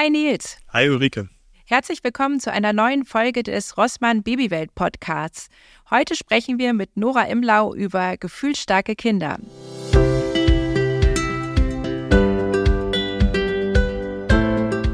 Hi 0.00 0.10
Nils. 0.10 0.58
Hi 0.72 0.88
Ulrike. 0.88 1.28
Herzlich 1.66 2.04
willkommen 2.04 2.38
zu 2.38 2.52
einer 2.52 2.72
neuen 2.72 3.04
Folge 3.04 3.42
des 3.42 3.76
Rossmann 3.76 4.22
Babywelt 4.22 4.72
Podcasts. 4.76 5.48
Heute 5.90 6.14
sprechen 6.14 6.60
wir 6.60 6.72
mit 6.72 6.96
Nora 6.96 7.24
Imlau 7.24 7.74
über 7.74 8.16
gefühlsstarke 8.16 8.94
Kinder. 8.94 9.38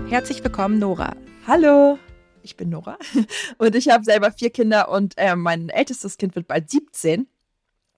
Herzlich 0.08 0.42
willkommen, 0.42 0.78
Nora. 0.78 1.14
Hallo, 1.46 1.98
ich 2.42 2.56
bin 2.56 2.70
Nora 2.70 2.96
und 3.58 3.74
ich 3.74 3.90
habe 3.90 4.04
selber 4.04 4.32
vier 4.32 4.48
Kinder 4.48 4.88
und 4.88 5.18
äh, 5.18 5.36
mein 5.36 5.68
ältestes 5.68 6.16
Kind 6.16 6.34
wird 6.34 6.48
bald 6.48 6.70
17 6.70 7.26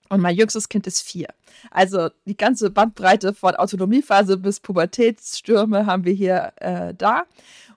und 0.09 0.21
mein 0.21 0.35
jüngstes 0.35 0.69
Kind 0.69 0.87
ist 0.87 1.01
vier. 1.01 1.27
Also 1.71 2.09
die 2.25 2.37
ganze 2.37 2.69
Bandbreite 2.69 3.33
von 3.33 3.55
Autonomiephase 3.55 4.37
bis 4.37 4.59
Pubertätsstürme 4.59 5.85
haben 5.85 6.05
wir 6.05 6.13
hier 6.13 6.53
äh, 6.57 6.93
da. 6.93 7.23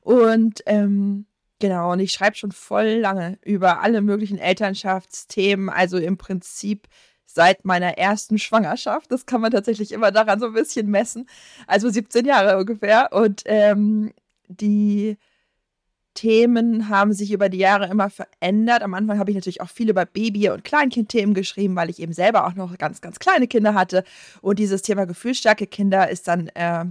Und 0.01 0.63
ähm, 0.67 1.27
genau, 1.59 1.93
und 1.93 2.01
ich 2.01 2.13
schreibe 2.13 2.37
schon 2.37 2.53
voll 2.53 2.99
lange 3.01 3.39
über 3.45 3.81
alle 3.81 4.01
möglichen 4.03 4.39
Elternschaftsthemen. 4.39 5.69
Also 5.69 5.99
im 5.99 6.17
Prinzip 6.17 6.89
seit 7.27 7.65
meiner 7.65 7.97
ersten 7.99 8.39
Schwangerschaft. 8.39 9.11
Das 9.13 9.27
kann 9.27 9.41
man 9.41 9.53
tatsächlich 9.53 9.93
immer 9.93 10.11
daran 10.11 10.41
so 10.41 10.47
ein 10.47 10.53
bisschen 10.53 10.89
messen. 10.89 11.29
Also 11.67 11.89
17 11.89 12.25
Jahre 12.25 12.59
ungefähr. 12.59 13.13
Und 13.13 13.43
ähm, 13.47 14.13
die 14.49 15.17
Themen 16.15 16.89
haben 16.89 17.13
sich 17.13 17.33
über 17.33 17.49
die 17.49 17.59
Jahre 17.59 17.87
immer 17.87 18.11
verändert. 18.11 18.83
Am 18.83 18.95
Anfang 18.95 19.19
habe 19.19 19.31
ich 19.31 19.37
natürlich 19.37 19.61
auch 19.61 19.69
viel 19.69 19.91
über 19.91 20.05
Baby- 20.05 20.51
und 20.51 20.65
Kleinkindthemen 20.65 21.35
geschrieben, 21.35 21.77
weil 21.77 21.91
ich 21.91 22.01
eben 22.01 22.13
selber 22.13 22.47
auch 22.47 22.55
noch 22.55 22.77
ganz, 22.79 23.01
ganz 23.01 23.19
kleine 23.19 23.47
Kinder 23.47 23.75
hatte. 23.75 24.05
Und 24.43 24.59
dieses 24.59 24.83
Thema 24.83 25.07
gefühlsstarke 25.07 25.67
Kinder 25.67 26.11
ist 26.11 26.29
dann 26.29 26.49
äh, 26.49 26.87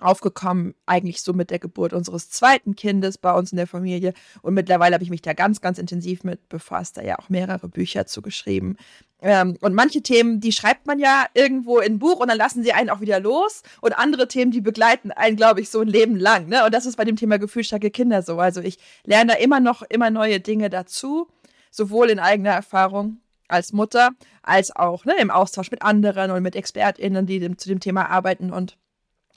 aufgekommen, 0.00 0.74
eigentlich 0.86 1.22
so 1.22 1.32
mit 1.32 1.50
der 1.50 1.58
Geburt 1.58 1.92
unseres 1.92 2.30
zweiten 2.30 2.74
Kindes 2.74 3.18
bei 3.18 3.32
uns 3.32 3.52
in 3.52 3.56
der 3.56 3.66
Familie. 3.66 4.12
Und 4.42 4.54
mittlerweile 4.54 4.94
habe 4.94 5.04
ich 5.04 5.10
mich 5.10 5.22
da 5.22 5.32
ganz, 5.32 5.60
ganz 5.60 5.78
intensiv 5.78 6.24
mit 6.24 6.48
befasst, 6.48 6.96
da 6.96 7.02
ja 7.02 7.18
auch 7.18 7.28
mehrere 7.28 7.68
Bücher 7.68 8.06
zu 8.06 8.20
geschrieben. 8.20 8.76
Ähm, 9.22 9.56
und 9.60 9.74
manche 9.74 10.02
Themen, 10.02 10.40
die 10.40 10.52
schreibt 10.52 10.86
man 10.86 10.98
ja 10.98 11.26
irgendwo 11.34 11.78
in 11.78 11.94
ein 11.94 11.98
Buch 11.98 12.20
und 12.20 12.28
dann 12.28 12.36
lassen 12.36 12.62
sie 12.62 12.72
einen 12.72 12.90
auch 12.90 13.00
wieder 13.00 13.20
los. 13.20 13.62
Und 13.80 13.92
andere 13.92 14.28
Themen, 14.28 14.50
die 14.50 14.60
begleiten 14.60 15.12
einen, 15.12 15.36
glaube 15.36 15.60
ich, 15.60 15.70
so 15.70 15.80
ein 15.80 15.88
Leben 15.88 16.16
lang. 16.16 16.48
Ne? 16.48 16.64
Und 16.64 16.74
das 16.74 16.86
ist 16.86 16.96
bei 16.96 17.04
dem 17.04 17.16
Thema 17.16 17.38
gefühlsstarke 17.38 17.90
Kinder 17.90 18.22
so. 18.22 18.38
Also 18.38 18.60
ich 18.60 18.78
lerne 19.04 19.32
da 19.32 19.38
immer 19.38 19.60
noch 19.60 19.82
immer 19.82 20.10
neue 20.10 20.40
Dinge 20.40 20.70
dazu, 20.70 21.28
sowohl 21.70 22.10
in 22.10 22.18
eigener 22.18 22.50
Erfahrung 22.50 23.18
als 23.48 23.72
Mutter, 23.72 24.10
als 24.42 24.74
auch 24.74 25.04
ne, 25.04 25.14
im 25.20 25.30
Austausch 25.30 25.70
mit 25.70 25.82
anderen 25.82 26.30
und 26.30 26.42
mit 26.42 26.56
ExpertInnen, 26.56 27.26
die 27.26 27.38
dem, 27.38 27.58
zu 27.58 27.68
dem 27.68 27.80
Thema 27.80 28.10
arbeiten. 28.10 28.50
Und 28.50 28.76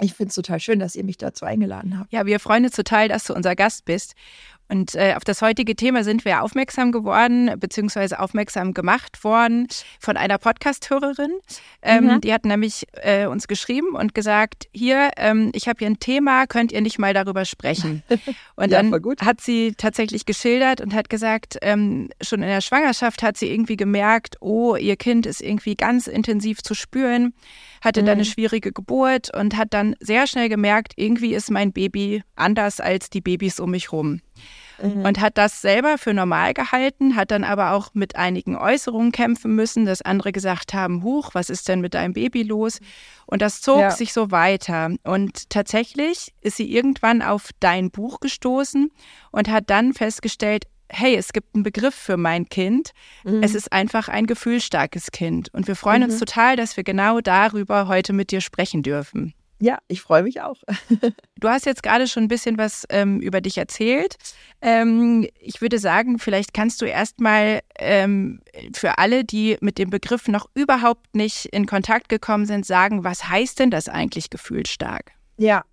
ich 0.02 0.14
finde 0.14 0.30
es 0.30 0.36
total 0.36 0.60
schön, 0.60 0.80
dass 0.80 0.96
ihr 0.96 1.04
mich 1.04 1.18
dazu 1.18 1.46
eingeladen 1.46 2.00
habt. 2.00 2.14
Ja, 2.14 2.26
wir 2.26 2.40
freuen 2.40 2.66
uns 2.66 2.76
total, 2.76 3.08
dass 3.08 3.24
du 3.26 3.34
unser 3.34 3.56
Gast 3.56 3.86
bist. 3.86 4.16
Und 4.70 4.96
äh, 4.96 5.14
auf 5.16 5.24
das 5.24 5.42
heutige 5.42 5.76
Thema 5.76 6.04
sind 6.04 6.26
wir 6.26 6.44
aufmerksam 6.44 6.92
geworden, 6.92 7.52
beziehungsweise 7.60 8.20
aufmerksam 8.20 8.74
gemacht 8.74 9.24
worden 9.24 9.68
von 10.00 10.18
einer 10.18 10.38
Podcast-Hörerin. 10.38 11.32
Ähm, 11.82 12.06
mhm. 12.06 12.22
Die 12.22 12.34
hat 12.34 12.46
nämlich 12.46 12.86
äh, 13.02 13.28
uns 13.28 13.48
geschrieben 13.48 13.96
und 13.96 14.14
gesagt, 14.14 14.68
hier, 14.74 15.12
ähm, 15.18 15.52
ich 15.54 15.68
habe 15.68 15.80
hier 15.80 15.88
ein 15.88 16.00
Thema, 16.00 16.48
könnt 16.48 16.72
ihr 16.72 16.82
nicht 16.82 17.00
mal 17.00 17.14
darüber 17.14 17.46
sprechen? 17.46 18.04
Und 18.56 18.72
ja, 18.72 18.82
dann 18.82 18.94
hat 19.22 19.40
sie 19.42 19.74
tatsächlich 19.78 20.26
geschildert 20.26 20.82
und 20.82 20.94
hat 20.94 21.10
gesagt, 21.10 21.58
ähm, 21.62 22.10
schon 22.22 22.42
in 22.42 22.48
der 22.48 22.62
Schwangerschaft 22.62 23.22
hat 23.22 23.38
sie 23.38 23.52
irgendwie 23.52 23.78
gemerkt, 23.78 24.38
oh, 24.40 24.76
ihr 24.76 24.96
Kind 24.96 25.28
ist 25.28 25.42
irgendwie 25.42 25.76
ganz 25.76 26.08
intensiv 26.08 26.64
zu 26.64 26.74
spüren, 26.74 27.34
hatte 27.82 28.02
mhm. 28.02 28.06
dann 28.06 28.14
eine 28.14 28.24
mhm. 28.24 28.32
schwierige 28.32 28.72
Geburt 28.72 29.34
und 29.36 29.56
hat 29.58 29.74
dann 29.74 29.96
sehr 30.00 30.26
schnell 30.26 30.50
gemerkt, 30.50 30.94
irgendwie 30.96 31.36
ist 31.36 31.52
mein 31.52 31.72
Baby 31.72 32.24
anders 32.36 32.80
als 32.80 33.12
die 33.12 33.22
Babys 33.22 33.60
um 33.60 33.72
mich 33.72 33.92
rum 33.92 34.22
mhm. 34.82 35.06
und 35.06 35.20
hat 35.20 35.38
das 35.38 35.62
selber 35.62 35.98
für 35.98 36.14
normal 36.14 36.54
gehalten, 36.54 37.16
hat 37.16 37.32
dann 37.32 37.44
aber 37.44 37.72
auch 37.72 37.90
mit 37.94 38.16
einigen 38.16 38.56
Äußerungen 38.56 39.12
kämpfen 39.12 39.56
müssen, 39.56 39.86
dass 39.86 40.02
andere 40.02 40.32
gesagt 40.32 40.74
haben, 40.74 41.04
Huch, 41.04 41.32
was 41.34 41.50
ist 41.50 41.68
denn 41.68 41.82
mit 41.82 41.94
deinem 41.94 42.14
Baby 42.14 42.44
los? 42.44 42.80
Und 43.26 43.42
das 43.42 43.62
zog 43.62 43.80
ja. 43.80 43.92
sich 43.92 44.14
so 44.14 44.32
weiter. 44.32 44.92
Und 45.04 45.50
tatsächlich 45.50 46.34
ist 46.42 46.58
sie 46.58 46.72
irgendwann 46.72 47.22
auf 47.22 47.50
dein 47.60 47.92
Buch 47.92 48.20
gestoßen 48.20 48.92
und 49.32 49.50
hat 49.50 49.70
dann 49.70 49.94
festgestellt, 49.94 50.66
hey, 50.90 51.16
es 51.16 51.34
gibt 51.34 51.54
einen 51.54 51.64
Begriff 51.64 51.96
für 51.96 52.18
mein 52.18 52.48
Kind. 52.48 52.92
Mhm. 53.24 53.44
Es 53.44 53.56
ist 53.56 53.74
einfach 53.74 54.08
ein 54.08 54.26
gefühlsstarkes 54.26 55.12
Kind. 55.12 55.54
Und 55.54 55.68
wir 55.68 55.76
freuen 55.76 56.04
mhm. 56.04 56.10
uns 56.10 56.20
total, 56.20 56.56
dass 56.56 56.78
wir 56.78 56.84
genau 56.84 57.20
darüber 57.20 57.88
heute 57.88 58.14
mit 58.14 58.32
dir 58.32 58.42
sprechen 58.42 58.84
dürfen. 58.84 59.34
Ja, 59.60 59.80
ich 59.88 60.02
freue 60.02 60.24
mich 60.24 60.42
auch. 60.42 60.58
du 61.40 61.50
hast 61.50 61.66
jetzt 61.66 61.82
gerade 61.82 62.08
schon 62.08 62.24
ein 62.24 62.28
bisschen 62.28 62.58
was 62.58 62.86
ähm, 62.90 63.20
über 63.20 63.42
dich 63.42 63.58
erzählt. 63.58 64.18
Ähm, 64.62 65.28
ich 65.40 65.62
würde 65.62 65.80
sagen, 65.80 66.20
vielleicht 66.20 66.54
kannst 66.54 66.82
du 66.82 66.86
erstmal 66.86 67.62
ähm, 67.80 68.42
für 68.76 69.00
alle, 69.00 69.24
die 69.24 69.58
mit 69.60 69.80
dem 69.80 69.90
Begriff 69.90 70.28
noch 70.28 70.48
überhaupt 70.54 71.16
nicht 71.16 71.46
in 71.46 71.66
Kontakt 71.66 72.08
gekommen 72.10 72.46
sind, 72.46 72.66
sagen, 72.66 73.04
was 73.04 73.30
heißt 73.30 73.60
denn 73.60 73.72
das 73.72 73.90
eigentlich 73.90 74.30
gefühlsstark? 74.30 75.12
Ja, 75.38 75.64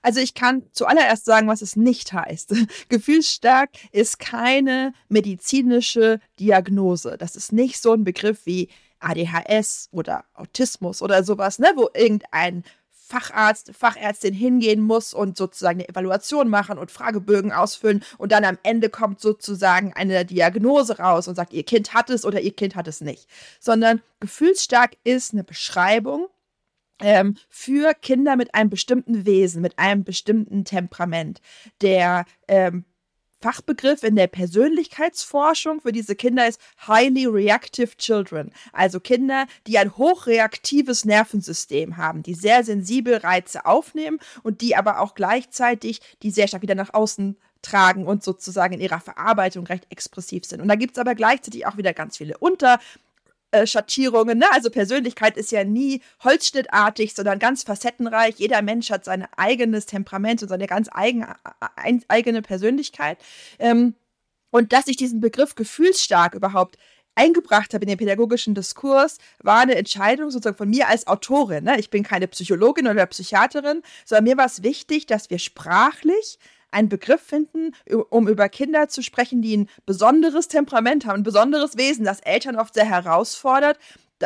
also 0.00 0.20
ich 0.20 0.34
kann 0.34 0.64
zuallererst 0.72 1.24
sagen, 1.24 1.48
was 1.48 1.62
es 1.62 1.76
nicht 1.76 2.12
heißt. 2.12 2.54
Gefühlsstark 2.88 3.70
ist 3.92 4.18
keine 4.18 4.92
medizinische 5.08 6.20
Diagnose. 6.40 7.16
Das 7.18 7.36
ist 7.36 7.52
nicht 7.52 7.80
so 7.80 7.92
ein 7.92 8.04
Begriff 8.04 8.46
wie 8.46 8.68
ADHS 9.00 9.88
oder 9.92 10.24
Autismus 10.34 11.02
oder 11.02 11.24
sowas, 11.24 11.58
ne, 11.58 11.72
wo 11.76 11.88
irgendein 11.94 12.64
Facharzt, 13.06 13.72
Fachärztin 13.74 14.32
hingehen 14.32 14.80
muss 14.80 15.12
und 15.12 15.36
sozusagen 15.36 15.80
eine 15.80 15.88
Evaluation 15.88 16.48
machen 16.48 16.78
und 16.78 16.90
Fragebögen 16.90 17.52
ausfüllen 17.52 18.02
und 18.16 18.32
dann 18.32 18.44
am 18.44 18.58
Ende 18.62 18.88
kommt 18.88 19.20
sozusagen 19.20 19.92
eine 19.92 20.24
Diagnose 20.24 20.98
raus 20.98 21.28
und 21.28 21.34
sagt, 21.34 21.52
ihr 21.52 21.64
Kind 21.64 21.92
hat 21.92 22.08
es 22.08 22.24
oder 22.24 22.40
ihr 22.40 22.54
Kind 22.54 22.76
hat 22.76 22.88
es 22.88 23.02
nicht. 23.02 23.28
Sondern 23.60 24.00
gefühlsstark 24.20 24.96
ist 25.04 25.34
eine 25.34 25.44
Beschreibung 25.44 26.28
ähm, 27.00 27.36
für 27.50 27.92
Kinder 27.92 28.36
mit 28.36 28.54
einem 28.54 28.70
bestimmten 28.70 29.26
Wesen, 29.26 29.60
mit 29.60 29.78
einem 29.78 30.04
bestimmten 30.04 30.64
Temperament, 30.64 31.42
der 31.82 32.24
ähm, 32.48 32.86
Fachbegriff 33.44 34.02
in 34.04 34.16
der 34.16 34.26
Persönlichkeitsforschung 34.26 35.82
für 35.82 35.92
diese 35.92 36.16
Kinder 36.16 36.48
ist 36.48 36.58
Highly 36.88 37.26
Reactive 37.26 37.94
Children. 37.98 38.50
Also 38.72 39.00
Kinder, 39.00 39.44
die 39.66 39.76
ein 39.76 39.98
hochreaktives 39.98 41.04
Nervensystem 41.04 41.98
haben, 41.98 42.22
die 42.22 42.32
sehr 42.32 42.64
sensibel 42.64 43.18
Reize 43.18 43.66
aufnehmen 43.66 44.18
und 44.44 44.62
die 44.62 44.76
aber 44.76 44.98
auch 45.00 45.14
gleichzeitig 45.14 46.00
die 46.22 46.30
sehr 46.30 46.48
stark 46.48 46.62
wieder 46.62 46.74
nach 46.74 46.94
außen 46.94 47.36
tragen 47.60 48.06
und 48.06 48.24
sozusagen 48.24 48.72
in 48.72 48.80
ihrer 48.80 49.00
Verarbeitung 49.00 49.66
recht 49.66 49.88
expressiv 49.90 50.46
sind. 50.46 50.62
Und 50.62 50.68
da 50.68 50.74
gibt 50.74 50.96
es 50.96 50.98
aber 50.98 51.14
gleichzeitig 51.14 51.66
auch 51.66 51.76
wieder 51.76 51.92
ganz 51.92 52.16
viele 52.16 52.38
Unter- 52.38 52.78
äh, 53.54 53.66
Schattierungen. 53.68 54.38
Ne? 54.38 54.46
Also 54.52 54.68
Persönlichkeit 54.68 55.36
ist 55.36 55.52
ja 55.52 55.62
nie 55.62 56.00
holzschnittartig, 56.24 57.14
sondern 57.14 57.38
ganz 57.38 57.62
facettenreich. 57.62 58.34
Jeder 58.38 58.62
Mensch 58.62 58.90
hat 58.90 59.04
sein 59.04 59.28
eigenes 59.36 59.86
Temperament 59.86 60.42
und 60.42 60.48
seine 60.48 60.66
ganz 60.66 60.88
eigen, 60.92 61.24
eigene 62.08 62.42
Persönlichkeit. 62.42 63.18
Ähm, 63.60 63.94
und 64.50 64.72
dass 64.72 64.88
ich 64.88 64.96
diesen 64.96 65.20
Begriff 65.20 65.54
gefühlsstark 65.54 66.34
überhaupt 66.34 66.78
eingebracht 67.14 67.74
habe 67.74 67.84
in 67.84 67.90
den 67.90 67.98
pädagogischen 67.98 68.56
Diskurs, 68.56 69.18
war 69.40 69.60
eine 69.60 69.76
Entscheidung 69.76 70.30
sozusagen 70.30 70.56
von 70.56 70.70
mir 70.70 70.88
als 70.88 71.06
Autorin. 71.06 71.62
Ne? 71.62 71.78
Ich 71.78 71.90
bin 71.90 72.02
keine 72.02 72.26
Psychologin 72.26 72.88
oder 72.88 73.06
Psychiaterin, 73.06 73.82
sondern 74.04 74.24
mir 74.24 74.36
war 74.36 74.46
es 74.46 74.64
wichtig, 74.64 75.06
dass 75.06 75.30
wir 75.30 75.38
sprachlich 75.38 76.38
einen 76.74 76.88
Begriff 76.88 77.20
finden, 77.20 77.72
um 78.10 78.28
über 78.28 78.48
Kinder 78.48 78.88
zu 78.88 79.02
sprechen, 79.02 79.40
die 79.42 79.56
ein 79.56 79.68
besonderes 79.86 80.48
Temperament 80.48 81.06
haben, 81.06 81.20
ein 81.20 81.22
besonderes 81.22 81.76
Wesen, 81.76 82.04
das 82.04 82.20
Eltern 82.20 82.56
oft 82.56 82.74
sehr 82.74 82.84
herausfordert, 82.84 83.78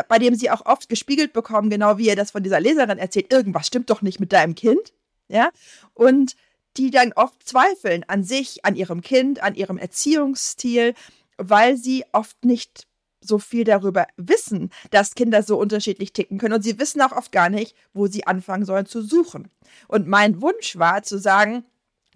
bei 0.09 0.19
dem 0.19 0.35
sie 0.35 0.51
auch 0.51 0.67
oft 0.67 0.89
gespiegelt 0.89 1.33
bekommen, 1.33 1.71
genau 1.71 1.99
wie 1.99 2.07
ihr 2.07 2.17
das 2.17 2.31
von 2.33 2.43
dieser 2.43 2.61
Leserin 2.61 2.99
erzählt, 2.99 3.33
irgendwas 3.33 3.67
stimmt 3.67 3.91
doch 3.91 4.03
nicht 4.03 4.21
mit 4.21 4.33
deinem 4.33 4.55
Kind, 4.55 4.93
ja, 5.29 5.51
und 5.95 6.37
die 6.77 6.91
dann 6.91 7.13
oft 7.15 7.47
zweifeln 7.47 8.05
an 8.07 8.23
sich, 8.23 8.65
an 8.65 8.77
ihrem 8.77 9.01
Kind, 9.01 9.43
an 9.43 9.55
ihrem 9.55 9.79
Erziehungsstil, 9.79 10.95
weil 11.37 11.77
sie 11.77 12.05
oft 12.13 12.45
nicht 12.45 12.87
so 13.21 13.39
viel 13.39 13.65
darüber 13.65 14.07
wissen, 14.17 14.71
dass 14.91 15.15
Kinder 15.15 15.43
so 15.43 15.59
unterschiedlich 15.59 16.13
ticken 16.13 16.39
können 16.39 16.55
und 16.55 16.63
sie 16.63 16.79
wissen 16.79 17.03
auch 17.03 17.13
oft 17.13 17.33
gar 17.33 17.51
nicht, 17.51 17.75
wo 17.93 18.07
sie 18.07 18.27
anfangen 18.27 18.65
sollen 18.65 18.87
zu 18.87 19.03
suchen. 19.03 19.51
Und 19.89 20.07
mein 20.07 20.41
Wunsch 20.41 20.79
war 20.79 21.03
zu 21.03 21.19
sagen, 21.19 21.65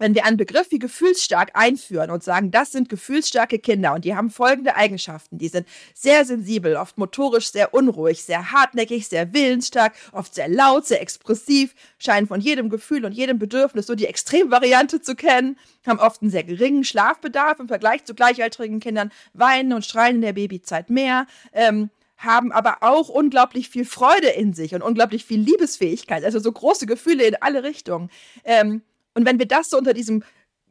wenn 0.03 0.15
wir 0.15 0.25
einen 0.25 0.35
Begriff 0.35 0.69
wie 0.69 0.79
gefühlsstark 0.79 1.51
einführen 1.53 2.11
und 2.11 2.23
sagen, 2.23 2.51
das 2.51 2.73
sind 2.73 2.89
gefühlsstarke 2.89 3.57
Kinder 3.57 3.93
und 3.93 4.03
die 4.03 4.17
haben 4.17 4.31
folgende 4.31 4.75
Eigenschaften. 4.75 5.37
Die 5.37 5.47
sind 5.47 5.65
sehr 5.93 6.25
sensibel, 6.25 6.75
oft 6.75 6.97
motorisch 6.97 7.53
sehr 7.53 7.73
unruhig, 7.73 8.21
sehr 8.25 8.51
hartnäckig, 8.51 9.07
sehr 9.07 9.33
willensstark, 9.33 9.93
oft 10.11 10.35
sehr 10.35 10.49
laut, 10.49 10.85
sehr 10.85 11.01
expressiv, 11.01 11.73
scheinen 11.99 12.27
von 12.27 12.41
jedem 12.41 12.69
Gefühl 12.69 13.05
und 13.05 13.13
jedem 13.13 13.39
Bedürfnis 13.39 13.87
so 13.87 13.95
die 13.95 14.05
Extremvariante 14.05 14.99
zu 14.99 15.15
kennen, 15.15 15.57
haben 15.87 15.99
oft 15.99 16.21
einen 16.21 16.31
sehr 16.31 16.43
geringen 16.43 16.83
Schlafbedarf 16.83 17.61
im 17.61 17.69
Vergleich 17.69 18.03
zu 18.03 18.13
gleichaltrigen 18.13 18.81
Kindern, 18.81 19.09
weinen 19.31 19.71
und 19.71 19.85
schreien 19.85 20.15
in 20.15 20.21
der 20.21 20.33
Babyzeit 20.33 20.89
mehr, 20.89 21.27
ähm, 21.53 21.91
haben 22.17 22.51
aber 22.51 22.79
auch 22.81 23.07
unglaublich 23.07 23.69
viel 23.69 23.85
Freude 23.85 24.27
in 24.27 24.51
sich 24.51 24.75
und 24.75 24.81
unglaublich 24.81 25.23
viel 25.23 25.39
Liebesfähigkeit, 25.39 26.25
also 26.25 26.39
so 26.39 26.51
große 26.51 26.87
Gefühle 26.87 27.23
in 27.23 27.37
alle 27.39 27.63
Richtungen. 27.63 28.09
Ähm, 28.43 28.81
Und 29.13 29.25
wenn 29.25 29.39
wir 29.39 29.47
das 29.47 29.69
so 29.69 29.77
unter 29.77 29.93
diesem 29.93 30.23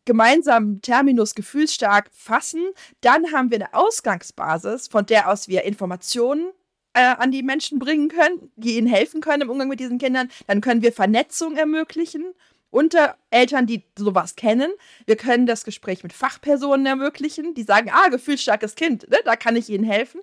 gemeinsamen 0.05 0.83
Terminus 0.83 1.35
gefühlsstark 1.35 2.11
fassen, 2.13 2.63
dann 3.01 3.33
haben 3.33 3.51
wir 3.51 3.59
eine 3.59 3.75
Ausgangsbasis, 3.75 4.89
von 4.89 5.07
der 5.07 5.29
aus 5.31 5.49
wir 5.49 5.63
Informationen 5.63 6.51
äh, 6.95 7.01
an 7.01 7.31
die 7.31 7.43
Menschen 7.43 7.79
bringen 7.79 8.09
können, 8.09 8.51
die 8.57 8.77
ihnen 8.77 8.89
helfen 8.89 9.21
können 9.21 9.43
im 9.43 9.51
Umgang 9.51 9.69
mit 9.69 9.81
diesen 9.81 9.99
Kindern. 9.99 10.29
Dann 10.47 10.61
können 10.61 10.83
wir 10.83 10.93
Vernetzung 10.93 11.57
ermöglichen 11.57 12.35
unter 12.71 13.17
Eltern, 13.31 13.67
die 13.67 13.85
sowas 13.97 14.35
kennen. 14.35 14.73
Wir 15.07 15.17
können 15.17 15.47
das 15.47 15.65
Gespräch 15.65 16.03
mit 16.03 16.13
Fachpersonen 16.13 16.87
ermöglichen, 16.87 17.55
die 17.55 17.63
sagen, 17.63 17.91
ah, 17.93 18.09
gefühlsstarkes 18.09 18.75
Kind, 18.75 19.09
ne, 19.11 19.19
da 19.25 19.37
kann 19.37 19.57
ich 19.57 19.69
ihnen 19.69 19.85
helfen. 19.85 20.23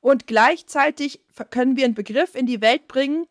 Und 0.00 0.26
gleichzeitig 0.26 1.20
können 1.50 1.76
wir 1.76 1.86
einen 1.86 1.94
Begriff 1.94 2.34
in 2.34 2.46
die 2.46 2.60
Welt 2.60 2.86
bringen, 2.86 3.26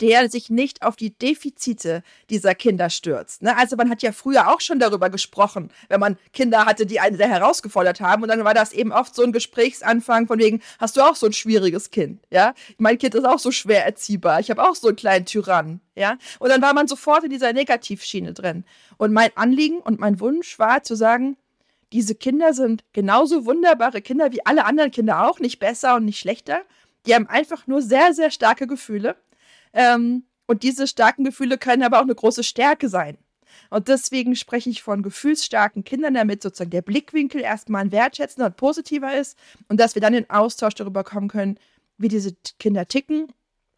der 0.00 0.30
sich 0.30 0.50
nicht 0.50 0.82
auf 0.82 0.96
die 0.96 1.10
Defizite 1.10 2.02
dieser 2.30 2.54
Kinder 2.54 2.90
stürzt. 2.90 3.42
Ne? 3.42 3.56
Also 3.56 3.76
man 3.76 3.90
hat 3.90 4.02
ja 4.02 4.12
früher 4.12 4.48
auch 4.48 4.60
schon 4.60 4.78
darüber 4.78 5.10
gesprochen, 5.10 5.70
wenn 5.88 6.00
man 6.00 6.16
Kinder 6.32 6.66
hatte, 6.66 6.86
die 6.86 7.00
einen 7.00 7.16
sehr 7.16 7.28
herausgefordert 7.28 8.00
haben. 8.00 8.22
Und 8.22 8.28
dann 8.28 8.44
war 8.44 8.54
das 8.54 8.72
eben 8.72 8.92
oft 8.92 9.14
so 9.14 9.22
ein 9.22 9.32
Gesprächsanfang 9.32 10.26
von 10.26 10.38
wegen, 10.38 10.60
hast 10.78 10.96
du 10.96 11.02
auch 11.02 11.16
so 11.16 11.26
ein 11.26 11.32
schwieriges 11.32 11.90
Kind? 11.90 12.20
Ja, 12.30 12.54
mein 12.78 12.98
Kind 12.98 13.14
ist 13.14 13.24
auch 13.24 13.38
so 13.38 13.50
schwer 13.50 13.84
erziehbar. 13.84 14.40
Ich 14.40 14.50
habe 14.50 14.62
auch 14.62 14.74
so 14.74 14.88
einen 14.88 14.96
kleinen 14.96 15.26
Tyrann. 15.26 15.80
Ja, 15.94 16.18
und 16.38 16.50
dann 16.50 16.60
war 16.60 16.74
man 16.74 16.88
sofort 16.88 17.24
in 17.24 17.30
dieser 17.30 17.54
Negativschiene 17.54 18.34
drin. 18.34 18.64
Und 18.98 19.12
mein 19.12 19.30
Anliegen 19.34 19.78
und 19.78 19.98
mein 19.98 20.20
Wunsch 20.20 20.58
war 20.58 20.82
zu 20.82 20.94
sagen, 20.94 21.38
diese 21.92 22.14
Kinder 22.14 22.52
sind 22.52 22.84
genauso 22.92 23.46
wunderbare 23.46 24.02
Kinder 24.02 24.32
wie 24.32 24.44
alle 24.44 24.64
anderen 24.64 24.90
Kinder 24.90 25.26
auch, 25.26 25.38
nicht 25.38 25.58
besser 25.58 25.96
und 25.96 26.04
nicht 26.04 26.18
schlechter. 26.18 26.62
Die 27.06 27.14
haben 27.14 27.28
einfach 27.28 27.66
nur 27.66 27.80
sehr, 27.80 28.12
sehr 28.12 28.30
starke 28.30 28.66
Gefühle. 28.66 29.16
Ähm, 29.72 30.24
und 30.46 30.62
diese 30.62 30.86
starken 30.86 31.24
Gefühle 31.24 31.58
können 31.58 31.82
aber 31.82 31.98
auch 31.98 32.04
eine 32.04 32.14
große 32.14 32.44
Stärke 32.44 32.88
sein. 32.88 33.18
Und 33.70 33.88
deswegen 33.88 34.36
spreche 34.36 34.70
ich 34.70 34.82
von 34.82 35.02
gefühlsstarken 35.02 35.84
Kindern, 35.84 36.14
damit 36.14 36.42
sozusagen 36.42 36.70
der 36.70 36.82
Blickwinkel 36.82 37.40
erstmal 37.40 37.82
ein 37.82 37.92
wertschätzender 37.92 38.46
und 38.46 38.56
positiver 38.56 39.16
ist 39.16 39.36
und 39.68 39.80
dass 39.80 39.94
wir 39.94 40.02
dann 40.02 40.14
in 40.14 40.30
Austausch 40.30 40.74
darüber 40.74 41.04
kommen 41.04 41.28
können, 41.28 41.58
wie 41.98 42.08
diese 42.08 42.34
Kinder 42.58 42.86
ticken 42.86 43.32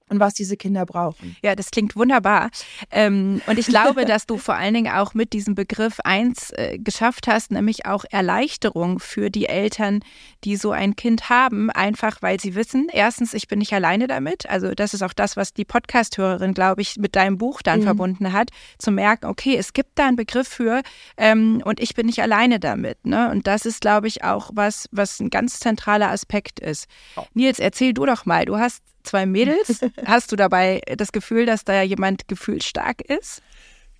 und 0.08 0.20
was 0.20 0.34
diese 0.34 0.56
Kinder 0.56 0.86
brauchen. 0.86 1.36
Ja, 1.42 1.54
das 1.54 1.70
klingt 1.70 1.96
wunderbar. 1.96 2.50
Ähm, 2.90 3.40
und 3.46 3.58
ich 3.58 3.66
glaube, 3.66 4.04
dass 4.04 4.26
du 4.26 4.38
vor 4.38 4.54
allen 4.54 4.74
Dingen 4.74 4.92
auch 4.92 5.14
mit 5.14 5.32
diesem 5.32 5.54
Begriff 5.54 6.00
eins 6.04 6.50
äh, 6.52 6.78
geschafft 6.78 7.26
hast, 7.26 7.50
nämlich 7.50 7.86
auch 7.86 8.04
Erleichterung 8.10 8.98
für 8.98 9.30
die 9.30 9.46
Eltern, 9.46 10.00
die 10.44 10.56
so 10.56 10.72
ein 10.72 10.96
Kind 10.96 11.28
haben, 11.28 11.70
einfach 11.70 12.22
weil 12.22 12.40
sie 12.40 12.54
wissen, 12.54 12.88
erstens, 12.92 13.34
ich 13.34 13.48
bin 13.48 13.58
nicht 13.58 13.72
alleine 13.72 14.06
damit. 14.06 14.48
Also 14.48 14.74
das 14.74 14.94
ist 14.94 15.02
auch 15.02 15.12
das, 15.12 15.36
was 15.36 15.52
die 15.52 15.64
Podcast-Hörerin, 15.64 16.54
glaube 16.54 16.82
ich, 16.82 16.96
mit 16.96 17.16
deinem 17.16 17.38
Buch 17.38 17.62
dann 17.62 17.80
mhm. 17.80 17.84
verbunden 17.84 18.32
hat, 18.32 18.50
zu 18.78 18.90
merken, 18.90 19.26
okay, 19.26 19.56
es 19.56 19.72
gibt 19.72 19.98
da 19.98 20.06
einen 20.06 20.16
Begriff 20.16 20.48
für 20.48 20.82
ähm, 21.16 21.62
und 21.64 21.80
ich 21.80 21.94
bin 21.94 22.06
nicht 22.06 22.22
alleine 22.22 22.60
damit. 22.60 23.04
Ne? 23.04 23.30
Und 23.30 23.46
das 23.46 23.66
ist, 23.66 23.80
glaube 23.80 24.06
ich, 24.08 24.24
auch 24.24 24.50
was, 24.54 24.88
was 24.92 25.20
ein 25.20 25.30
ganz 25.30 25.60
zentraler 25.60 26.10
Aspekt 26.10 26.60
ist. 26.60 26.86
Oh. 27.16 27.24
Nils, 27.34 27.58
erzähl 27.58 27.92
du 27.92 28.06
doch 28.06 28.26
mal, 28.26 28.44
du 28.44 28.58
hast 28.58 28.82
zwei 29.08 29.26
Mädels. 29.26 29.80
Hast 30.06 30.30
du 30.32 30.36
dabei 30.36 30.82
das 30.96 31.12
Gefühl, 31.12 31.46
dass 31.46 31.64
da 31.64 31.82
jemand 31.82 32.28
gefühlsstark 32.28 33.02
ist? 33.02 33.42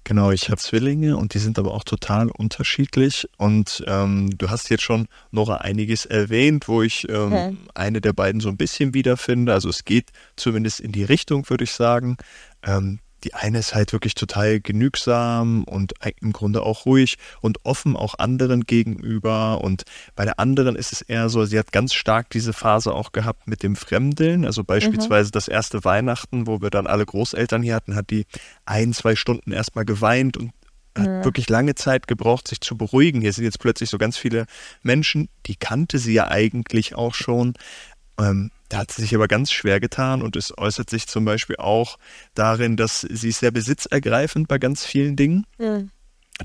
Genau, 0.04 0.30
ich 0.30 0.48
habe 0.48 0.56
Zwillinge 0.56 1.18
und 1.18 1.34
die 1.34 1.38
sind 1.38 1.58
aber 1.58 1.74
auch 1.74 1.84
total 1.84 2.30
unterschiedlich. 2.30 3.28
Und 3.36 3.84
ähm, 3.86 4.30
du 4.38 4.48
hast 4.48 4.70
jetzt 4.70 4.82
schon 4.82 5.06
noch 5.32 5.50
einiges 5.50 6.06
erwähnt, 6.06 6.66
wo 6.66 6.82
ich 6.82 7.06
ähm, 7.10 7.32
okay. 7.32 7.56
eine 7.74 8.00
der 8.00 8.14
beiden 8.14 8.40
so 8.40 8.48
ein 8.48 8.56
bisschen 8.56 8.94
wiederfinde. 8.94 9.52
Also 9.52 9.68
es 9.68 9.84
geht 9.84 10.10
zumindest 10.36 10.80
in 10.80 10.92
die 10.92 11.04
Richtung, 11.04 11.50
würde 11.50 11.64
ich 11.64 11.72
sagen. 11.72 12.16
Ähm, 12.62 13.00
die 13.24 13.34
eine 13.34 13.58
ist 13.58 13.74
halt 13.74 13.92
wirklich 13.92 14.14
total 14.14 14.60
genügsam 14.60 15.64
und 15.64 15.94
im 16.20 16.32
Grunde 16.32 16.62
auch 16.62 16.86
ruhig 16.86 17.16
und 17.40 17.64
offen 17.64 17.96
auch 17.96 18.18
anderen 18.18 18.64
gegenüber. 18.64 19.60
Und 19.62 19.84
bei 20.14 20.24
der 20.24 20.38
anderen 20.38 20.76
ist 20.76 20.92
es 20.92 21.02
eher 21.02 21.28
so, 21.28 21.44
sie 21.44 21.58
hat 21.58 21.72
ganz 21.72 21.94
stark 21.94 22.30
diese 22.30 22.52
Phase 22.52 22.92
auch 22.94 23.12
gehabt 23.12 23.48
mit 23.48 23.62
dem 23.62 23.76
Fremdeln. 23.76 24.44
Also 24.44 24.64
beispielsweise 24.64 25.28
mhm. 25.28 25.32
das 25.32 25.48
erste 25.48 25.84
Weihnachten, 25.84 26.46
wo 26.46 26.60
wir 26.60 26.70
dann 26.70 26.86
alle 26.86 27.06
Großeltern 27.06 27.62
hier 27.62 27.74
hatten, 27.74 27.94
hat 27.94 28.10
die 28.10 28.26
ein, 28.64 28.92
zwei 28.92 29.16
Stunden 29.16 29.52
erstmal 29.52 29.84
geweint 29.84 30.36
und 30.36 30.52
hat 30.96 31.06
ja. 31.06 31.24
wirklich 31.24 31.48
lange 31.48 31.74
Zeit 31.74 32.06
gebraucht, 32.06 32.48
sich 32.48 32.60
zu 32.60 32.76
beruhigen. 32.76 33.20
Hier 33.20 33.32
sind 33.32 33.44
jetzt 33.44 33.60
plötzlich 33.60 33.90
so 33.90 33.98
ganz 33.98 34.16
viele 34.16 34.46
Menschen, 34.82 35.28
die 35.46 35.56
kannte 35.56 35.98
sie 35.98 36.12
ja 36.12 36.28
eigentlich 36.28 36.94
auch 36.94 37.14
schon. 37.14 37.54
Ähm, 38.18 38.50
da 38.68 38.78
hat 38.78 38.90
sie 38.90 39.02
sich 39.02 39.14
aber 39.14 39.28
ganz 39.28 39.50
schwer 39.50 39.80
getan 39.80 40.22
und 40.22 40.36
es 40.36 40.56
äußert 40.56 40.90
sich 40.90 41.06
zum 41.06 41.24
Beispiel 41.24 41.56
auch 41.56 41.98
darin, 42.34 42.76
dass 42.76 43.00
sie 43.00 43.28
ist 43.28 43.40
sehr 43.40 43.50
besitzergreifend 43.50 44.48
bei 44.48 44.58
ganz 44.58 44.84
vielen 44.84 45.16
Dingen. 45.16 45.46
Mhm. 45.58 45.90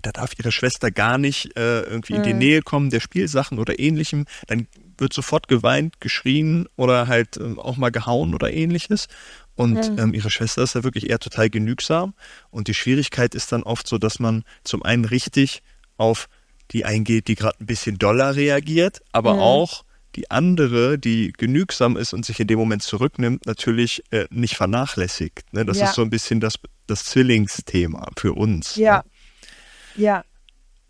Da 0.02 0.12
darf 0.12 0.31
ihre 0.38 0.52
Schwester 0.52 0.90
gar 0.90 1.18
nicht 1.18 1.56
äh, 1.58 1.81
irgendwie 1.81 2.14
mhm. 2.14 2.20
in 2.20 2.24
die 2.24 2.34
Nähe 2.34 2.62
kommen 2.62 2.90
der 2.90 3.00
Spielsachen 3.00 3.60
oder 3.60 3.78
ähnlichem. 3.80 4.25
Dann 4.48 4.68
wird 4.98 5.14
sofort 5.14 5.48
geweint, 5.48 6.00
geschrien 6.00 6.68
oder 6.75 7.08
halt 7.08 7.38
ähm, 7.38 7.60
auch 7.60 7.78
mal 7.78 7.92
gehauen 7.92 8.34
oder 8.34 8.52
ähnliches. 8.52 9.08
Und 9.56 9.92
mhm. 9.92 10.00
ähm, 10.00 10.14
ihre 10.14 10.31
Schwester 10.31 10.64
ist 10.64 10.75
ja 10.75 10.84
wirklich 10.84 11.10
eher 11.10 11.20
total 11.20 11.50
genügsam. 11.50 12.14
Und 12.50 12.68
die 12.68 12.74
Schwierigkeit 12.74 13.36
ist 13.36 13.52
dann 13.52 13.64
oft 13.64 13.88
so, 13.88 13.98
dass 13.98 14.20
man 14.20 14.44
zum 14.64 14.81
einen 14.84 15.06
richtig 15.06 15.62
auf 15.98 16.28
die 16.72 16.86
eingeht, 16.86 17.28
die 17.28 17.36
gerade 17.36 17.58
ein 17.60 17.66
bisschen 17.66 18.00
doller 18.00 18.36
reagiert, 18.36 19.02
aber 19.12 19.36
mhm. 19.36 19.40
auch 19.42 19.84
die 20.15 20.30
andere, 20.31 20.98
die 20.98 21.33
genügsam 21.33 21.98
ist 21.98 22.13
und 22.13 22.25
sich 22.25 22.39
in 22.39 22.48
dem 22.48 22.60
Moment 22.60 22.83
zurücknimmt, 22.83 23.45
natürlich 23.45 24.04
äh, 24.12 24.25
nicht 24.30 24.56
vernachlässigt. 24.56 25.54
Ne? 25.54 25.65
Das 25.65 25.77
ja. 25.77 25.86
ist 25.86 25.95
so 25.95 26.01
ein 26.01 26.10
bisschen 26.10 26.39
das, 26.39 26.56
das 26.88 27.06
Zwillingsthema 27.06 28.10
für 28.18 28.33
uns. 28.33 28.75
Ja. 28.75 28.98
Ne? 28.98 29.04
Ja. 29.95 30.24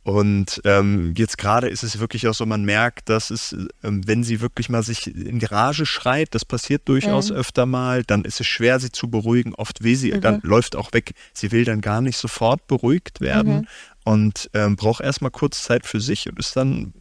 Und 0.03 0.61
ähm, 0.65 1.13
jetzt 1.17 1.37
gerade 1.37 1.69
ist 1.69 1.81
es 1.81 1.99
wirklich 1.99 2.27
auch 2.27 2.33
so, 2.33 2.45
man 2.45 2.65
merkt, 2.65 3.07
dass 3.07 3.29
es, 3.29 3.55
ähm, 3.83 4.05
wenn 4.05 4.25
sie 4.25 4.41
wirklich 4.41 4.67
mal 4.67 4.83
sich 4.83 5.07
in 5.07 5.39
die 5.39 5.45
Rage 5.45 5.85
schreit, 5.85 6.35
das 6.35 6.43
passiert 6.43 6.89
durchaus 6.89 7.29
mhm. 7.29 7.37
öfter 7.37 7.65
mal, 7.65 8.03
dann 8.03 8.25
ist 8.25 8.41
es 8.41 8.47
schwer, 8.47 8.81
sie 8.81 8.91
zu 8.91 9.09
beruhigen. 9.09 9.55
Oft 9.55 9.81
will 9.81 9.95
sie, 9.95 10.11
mhm. 10.11 10.19
dann 10.19 10.41
läuft 10.43 10.75
auch 10.75 10.91
weg. 10.91 11.13
Sie 11.31 11.53
will 11.53 11.63
dann 11.63 11.79
gar 11.79 12.01
nicht 12.01 12.17
sofort 12.17 12.67
beruhigt 12.67 13.21
werden 13.21 13.55
mhm. 13.55 13.67
und 14.03 14.49
ähm, 14.53 14.75
braucht 14.75 15.01
erstmal 15.01 15.31
kurz 15.31 15.63
Zeit 15.63 15.85
für 15.85 16.01
sich 16.01 16.27
und 16.27 16.37
ist 16.37 16.57
dann 16.57 16.93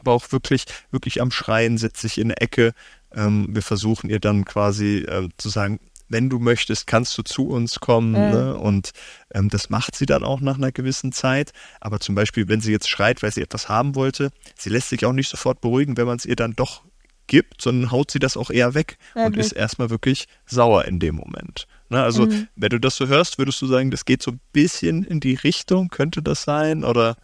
aber 0.00 0.12
auch 0.12 0.32
wirklich, 0.32 0.64
wirklich 0.90 1.20
am 1.20 1.30
Schreien, 1.30 1.78
setzt 1.78 2.00
sich 2.00 2.18
in 2.18 2.28
eine 2.28 2.38
Ecke. 2.38 2.72
Ähm, 3.14 3.48
wir 3.50 3.62
versuchen 3.62 4.10
ihr 4.10 4.20
dann 4.20 4.44
quasi 4.44 4.98
äh, 4.98 5.28
zu 5.36 5.48
sagen, 5.48 5.80
wenn 6.10 6.28
du 6.28 6.38
möchtest, 6.38 6.86
kannst 6.86 7.16
du 7.16 7.22
zu 7.22 7.48
uns 7.48 7.80
kommen. 7.80 8.10
Mhm. 8.10 8.30
Ne? 8.30 8.56
Und 8.56 8.90
ähm, 9.32 9.48
das 9.48 9.70
macht 9.70 9.94
sie 9.94 10.06
dann 10.06 10.24
auch 10.24 10.40
nach 10.40 10.56
einer 10.56 10.72
gewissen 10.72 11.12
Zeit. 11.12 11.52
Aber 11.80 12.00
zum 12.00 12.14
Beispiel, 12.14 12.48
wenn 12.48 12.60
sie 12.60 12.72
jetzt 12.72 12.90
schreit, 12.90 13.22
weil 13.22 13.32
sie 13.32 13.42
etwas 13.42 13.68
haben 13.68 13.94
wollte, 13.94 14.30
sie 14.56 14.70
lässt 14.70 14.90
sich 14.90 15.06
auch 15.06 15.12
nicht 15.12 15.28
sofort 15.28 15.60
beruhigen, 15.60 15.96
wenn 15.96 16.06
man 16.06 16.16
es 16.16 16.26
ihr 16.26 16.36
dann 16.36 16.54
doch 16.54 16.82
gibt, 17.28 17.62
sondern 17.62 17.92
haut 17.92 18.10
sie 18.10 18.18
das 18.18 18.36
auch 18.36 18.50
eher 18.50 18.74
weg 18.74 18.98
okay. 19.14 19.24
und 19.24 19.36
ist 19.36 19.52
erstmal 19.52 19.88
wirklich 19.88 20.26
sauer 20.46 20.84
in 20.86 20.98
dem 20.98 21.14
Moment. 21.14 21.68
Ne? 21.88 22.02
Also, 22.02 22.26
mhm. 22.26 22.48
wenn 22.56 22.70
du 22.70 22.80
das 22.80 22.96
so 22.96 23.06
hörst, 23.06 23.38
würdest 23.38 23.62
du 23.62 23.66
sagen, 23.66 23.92
das 23.92 24.04
geht 24.04 24.20
so 24.20 24.32
ein 24.32 24.40
bisschen 24.52 25.04
in 25.04 25.20
die 25.20 25.34
Richtung, 25.34 25.88
könnte 25.88 26.22
das 26.22 26.42
sein? 26.42 26.82
Oder 26.82 27.16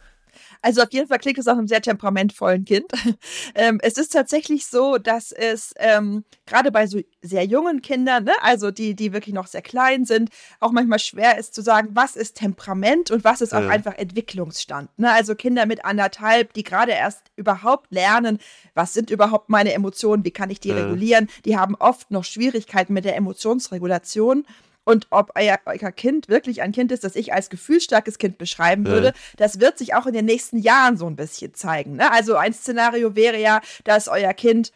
also 0.66 0.82
auf 0.82 0.92
jeden 0.92 1.06
Fall 1.06 1.20
klingt 1.20 1.38
es 1.38 1.46
auch 1.46 1.56
einem 1.56 1.68
sehr 1.68 1.80
temperamentvollen 1.80 2.64
Kind. 2.64 2.90
ähm, 3.54 3.78
es 3.84 3.98
ist 3.98 4.12
tatsächlich 4.12 4.66
so, 4.66 4.98
dass 4.98 5.30
es 5.30 5.72
ähm, 5.76 6.24
gerade 6.44 6.72
bei 6.72 6.88
so 6.88 6.98
sehr 7.22 7.44
jungen 7.44 7.82
Kindern, 7.82 8.24
ne, 8.24 8.32
also 8.42 8.72
die, 8.72 8.96
die 8.96 9.12
wirklich 9.12 9.32
noch 9.32 9.46
sehr 9.46 9.62
klein 9.62 10.04
sind, 10.04 10.28
auch 10.58 10.72
manchmal 10.72 10.98
schwer 10.98 11.38
ist 11.38 11.54
zu 11.54 11.62
sagen, 11.62 11.90
was 11.92 12.16
ist 12.16 12.36
Temperament 12.36 13.12
und 13.12 13.22
was 13.22 13.42
ist 13.42 13.54
auch 13.54 13.62
ja. 13.62 13.68
einfach 13.68 13.94
Entwicklungsstand. 13.94 14.90
Ne? 14.98 15.12
Also 15.12 15.36
Kinder 15.36 15.66
mit 15.66 15.84
anderthalb, 15.84 16.52
die 16.54 16.64
gerade 16.64 16.90
erst 16.90 17.22
überhaupt 17.36 17.92
lernen, 17.92 18.40
was 18.74 18.92
sind 18.92 19.10
überhaupt 19.10 19.48
meine 19.48 19.72
Emotionen, 19.72 20.24
wie 20.24 20.32
kann 20.32 20.50
ich 20.50 20.58
die 20.58 20.70
ja. 20.70 20.82
regulieren, 20.82 21.28
die 21.44 21.56
haben 21.56 21.76
oft 21.76 22.10
noch 22.10 22.24
Schwierigkeiten 22.24 22.92
mit 22.92 23.04
der 23.04 23.14
Emotionsregulation 23.14 24.44
und 24.86 25.08
ob 25.10 25.32
euer, 25.34 25.58
euer, 25.66 25.90
Kind 25.90 26.28
wirklich 26.28 26.62
ein 26.62 26.70
Kind 26.70 26.92
ist, 26.92 27.02
das 27.02 27.16
ich 27.16 27.32
als 27.32 27.50
gefühlsstarkes 27.50 28.18
Kind 28.18 28.38
beschreiben 28.38 28.86
würde, 28.86 29.12
das 29.36 29.58
wird 29.58 29.78
sich 29.78 29.94
auch 29.94 30.06
in 30.06 30.12
den 30.12 30.24
nächsten 30.24 30.58
Jahren 30.58 30.96
so 30.96 31.06
ein 31.06 31.16
bisschen 31.16 31.54
zeigen. 31.54 31.96
Ne? 31.96 32.10
Also 32.12 32.36
ein 32.36 32.54
Szenario 32.54 33.16
wäre 33.16 33.38
ja, 33.38 33.60
dass 33.82 34.06
euer 34.06 34.32
Kind 34.32 34.70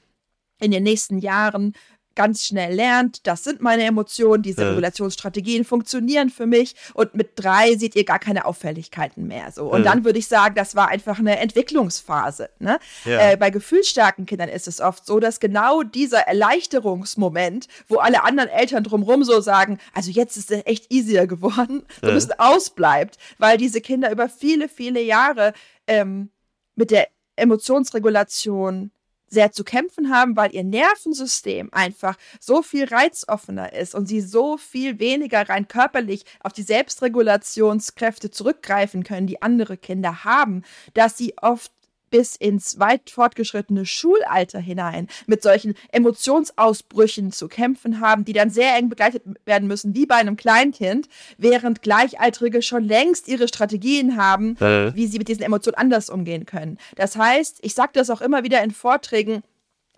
in 0.61 0.73
den 0.73 0.83
nächsten 0.83 1.19
Jahren 1.19 1.75
ganz 2.15 2.45
schnell 2.45 2.75
lernt, 2.75 3.27
das 3.27 3.45
sind 3.45 3.61
meine 3.61 3.85
Emotionen, 3.85 4.43
diese. 4.43 4.71
Regulationsstrategien 4.71 5.65
funktionieren 5.65 6.31
für 6.31 6.47
mich 6.47 6.75
und 6.95 7.15
mit 7.15 7.33
drei 7.37 7.77
seht 7.77 7.97
ihr 7.97 8.05
gar 8.05 8.19
keine 8.19 8.45
Auffälligkeiten 8.45 9.27
mehr. 9.27 9.51
So. 9.53 9.71
Und 9.71 9.85
ja. 9.85 9.93
dann 9.93 10.05
würde 10.05 10.19
ich 10.19 10.29
sagen, 10.29 10.55
das 10.55 10.75
war 10.75 10.89
einfach 10.89 11.19
eine 11.19 11.39
Entwicklungsphase. 11.39 12.51
Ne? 12.59 12.79
Ja. 13.05 13.33
Äh, 13.33 13.37
bei 13.37 13.51
gefühlsstarken 13.51 14.27
Kindern 14.27 14.49
ist 14.49 14.69
es 14.69 14.81
oft 14.81 15.07
so, 15.07 15.21
dass 15.21 15.41
genau 15.41 15.83
dieser 15.83 16.21
Erleichterungsmoment, 16.21 17.69
wo 17.89 17.97
alle 17.97 18.25
anderen 18.25 18.49
Eltern 18.49 18.85
drumherum 18.85 19.25
so 19.25 19.41
sagen, 19.41 19.79
also 19.95 20.11
jetzt 20.11 20.37
ist 20.37 20.51
es 20.51 20.63
echt 20.67 20.93
easier 20.93 21.27
geworden, 21.27 21.85
so 22.01 22.09
ein 22.09 22.15
bisschen 22.15 22.39
ausbleibt, 22.39 23.19
weil 23.39 23.57
diese 23.57 23.81
Kinder 23.81 24.11
über 24.11 24.29
viele, 24.29 24.69
viele 24.69 25.03
Jahre 25.03 25.53
ähm, 25.87 26.31
mit 26.75 26.91
der 26.91 27.09
Emotionsregulation 27.37 28.91
sehr 29.31 29.53
zu 29.53 29.65
kämpfen 29.65 30.13
haben, 30.13 30.37
weil 30.37 30.55
ihr 30.55 30.65
Nervensystem 30.65 31.71
einfach 31.73 32.17
so 32.41 32.63
viel 32.63 32.85
reizoffener 32.85 33.73
ist 33.73 33.95
und 33.95 34.07
sie 34.07 34.21
so 34.21 34.57
viel 34.59 34.99
weniger 34.99 35.49
rein 35.49 35.69
körperlich 35.69 36.25
auf 36.41 36.53
die 36.53 36.63
Selbstregulationskräfte 36.63 38.31
zurückgreifen 38.31 39.05
können, 39.05 39.27
die 39.29 39.41
andere 39.41 39.77
Kinder 39.77 40.25
haben, 40.25 40.63
dass 40.95 41.17
sie 41.17 41.35
oft 41.41 41.73
bis 42.11 42.37
ins 42.37 42.79
weit 42.79 43.11
fortgeschrittene 43.11 43.87
Schulalter 43.87 44.59
hinein 44.59 45.09
mit 45.27 45.43
solchen 45.43 45.75
Emotionsausbrüchen 45.93 47.33
zu 47.33 47.49
kämpfen 47.49 48.01
haben, 48.01 48.25
die 48.25 48.33
dann 48.33 48.51
sehr 48.51 48.77
eng 48.77 48.89
begleitet 48.89 49.23
werden 49.45 49.69
müssen, 49.69 49.95
wie 49.95 50.07
bei 50.07 50.17
einem 50.17 50.37
Kleinkind, 50.37 51.09
während 51.39 51.83
Gleichaltrige 51.83 52.63
schon 52.63 52.85
längst 52.85 53.29
ihre 53.29 53.49
Strategien 53.49 54.17
haben, 54.17 54.57
äh. 54.61 54.95
wie 54.95 55.07
sie 55.07 55.19
mit 55.19 55.29
diesen 55.29 55.43
Emotionen 55.43 55.77
anders 55.77 56.11
umgehen 56.11 56.47
können. 56.47 56.79
Das 56.97 57.17
heißt, 57.17 57.59
ich 57.63 57.75
sage 57.75 57.93
das 57.95 58.11
auch 58.11 58.21
immer 58.21 58.45
wieder 58.45 58.63
in 58.63 58.71
Vorträgen, 58.71 59.43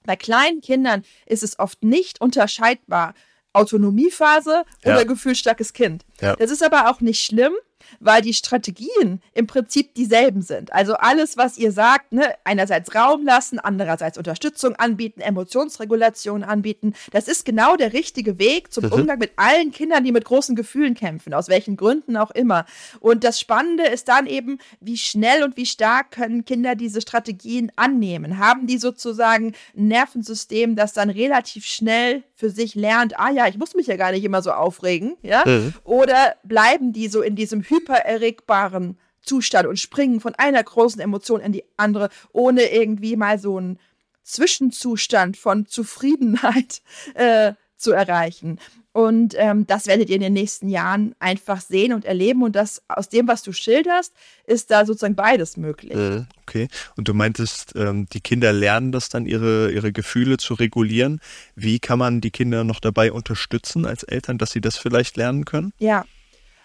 bei 0.04 0.16
kleinen 0.16 0.60
Kindern 0.60 1.04
ist 1.26 1.42
es 1.42 1.58
oft 1.58 1.82
nicht 1.84 2.20
unterscheidbar, 2.20 3.14
Autonomiephase 3.52 4.64
ja. 4.84 4.94
oder 4.94 5.04
gefühlsstarkes 5.04 5.72
Kind. 5.72 6.04
Ja. 6.20 6.36
Das 6.36 6.50
ist 6.50 6.62
aber 6.62 6.90
auch 6.90 7.00
nicht 7.00 7.22
schlimm, 7.22 7.52
weil 8.00 8.22
die 8.22 8.34
Strategien 8.34 9.20
im 9.34 9.46
Prinzip 9.46 9.94
dieselben 9.94 10.42
sind. 10.42 10.72
Also 10.72 10.94
alles, 10.94 11.36
was 11.36 11.58
ihr 11.58 11.72
sagt, 11.72 12.12
ne, 12.12 12.34
einerseits 12.44 12.94
Raum 12.94 13.24
lassen, 13.24 13.58
andererseits 13.58 14.16
Unterstützung 14.16 14.76
anbieten, 14.76 15.20
Emotionsregulation 15.20 16.44
anbieten, 16.44 16.94
das 17.10 17.28
ist 17.28 17.44
genau 17.44 17.76
der 17.76 17.92
richtige 17.92 18.38
Weg 18.38 18.72
zum. 18.72 18.92
Umgang 18.92 19.18
mit 19.18 19.32
allen 19.36 19.72
Kindern, 19.72 20.04
die 20.04 20.12
mit 20.12 20.24
großen 20.24 20.54
Gefühlen 20.54 20.94
kämpfen, 20.94 21.34
aus 21.34 21.48
welchen 21.48 21.76
Gründen 21.76 22.16
auch 22.16 22.30
immer. 22.30 22.66
Und 23.00 23.24
das 23.24 23.40
Spannende 23.40 23.84
ist 23.84 24.08
dann 24.08 24.26
eben, 24.26 24.58
wie 24.80 24.98
schnell 24.98 25.42
und 25.42 25.56
wie 25.56 25.66
stark 25.66 26.10
können 26.12 26.44
Kinder 26.44 26.74
diese 26.74 27.00
Strategien 27.00 27.72
annehmen? 27.76 28.38
Haben 28.38 28.66
die 28.66 28.78
sozusagen 28.78 29.54
ein 29.76 29.88
Nervensystem, 29.88 30.76
das 30.76 30.92
dann 30.92 31.10
relativ 31.10 31.64
schnell 31.64 32.22
für 32.34 32.50
sich 32.50 32.74
lernt, 32.74 33.18
ah 33.18 33.30
ja, 33.30 33.46
ich 33.46 33.56
muss 33.56 33.74
mich 33.74 33.86
ja 33.86 33.96
gar 33.96 34.10
nicht 34.10 34.24
immer 34.24 34.42
so 34.42 34.50
aufregen, 34.50 35.16
ja? 35.22 35.44
Mhm. 35.46 35.74
Oder 35.84 36.34
bleiben 36.42 36.92
die 36.92 37.08
so 37.08 37.22
in 37.22 37.36
diesem 37.36 37.62
hypererregbaren 37.72 38.98
Zustand 39.22 39.66
und 39.66 39.78
springen 39.78 40.20
von 40.20 40.34
einer 40.34 40.62
großen 40.62 41.00
Emotion 41.00 41.40
in 41.40 41.52
die 41.52 41.64
andere, 41.76 42.08
ohne 42.32 42.72
irgendwie 42.72 43.16
mal 43.16 43.38
so 43.38 43.56
einen 43.56 43.78
Zwischenzustand 44.22 45.36
von 45.36 45.66
Zufriedenheit 45.66 46.82
äh, 47.14 47.54
zu 47.76 47.92
erreichen. 47.92 48.58
Und 48.92 49.34
ähm, 49.38 49.66
das 49.66 49.86
werdet 49.86 50.10
ihr 50.10 50.16
in 50.16 50.22
den 50.22 50.34
nächsten 50.34 50.68
Jahren 50.68 51.14
einfach 51.18 51.62
sehen 51.62 51.94
und 51.94 52.04
erleben. 52.04 52.42
Und 52.42 52.54
das 52.54 52.82
aus 52.88 53.08
dem, 53.08 53.26
was 53.26 53.42
du 53.42 53.52
schilderst, 53.52 54.12
ist 54.46 54.70
da 54.70 54.84
sozusagen 54.84 55.16
beides 55.16 55.56
möglich. 55.56 55.94
Äh, 55.94 56.24
okay. 56.42 56.68
Und 56.96 57.08
du 57.08 57.14
meintest, 57.14 57.72
ähm, 57.74 58.06
die 58.12 58.20
Kinder 58.20 58.52
lernen 58.52 58.92
das 58.92 59.08
dann, 59.08 59.24
ihre, 59.24 59.72
ihre 59.72 59.92
Gefühle 59.92 60.36
zu 60.36 60.54
regulieren. 60.54 61.20
Wie 61.56 61.80
kann 61.80 61.98
man 61.98 62.20
die 62.20 62.30
Kinder 62.30 62.64
noch 62.64 62.80
dabei 62.80 63.12
unterstützen 63.12 63.86
als 63.86 64.02
Eltern, 64.02 64.36
dass 64.36 64.50
sie 64.50 64.60
das 64.60 64.76
vielleicht 64.76 65.16
lernen 65.16 65.46
können? 65.46 65.72
Ja, 65.78 66.04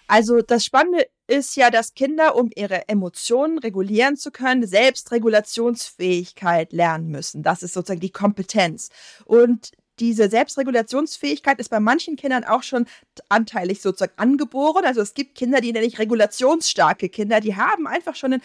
also 0.08 0.42
das 0.42 0.66
Spannende 0.66 1.08
ist 1.28 1.56
ja, 1.58 1.70
dass 1.70 1.94
Kinder, 1.94 2.36
um 2.36 2.50
ihre 2.56 2.88
Emotionen 2.88 3.60
regulieren 3.60 4.16
zu 4.16 4.32
können, 4.32 4.66
Selbstregulationsfähigkeit 4.66 6.72
lernen 6.72 7.10
müssen. 7.10 7.44
Das 7.44 7.64
ist 7.64 7.74
sozusagen 7.74 8.00
die 8.00 8.12
Kompetenz. 8.12 8.90
Und 9.26 9.72
diese 10.00 10.30
Selbstregulationsfähigkeit 10.30 11.60
ist 11.60 11.70
bei 11.70 11.80
manchen 11.80 12.16
Kindern 12.16 12.44
auch 12.44 12.64
schon 12.64 12.86
anteilig 13.30 13.82
sozusagen 13.82 14.14
angeboren. 14.16 14.86
Also 14.86 15.02
es 15.02 15.14
gibt 15.14 15.36
Kinder, 15.36 15.60
die 15.60 15.74
nenne 15.74 15.86
ich 15.86 16.00
regulationsstarke 16.00 17.10
Kinder, 17.10 17.42
die 17.42 17.56
haben 17.56 17.88
einfach 17.88 18.16
schon 18.16 18.34
ein 18.34 18.42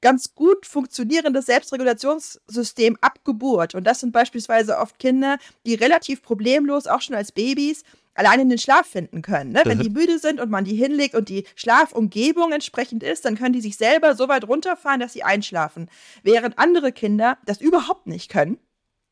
ganz 0.00 0.34
gut 0.34 0.66
funktionierendes 0.66 1.46
Selbstregulationssystem 1.46 2.98
ab. 3.00 3.18
Und 3.26 3.84
das 3.84 4.00
sind 4.00 4.12
beispielsweise 4.12 4.78
oft 4.78 4.98
Kinder, 4.98 5.38
die 5.66 5.74
relativ 5.74 6.22
problemlos 6.22 6.86
auch 6.86 7.00
schon 7.00 7.16
als 7.16 7.32
Babys 7.32 7.82
allein 8.18 8.40
in 8.40 8.48
den 8.48 8.58
Schlaf 8.58 8.86
finden 8.86 9.22
können. 9.22 9.52
Ne? 9.52 9.62
Wenn 9.64 9.78
die 9.78 9.90
müde 9.90 10.18
sind 10.18 10.40
und 10.40 10.50
man 10.50 10.64
die 10.64 10.74
hinlegt 10.74 11.14
und 11.14 11.28
die 11.28 11.44
Schlafumgebung 11.54 12.52
entsprechend 12.52 13.02
ist, 13.02 13.24
dann 13.24 13.38
können 13.38 13.52
die 13.52 13.60
sich 13.60 13.76
selber 13.76 14.16
so 14.16 14.28
weit 14.28 14.46
runterfahren, 14.46 14.98
dass 14.98 15.12
sie 15.12 15.22
einschlafen. 15.22 15.88
Während 16.24 16.58
andere 16.58 16.90
Kinder 16.90 17.38
das 17.46 17.60
überhaupt 17.60 18.08
nicht 18.08 18.28
können. 18.28 18.58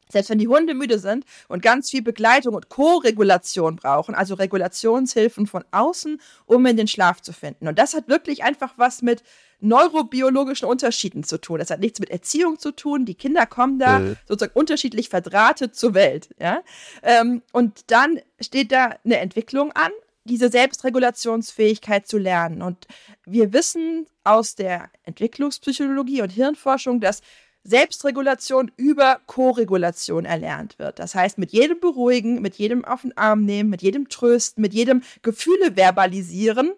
Selbst 0.08 0.30
wenn 0.30 0.38
die 0.38 0.48
Hunde 0.48 0.75
müde 0.75 0.98
sind 0.98 1.25
und 1.48 1.62
ganz 1.62 1.90
viel 1.90 2.02
Begleitung 2.02 2.54
und 2.54 2.68
Co-Regulation 2.68 3.76
brauchen, 3.76 4.14
also 4.14 4.34
Regulationshilfen 4.34 5.46
von 5.46 5.64
außen, 5.72 6.20
um 6.46 6.64
in 6.66 6.76
den 6.76 6.88
Schlaf 6.88 7.20
zu 7.20 7.32
finden. 7.32 7.68
Und 7.68 7.78
das 7.78 7.94
hat 7.94 8.08
wirklich 8.08 8.44
einfach 8.44 8.75
was 8.76 9.02
mit 9.02 9.22
neurobiologischen 9.60 10.68
Unterschieden 10.68 11.25
zu 11.25 11.38
tun. 11.38 11.58
Das 11.58 11.70
hat 11.70 11.80
nichts 11.80 11.98
mit 11.98 12.10
Erziehung 12.10 12.58
zu 12.58 12.72
tun. 12.72 13.04
Die 13.04 13.14
Kinder 13.14 13.46
kommen 13.46 13.78
da 13.78 14.00
äh. 14.00 14.16
sozusagen 14.28 14.58
unterschiedlich 14.58 15.08
verdrahtet 15.08 15.75
zur 15.75 15.94
Welt. 15.94 16.28
Ja? 16.38 16.62
Ähm, 17.02 17.42
und 17.52 17.90
dann 17.90 18.20
steht 18.40 18.70
da 18.70 18.96
eine 19.04 19.18
Entwicklung 19.18 19.72
an, 19.72 19.90
diese 20.25 20.50
Selbstregulationsfähigkeit 20.50 22.06
zu 22.06 22.18
lernen. 22.18 22.62
Und 22.62 22.86
wir 23.25 23.52
wissen 23.52 24.06
aus 24.25 24.56
der 24.56 24.90
Entwicklungspsychologie 25.04 26.22
und 26.22 26.30
Hirnforschung, 26.30 27.00
dass 27.00 27.22
Selbstregulation 27.66 28.70
über 28.76 29.20
Koregulation 29.26 30.25
erlernt 30.25 30.78
wird. 30.78 30.99
Das 30.99 31.14
heißt, 31.14 31.38
mit 31.38 31.52
jedem 31.52 31.80
Beruhigen, 31.80 32.40
mit 32.40 32.56
jedem 32.56 32.85
auf 32.85 33.02
den 33.02 33.16
Arm 33.16 33.44
nehmen, 33.44 33.70
mit 33.70 33.82
jedem 33.82 34.08
Trösten, 34.08 34.61
mit 34.62 34.73
jedem 34.73 35.02
Gefühle 35.23 35.76
verbalisieren, 35.76 36.73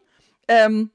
ähm, 0.49 0.91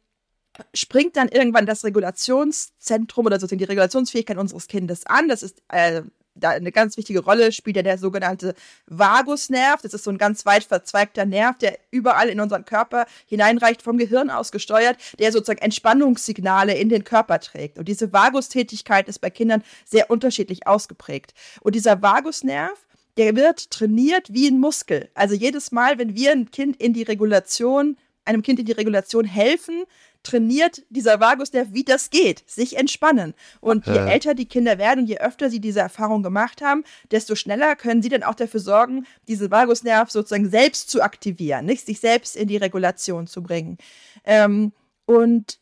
springt 0.74 1.16
dann 1.16 1.30
irgendwann 1.30 1.66
das 1.66 1.84
Regulationszentrum 1.84 3.26
oder 3.26 3.40
sozusagen 3.40 3.60
die 3.60 3.66
Regulationsfähigkeit 3.66 4.38
unseres 4.38 4.68
Kindes 4.68 5.06
an. 5.06 5.28
Das 5.28 5.44
ist 5.44 5.62
äh, 5.70 6.02
da 6.36 6.50
eine 6.50 6.72
ganz 6.72 6.98
wichtige 6.98 7.24
Rolle 7.24 7.52
spielt 7.52 7.76
ja 7.76 7.84
der 7.84 7.98
sogenannte 7.98 8.56
Vagusnerv. 8.88 9.82
Das 9.82 9.94
ist 9.94 10.04
so 10.04 10.12
ein 10.12 10.18
ganz 10.18 10.46
weit 10.46 10.64
verzweigter 10.64 11.26
Nerv, 11.26 11.58
der 11.58 11.78
überall 11.92 12.30
in 12.30 12.40
unseren 12.40 12.66
Körper 12.66 13.06
hineinreicht, 13.28 13.82
vom 13.82 13.98
Gehirn 13.98 14.30
aus 14.30 14.52
gesteuert, 14.52 14.98
der 15.20 15.32
sozusagen 15.32 15.62
Entspannungssignale 15.62 16.76
in 16.76 16.90
den 16.90 17.04
Körper 17.04 17.40
trägt. 17.40 17.78
Und 17.78 17.88
diese 17.88 18.14
Vagustätigkeit 18.14 19.08
ist 19.08 19.20
bei 19.20 19.30
Kindern 19.30 19.64
sehr 19.86 20.10
unterschiedlich 20.10 20.68
ausgeprägt. 20.68 21.34
Und 21.62 21.76
dieser 21.76 22.02
Vagusnerv, 22.02 22.78
der 23.18 23.36
wird 23.36 23.70
trainiert 23.70 24.34
wie 24.34 24.48
ein 24.48 24.60
Muskel. 24.60 25.10
Also 25.14 25.36
jedes 25.36 25.72
Mal, 25.72 26.00
wenn 26.00 26.16
wir 26.16 26.32
ein 26.32 26.50
Kind 26.50 26.78
in 26.82 26.94
die 26.94 27.04
Regulation, 27.04 27.98
einem 28.26 28.42
Kind 28.42 28.60
in 28.60 28.66
die 28.66 28.72
Regulation 28.72 29.26
helfen, 29.26 29.84
trainiert 30.24 30.84
dieser 30.90 31.20
Vagusnerv, 31.20 31.68
wie 31.72 31.84
das 31.84 32.10
geht, 32.10 32.44
sich 32.50 32.78
entspannen. 32.78 33.34
Und 33.62 33.86
je 33.86 33.96
ja. 33.96 34.08
älter 34.08 34.34
die 34.34 34.48
Kinder 34.48 34.78
werden 34.78 35.02
und 35.02 35.08
je 35.08 35.20
öfter 35.20 35.50
sie 35.50 35.60
diese 35.60 35.82
Erfahrung 35.82 36.24
gemacht 36.24 36.62
haben, 36.62 36.84
desto 37.12 37.36
schneller 37.36 37.76
können 37.76 38.02
sie 38.02 38.10
dann 38.10 38.24
auch 38.24 38.36
dafür 38.36 38.60
sorgen, 38.60 39.06
diesen 39.28 39.52
Vagusnerv 39.52 40.10
sozusagen 40.10 40.50
selbst 40.50 40.90
zu 40.90 41.02
aktivieren, 41.02 41.66
nicht 41.66 41.86
sich 41.86 42.00
selbst 42.00 42.36
in 42.36 42.48
die 42.48 42.58
Regulation 42.58 43.28
zu 43.28 43.44
bringen. 43.44 43.78
Ähm, 44.24 44.72
und 45.06 45.60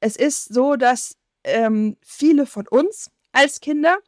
es 0.00 0.16
ist 0.16 0.52
so, 0.52 0.76
dass 0.76 1.16
ähm, 1.44 1.96
viele 2.02 2.46
von 2.46 2.66
uns 2.68 3.10
als 3.32 3.60
Kinder 3.60 3.98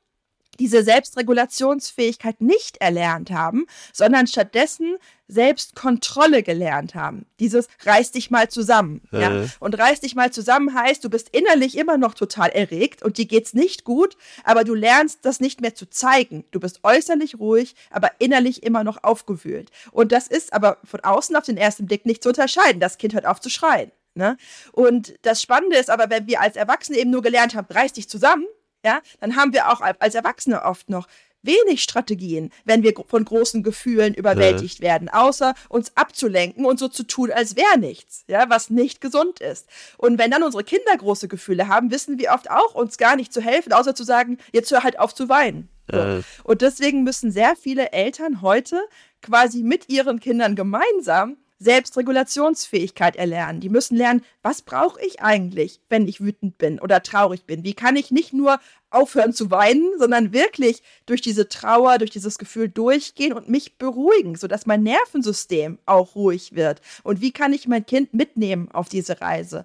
diese 0.58 0.82
Selbstregulationsfähigkeit 0.82 2.40
nicht 2.40 2.78
erlernt 2.78 3.30
haben, 3.30 3.66
sondern 3.92 4.26
stattdessen 4.26 4.96
Selbstkontrolle 5.28 6.42
gelernt 6.42 6.94
haben. 6.94 7.24
Dieses 7.40 7.68
reiß 7.84 8.12
dich 8.12 8.30
mal 8.30 8.48
zusammen. 8.48 9.00
Äh. 9.12 9.20
Ja? 9.20 9.44
Und 9.60 9.78
reiß 9.78 10.00
dich 10.00 10.14
mal 10.14 10.30
zusammen 10.30 10.74
heißt, 10.74 11.02
du 11.02 11.08
bist 11.10 11.30
innerlich 11.30 11.76
immer 11.78 11.96
noch 11.96 12.14
total 12.14 12.50
erregt 12.50 13.02
und 13.02 13.16
dir 13.16 13.26
geht's 13.26 13.54
nicht 13.54 13.84
gut, 13.84 14.16
aber 14.44 14.64
du 14.64 14.74
lernst 14.74 15.20
das 15.22 15.40
nicht 15.40 15.60
mehr 15.60 15.74
zu 15.74 15.88
zeigen. 15.88 16.44
Du 16.50 16.60
bist 16.60 16.80
äußerlich 16.82 17.38
ruhig, 17.38 17.74
aber 17.90 18.10
innerlich 18.18 18.62
immer 18.62 18.84
noch 18.84 19.02
aufgewühlt. 19.02 19.70
Und 19.90 20.12
das 20.12 20.26
ist 20.28 20.52
aber 20.52 20.78
von 20.84 21.00
außen 21.00 21.34
auf 21.34 21.44
den 21.44 21.56
ersten 21.56 21.86
Blick 21.86 22.04
nicht 22.04 22.22
zu 22.22 22.28
unterscheiden. 22.28 22.80
Das 22.80 22.98
Kind 22.98 23.14
hört 23.14 23.26
auf 23.26 23.40
zu 23.40 23.48
schreien. 23.48 23.90
Ne? 24.14 24.36
Und 24.72 25.14
das 25.22 25.40
Spannende 25.40 25.76
ist 25.76 25.88
aber, 25.88 26.10
wenn 26.10 26.26
wir 26.26 26.42
als 26.42 26.56
Erwachsene 26.56 26.98
eben 26.98 27.10
nur 27.10 27.22
gelernt 27.22 27.54
haben, 27.54 27.66
reiß 27.72 27.94
dich 27.94 28.08
zusammen, 28.10 28.44
ja, 28.84 29.00
dann 29.20 29.36
haben 29.36 29.52
wir 29.52 29.70
auch 29.70 29.80
als 29.80 30.14
Erwachsene 30.14 30.62
oft 30.62 30.90
noch 30.90 31.06
wenig 31.42 31.82
Strategien, 31.82 32.50
wenn 32.64 32.82
wir 32.82 32.94
von 33.06 33.24
großen 33.24 33.62
Gefühlen 33.62 34.14
überwältigt 34.14 34.80
äh. 34.80 34.84
werden, 34.84 35.08
außer 35.08 35.54
uns 35.68 35.92
abzulenken 35.96 36.64
und 36.64 36.78
so 36.78 36.88
zu 36.88 37.02
tun, 37.02 37.30
als 37.32 37.56
wäre 37.56 37.78
nichts, 37.78 38.24
ja, 38.28 38.48
was 38.48 38.70
nicht 38.70 39.00
gesund 39.00 39.40
ist. 39.40 39.68
Und 39.98 40.18
wenn 40.18 40.30
dann 40.30 40.42
unsere 40.42 40.64
Kinder 40.64 40.96
große 40.96 41.28
Gefühle 41.28 41.68
haben, 41.68 41.90
wissen 41.90 42.18
wir 42.18 42.32
oft 42.32 42.50
auch, 42.50 42.74
uns 42.74 42.96
gar 42.96 43.16
nicht 43.16 43.32
zu 43.32 43.40
helfen, 43.40 43.72
außer 43.72 43.94
zu 43.94 44.04
sagen, 44.04 44.38
jetzt 44.52 44.70
hör 44.70 44.84
halt 44.84 44.98
auf 44.98 45.14
zu 45.14 45.28
weinen. 45.28 45.68
So. 45.90 45.98
Äh. 45.98 46.22
Und 46.44 46.62
deswegen 46.62 47.02
müssen 47.02 47.32
sehr 47.32 47.56
viele 47.56 47.92
Eltern 47.92 48.40
heute 48.40 48.80
quasi 49.20 49.62
mit 49.62 49.88
ihren 49.88 50.20
Kindern 50.20 50.54
gemeinsam 50.56 51.36
Selbstregulationsfähigkeit 51.62 53.16
erlernen. 53.16 53.60
Die 53.60 53.68
müssen 53.68 53.96
lernen, 53.96 54.24
was 54.42 54.62
brauche 54.62 55.00
ich 55.04 55.20
eigentlich, 55.20 55.80
wenn 55.88 56.08
ich 56.08 56.20
wütend 56.20 56.58
bin 56.58 56.80
oder 56.80 57.02
traurig 57.02 57.44
bin? 57.44 57.64
Wie 57.64 57.74
kann 57.74 57.96
ich 57.96 58.10
nicht 58.10 58.32
nur 58.32 58.58
aufhören 58.90 59.32
zu 59.32 59.50
weinen, 59.50 59.98
sondern 59.98 60.32
wirklich 60.32 60.82
durch 61.06 61.20
diese 61.20 61.48
Trauer, 61.48 61.98
durch 61.98 62.10
dieses 62.10 62.38
Gefühl 62.38 62.68
durchgehen 62.68 63.32
und 63.32 63.48
mich 63.48 63.78
beruhigen, 63.78 64.36
sodass 64.36 64.66
mein 64.66 64.82
Nervensystem 64.82 65.78
auch 65.86 66.14
ruhig 66.14 66.54
wird? 66.54 66.80
Und 67.02 67.20
wie 67.20 67.32
kann 67.32 67.52
ich 67.52 67.68
mein 67.68 67.86
Kind 67.86 68.12
mitnehmen 68.14 68.70
auf 68.72 68.88
diese 68.88 69.20
Reise? 69.20 69.64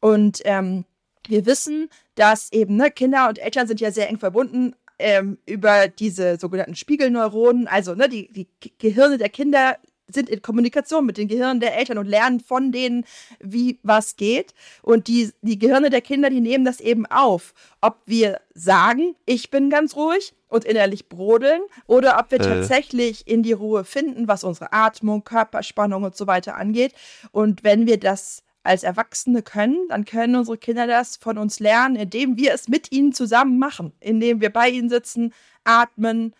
Und 0.00 0.40
ähm, 0.44 0.84
wir 1.26 1.46
wissen, 1.46 1.88
dass 2.14 2.52
eben 2.52 2.76
ne, 2.76 2.90
Kinder 2.90 3.28
und 3.28 3.38
Eltern 3.38 3.66
sind 3.66 3.80
ja 3.80 3.90
sehr 3.90 4.08
eng 4.08 4.18
verbunden 4.18 4.74
ähm, 4.98 5.38
über 5.46 5.88
diese 5.88 6.38
sogenannten 6.38 6.76
Spiegelneuronen, 6.76 7.68
also 7.68 7.94
ne, 7.94 8.08
die, 8.08 8.32
die 8.32 8.48
Gehirne 8.78 9.18
der 9.18 9.28
Kinder 9.28 9.78
sind 10.08 10.28
in 10.28 10.42
Kommunikation 10.42 11.06
mit 11.06 11.16
den 11.16 11.28
Gehirnen 11.28 11.60
der 11.60 11.76
Eltern 11.76 11.98
und 11.98 12.06
lernen 12.06 12.40
von 12.40 12.72
denen, 12.72 13.04
wie 13.40 13.78
was 13.82 14.16
geht. 14.16 14.54
Und 14.82 15.08
die, 15.08 15.32
die 15.42 15.58
Gehirne 15.58 15.90
der 15.90 16.00
Kinder, 16.00 16.30
die 16.30 16.40
nehmen 16.40 16.64
das 16.64 16.80
eben 16.80 17.06
auf. 17.06 17.54
Ob 17.80 17.98
wir 18.06 18.40
sagen, 18.54 19.16
ich 19.26 19.50
bin 19.50 19.70
ganz 19.70 19.96
ruhig 19.96 20.34
und 20.48 20.64
innerlich 20.64 21.08
brodeln, 21.08 21.60
oder 21.86 22.18
ob 22.18 22.30
wir 22.30 22.40
äh. 22.40 22.44
tatsächlich 22.44 23.26
in 23.26 23.42
die 23.42 23.52
Ruhe 23.52 23.84
finden, 23.84 24.28
was 24.28 24.44
unsere 24.44 24.72
Atmung, 24.72 25.24
Körperspannung 25.24 26.04
und 26.04 26.16
so 26.16 26.26
weiter 26.26 26.56
angeht. 26.56 26.94
Und 27.32 27.64
wenn 27.64 27.86
wir 27.86 27.98
das 27.98 28.42
als 28.62 28.82
Erwachsene 28.82 29.42
können, 29.42 29.88
dann 29.88 30.04
können 30.04 30.36
unsere 30.36 30.58
Kinder 30.58 30.86
das 30.86 31.16
von 31.16 31.38
uns 31.38 31.60
lernen, 31.60 31.96
indem 31.96 32.36
wir 32.36 32.52
es 32.52 32.68
mit 32.68 32.92
ihnen 32.92 33.12
zusammen 33.12 33.58
machen, 33.58 33.92
indem 34.00 34.40
wir 34.40 34.52
bei 34.52 34.68
ihnen 34.68 34.88
sitzen, 34.88 35.32
atmen, 35.64 36.34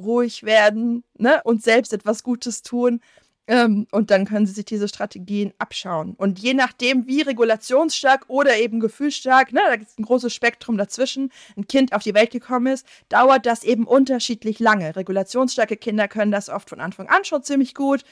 ruhig 0.00 0.42
werden 0.42 1.04
ne, 1.18 1.40
und 1.44 1.62
selbst 1.62 1.92
etwas 1.92 2.22
Gutes 2.22 2.62
tun. 2.62 3.00
Ähm, 3.48 3.88
und 3.90 4.12
dann 4.12 4.24
können 4.24 4.46
sie 4.46 4.52
sich 4.52 4.64
diese 4.64 4.86
Strategien 4.86 5.52
abschauen. 5.58 6.14
Und 6.14 6.38
je 6.38 6.54
nachdem, 6.54 7.08
wie 7.08 7.22
regulationsstark 7.22 8.24
oder 8.28 8.56
eben 8.56 8.78
gefühlsstark, 8.78 9.52
ne, 9.52 9.60
da 9.66 9.76
gibt 9.76 9.90
es 9.90 9.98
ein 9.98 10.04
großes 10.04 10.32
Spektrum 10.32 10.78
dazwischen, 10.78 11.32
ein 11.56 11.66
Kind 11.66 11.92
auf 11.92 12.04
die 12.04 12.14
Welt 12.14 12.30
gekommen 12.30 12.72
ist, 12.72 12.86
dauert 13.08 13.44
das 13.44 13.64
eben 13.64 13.84
unterschiedlich 13.84 14.60
lange. 14.60 14.94
Regulationsstarke 14.94 15.76
Kinder 15.76 16.06
können 16.06 16.30
das 16.30 16.50
oft 16.50 16.70
von 16.70 16.80
Anfang 16.80 17.08
an 17.08 17.24
schon 17.24 17.42
ziemlich 17.42 17.74
gut. 17.74 18.02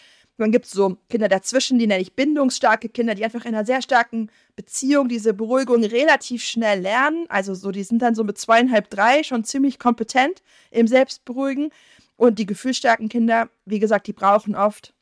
Dann 0.40 0.52
gibt 0.52 0.64
es 0.64 0.70
so 0.70 0.96
Kinder 1.10 1.28
dazwischen, 1.28 1.78
die 1.78 1.86
nenne 1.86 2.00
ich 2.00 2.14
bindungsstarke 2.14 2.88
Kinder, 2.88 3.14
die 3.14 3.24
einfach 3.24 3.44
in 3.44 3.54
einer 3.54 3.66
sehr 3.66 3.82
starken 3.82 4.30
Beziehung 4.56 5.06
diese 5.06 5.34
Beruhigung 5.34 5.84
relativ 5.84 6.42
schnell 6.42 6.80
lernen. 6.80 7.26
Also 7.28 7.54
so, 7.54 7.70
die 7.70 7.82
sind 7.82 8.00
dann 8.00 8.14
so 8.14 8.24
mit 8.24 8.38
zweieinhalb, 8.38 8.88
drei 8.88 9.22
schon 9.22 9.44
ziemlich 9.44 9.78
kompetent 9.78 10.42
im 10.70 10.86
Selbstberuhigen. 10.86 11.70
Und 12.16 12.38
die 12.38 12.46
gefühlsstarken 12.46 13.10
Kinder, 13.10 13.50
wie 13.66 13.80
gesagt, 13.80 14.06
die 14.06 14.14
brauchen 14.14 14.54
oft 14.54 14.94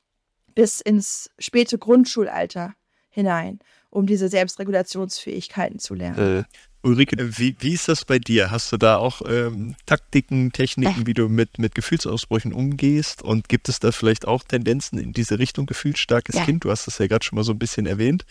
bis 0.57 0.81
ins 0.81 1.31
späte 1.39 1.79
Grundschulalter 1.79 2.75
hinein, 3.09 3.61
um 3.91 4.07
diese 4.07 4.29
Selbstregulationsfähigkeiten 4.29 5.79
zu 5.79 5.95
lernen. 5.95 6.41
Äh, 6.41 6.45
Ulrike, 6.83 7.17
wie, 7.39 7.57
wie 7.59 7.75
ist 7.75 7.89
das 7.89 8.05
bei 8.05 8.19
dir? 8.19 8.51
Hast 8.53 8.71
du 8.71 8.77
da 8.77 8.99
auch 8.99 9.23
ähm, 9.29 9.75
Taktiken, 9.87 10.53
Techniken, 10.53 11.03
äh. 11.03 11.07
wie 11.07 11.15
du 11.15 11.29
mit, 11.29 11.59
mit 11.59 11.75
Gefühlsausbrüchen 11.75 12.53
umgehst? 12.53 13.23
Und 13.23 13.49
gibt 13.49 13.69
es 13.69 13.81
da 13.81 13.91
vielleicht 13.91 14.29
auch 14.29 14.45
Tendenzen 14.45 14.99
in 14.99 15.13
diese 15.13 15.39
Richtung 15.39 15.67
gefühlsstarkes 15.67 16.37
ja. 16.37 16.45
Kind? 16.45 16.65
Du 16.65 16.71
hast 16.71 16.87
das 16.87 16.99
ja 16.99 17.09
gerade 17.09 17.25
schon 17.25 17.37
mal 17.37 17.43
so 17.43 17.53
ein 17.53 17.59
bisschen 17.59 17.87
erwähnt. 17.87 18.25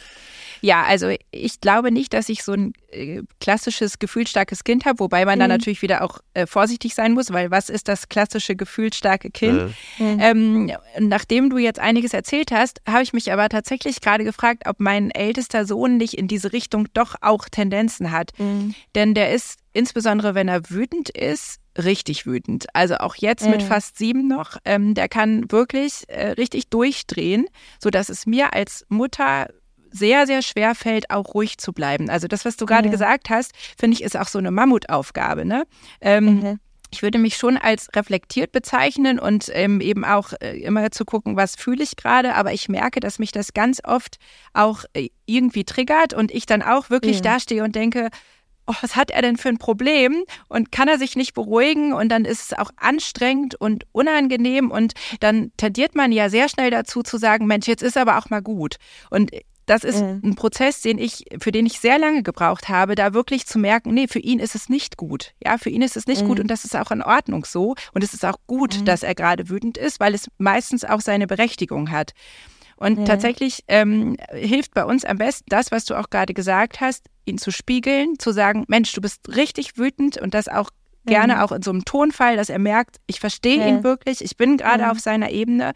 Ja, 0.61 0.83
also 0.83 1.13
ich 1.31 1.59
glaube 1.59 1.91
nicht, 1.91 2.13
dass 2.13 2.29
ich 2.29 2.43
so 2.43 2.53
ein 2.53 2.73
äh, 2.91 3.21
klassisches 3.39 3.99
gefühlsstarkes 3.99 4.63
Kind 4.63 4.85
habe, 4.85 4.99
wobei 4.99 5.25
man 5.25 5.37
mhm. 5.37 5.41
da 5.41 5.47
natürlich 5.49 5.81
wieder 5.81 6.01
auch 6.01 6.19
äh, 6.33 6.47
vorsichtig 6.47 6.95
sein 6.95 7.13
muss, 7.13 7.31
weil 7.31 7.51
was 7.51 7.69
ist 7.69 7.87
das 7.87 8.07
klassische 8.09 8.55
gefühlsstarke 8.55 9.29
Kind? 9.29 9.73
Mhm. 9.99 10.19
Ähm, 10.19 10.71
nachdem 10.99 11.49
du 11.49 11.57
jetzt 11.57 11.79
einiges 11.79 12.13
erzählt 12.13 12.51
hast, 12.51 12.81
habe 12.87 13.03
ich 13.03 13.13
mich 13.13 13.31
aber 13.31 13.49
tatsächlich 13.49 14.01
gerade 14.01 14.23
gefragt, 14.23 14.63
ob 14.67 14.79
mein 14.79 15.11
ältester 15.11 15.65
Sohn 15.65 15.97
nicht 15.97 16.13
in 16.13 16.27
diese 16.27 16.53
Richtung 16.53 16.87
doch 16.93 17.15
auch 17.21 17.49
Tendenzen 17.49 18.11
hat. 18.11 18.31
Mhm. 18.37 18.75
Denn 18.95 19.13
der 19.13 19.33
ist, 19.33 19.59
insbesondere 19.73 20.35
wenn 20.35 20.47
er 20.47 20.69
wütend 20.69 21.09
ist, 21.09 21.59
richtig 21.77 22.25
wütend. 22.25 22.67
Also 22.73 22.95
auch 22.95 23.15
jetzt 23.15 23.45
mhm. 23.45 23.51
mit 23.51 23.63
fast 23.63 23.97
sieben 23.97 24.27
noch, 24.27 24.57
ähm, 24.65 24.93
der 24.93 25.07
kann 25.07 25.51
wirklich 25.51 26.05
äh, 26.07 26.31
richtig 26.31 26.69
durchdrehen, 26.69 27.45
sodass 27.79 28.09
es 28.09 28.25
mir 28.25 28.53
als 28.53 28.85
Mutter 28.89 29.47
sehr, 29.91 30.27
sehr 30.27 30.41
schwer 30.41 30.75
fällt, 30.75 31.09
auch 31.11 31.33
ruhig 31.33 31.57
zu 31.57 31.73
bleiben. 31.73 32.09
Also 32.09 32.27
das, 32.27 32.45
was 32.45 32.57
du 32.57 32.65
gerade 32.65 32.87
mhm. 32.87 32.91
gesagt 32.91 33.29
hast, 33.29 33.53
finde 33.77 33.95
ich, 33.95 34.03
ist 34.03 34.17
auch 34.17 34.27
so 34.27 34.39
eine 34.39 34.51
Mammutaufgabe. 34.51 35.45
Ne? 35.45 35.65
Ähm, 36.01 36.25
mhm. 36.25 36.59
Ich 36.91 37.01
würde 37.01 37.17
mich 37.17 37.37
schon 37.37 37.57
als 37.57 37.89
reflektiert 37.95 38.51
bezeichnen 38.51 39.19
und 39.19 39.49
ähm, 39.53 39.81
eben 39.81 40.05
auch 40.05 40.33
äh, 40.39 40.59
immer 40.59 40.89
zu 40.91 41.05
gucken, 41.05 41.35
was 41.35 41.55
fühle 41.55 41.83
ich 41.83 41.95
gerade. 41.95 42.35
Aber 42.35 42.53
ich 42.53 42.69
merke, 42.69 42.99
dass 42.99 43.19
mich 43.19 43.31
das 43.31 43.53
ganz 43.53 43.81
oft 43.83 44.17
auch 44.53 44.85
äh, 44.93 45.09
irgendwie 45.25 45.65
triggert 45.65 46.13
und 46.13 46.31
ich 46.31 46.45
dann 46.45 46.61
auch 46.61 46.89
wirklich 46.89 47.19
mhm. 47.19 47.23
dastehe 47.23 47.63
und 47.63 47.75
denke, 47.75 48.09
oh, 48.67 48.73
was 48.81 48.95
hat 48.95 49.11
er 49.11 49.21
denn 49.21 49.37
für 49.37 49.49
ein 49.49 49.57
Problem 49.57 50.23
und 50.49 50.71
kann 50.71 50.87
er 50.87 50.97
sich 50.97 51.15
nicht 51.15 51.33
beruhigen 51.33 51.93
und 51.93 52.09
dann 52.09 52.25
ist 52.25 52.51
es 52.51 52.57
auch 52.57 52.69
anstrengend 52.75 53.55
und 53.55 53.85
unangenehm 53.93 54.69
und 54.69 54.93
dann 55.21 55.51
tendiert 55.57 55.95
man 55.95 56.11
ja 56.11 56.29
sehr 56.29 56.49
schnell 56.49 56.69
dazu 56.69 57.01
zu 57.01 57.17
sagen, 57.17 57.47
Mensch, 57.47 57.67
jetzt 57.67 57.83
ist 57.83 57.97
aber 57.97 58.17
auch 58.17 58.29
mal 58.29 58.41
gut. 58.41 58.75
Und 59.09 59.31
das 59.67 59.83
ist 59.83 60.01
mhm. 60.01 60.21
ein 60.23 60.35
Prozess, 60.35 60.81
den 60.81 60.97
ich, 60.97 61.25
für 61.39 61.51
den 61.51 61.65
ich 61.65 61.79
sehr 61.79 61.99
lange 61.99 62.23
gebraucht 62.23 62.69
habe, 62.69 62.95
da 62.95 63.13
wirklich 63.13 63.45
zu 63.45 63.59
merken, 63.59 63.93
nee, 63.93 64.07
für 64.07 64.19
ihn 64.19 64.39
ist 64.39 64.55
es 64.55 64.69
nicht 64.69 64.97
gut. 64.97 65.33
Ja, 65.43 65.57
für 65.57 65.69
ihn 65.69 65.81
ist 65.81 65.97
es 65.97 66.07
nicht 66.07 66.23
mhm. 66.23 66.27
gut 66.27 66.39
und 66.39 66.47
das 66.47 66.65
ist 66.65 66.75
auch 66.75 66.89
in 66.89 67.03
Ordnung 67.03 67.45
so. 67.45 67.75
Und 67.93 68.03
es 68.03 68.13
ist 68.13 68.25
auch 68.25 68.37
gut, 68.47 68.79
mhm. 68.79 68.85
dass 68.85 69.03
er 69.03 69.13
gerade 69.13 69.49
wütend 69.49 69.77
ist, 69.77 69.99
weil 69.99 70.15
es 70.15 70.29
meistens 70.37 70.83
auch 70.85 71.01
seine 71.01 71.27
Berechtigung 71.27 71.91
hat. 71.91 72.13
Und 72.77 73.05
tatsächlich 73.05 73.63
ähm, 73.67 74.17
hilft 74.31 74.75
bei 74.75 74.85
uns 74.85 75.03
am 75.03 75.17
besten 75.17 75.45
das, 75.49 75.71
was 75.71 75.85
du 75.85 75.95
auch 75.95 76.11
gerade 76.11 76.35
gesagt 76.35 76.79
hast, 76.79 77.07
ihn 77.25 77.39
zu 77.39 77.51
spiegeln, 77.51 78.19
zu 78.19 78.31
sagen, 78.31 78.65
Mensch, 78.67 78.93
du 78.93 79.01
bist 79.01 79.35
richtig 79.35 79.77
wütend 79.77 80.17
und 80.17 80.35
das 80.35 80.47
auch 80.47 80.69
gerne 81.07 81.35
mhm. 81.35 81.41
auch 81.41 81.51
in 81.51 81.63
so 81.63 81.71
einem 81.71 81.85
Tonfall, 81.85 82.37
dass 82.37 82.49
er 82.49 82.59
merkt, 82.59 82.97
ich 83.07 83.19
verstehe 83.19 83.59
ja. 83.59 83.67
ihn 83.67 83.83
wirklich, 83.83 84.23
ich 84.23 84.37
bin 84.37 84.57
gerade 84.57 84.83
mhm. 84.83 84.89
auf 84.91 84.99
seiner 84.99 85.31
Ebene. 85.31 85.73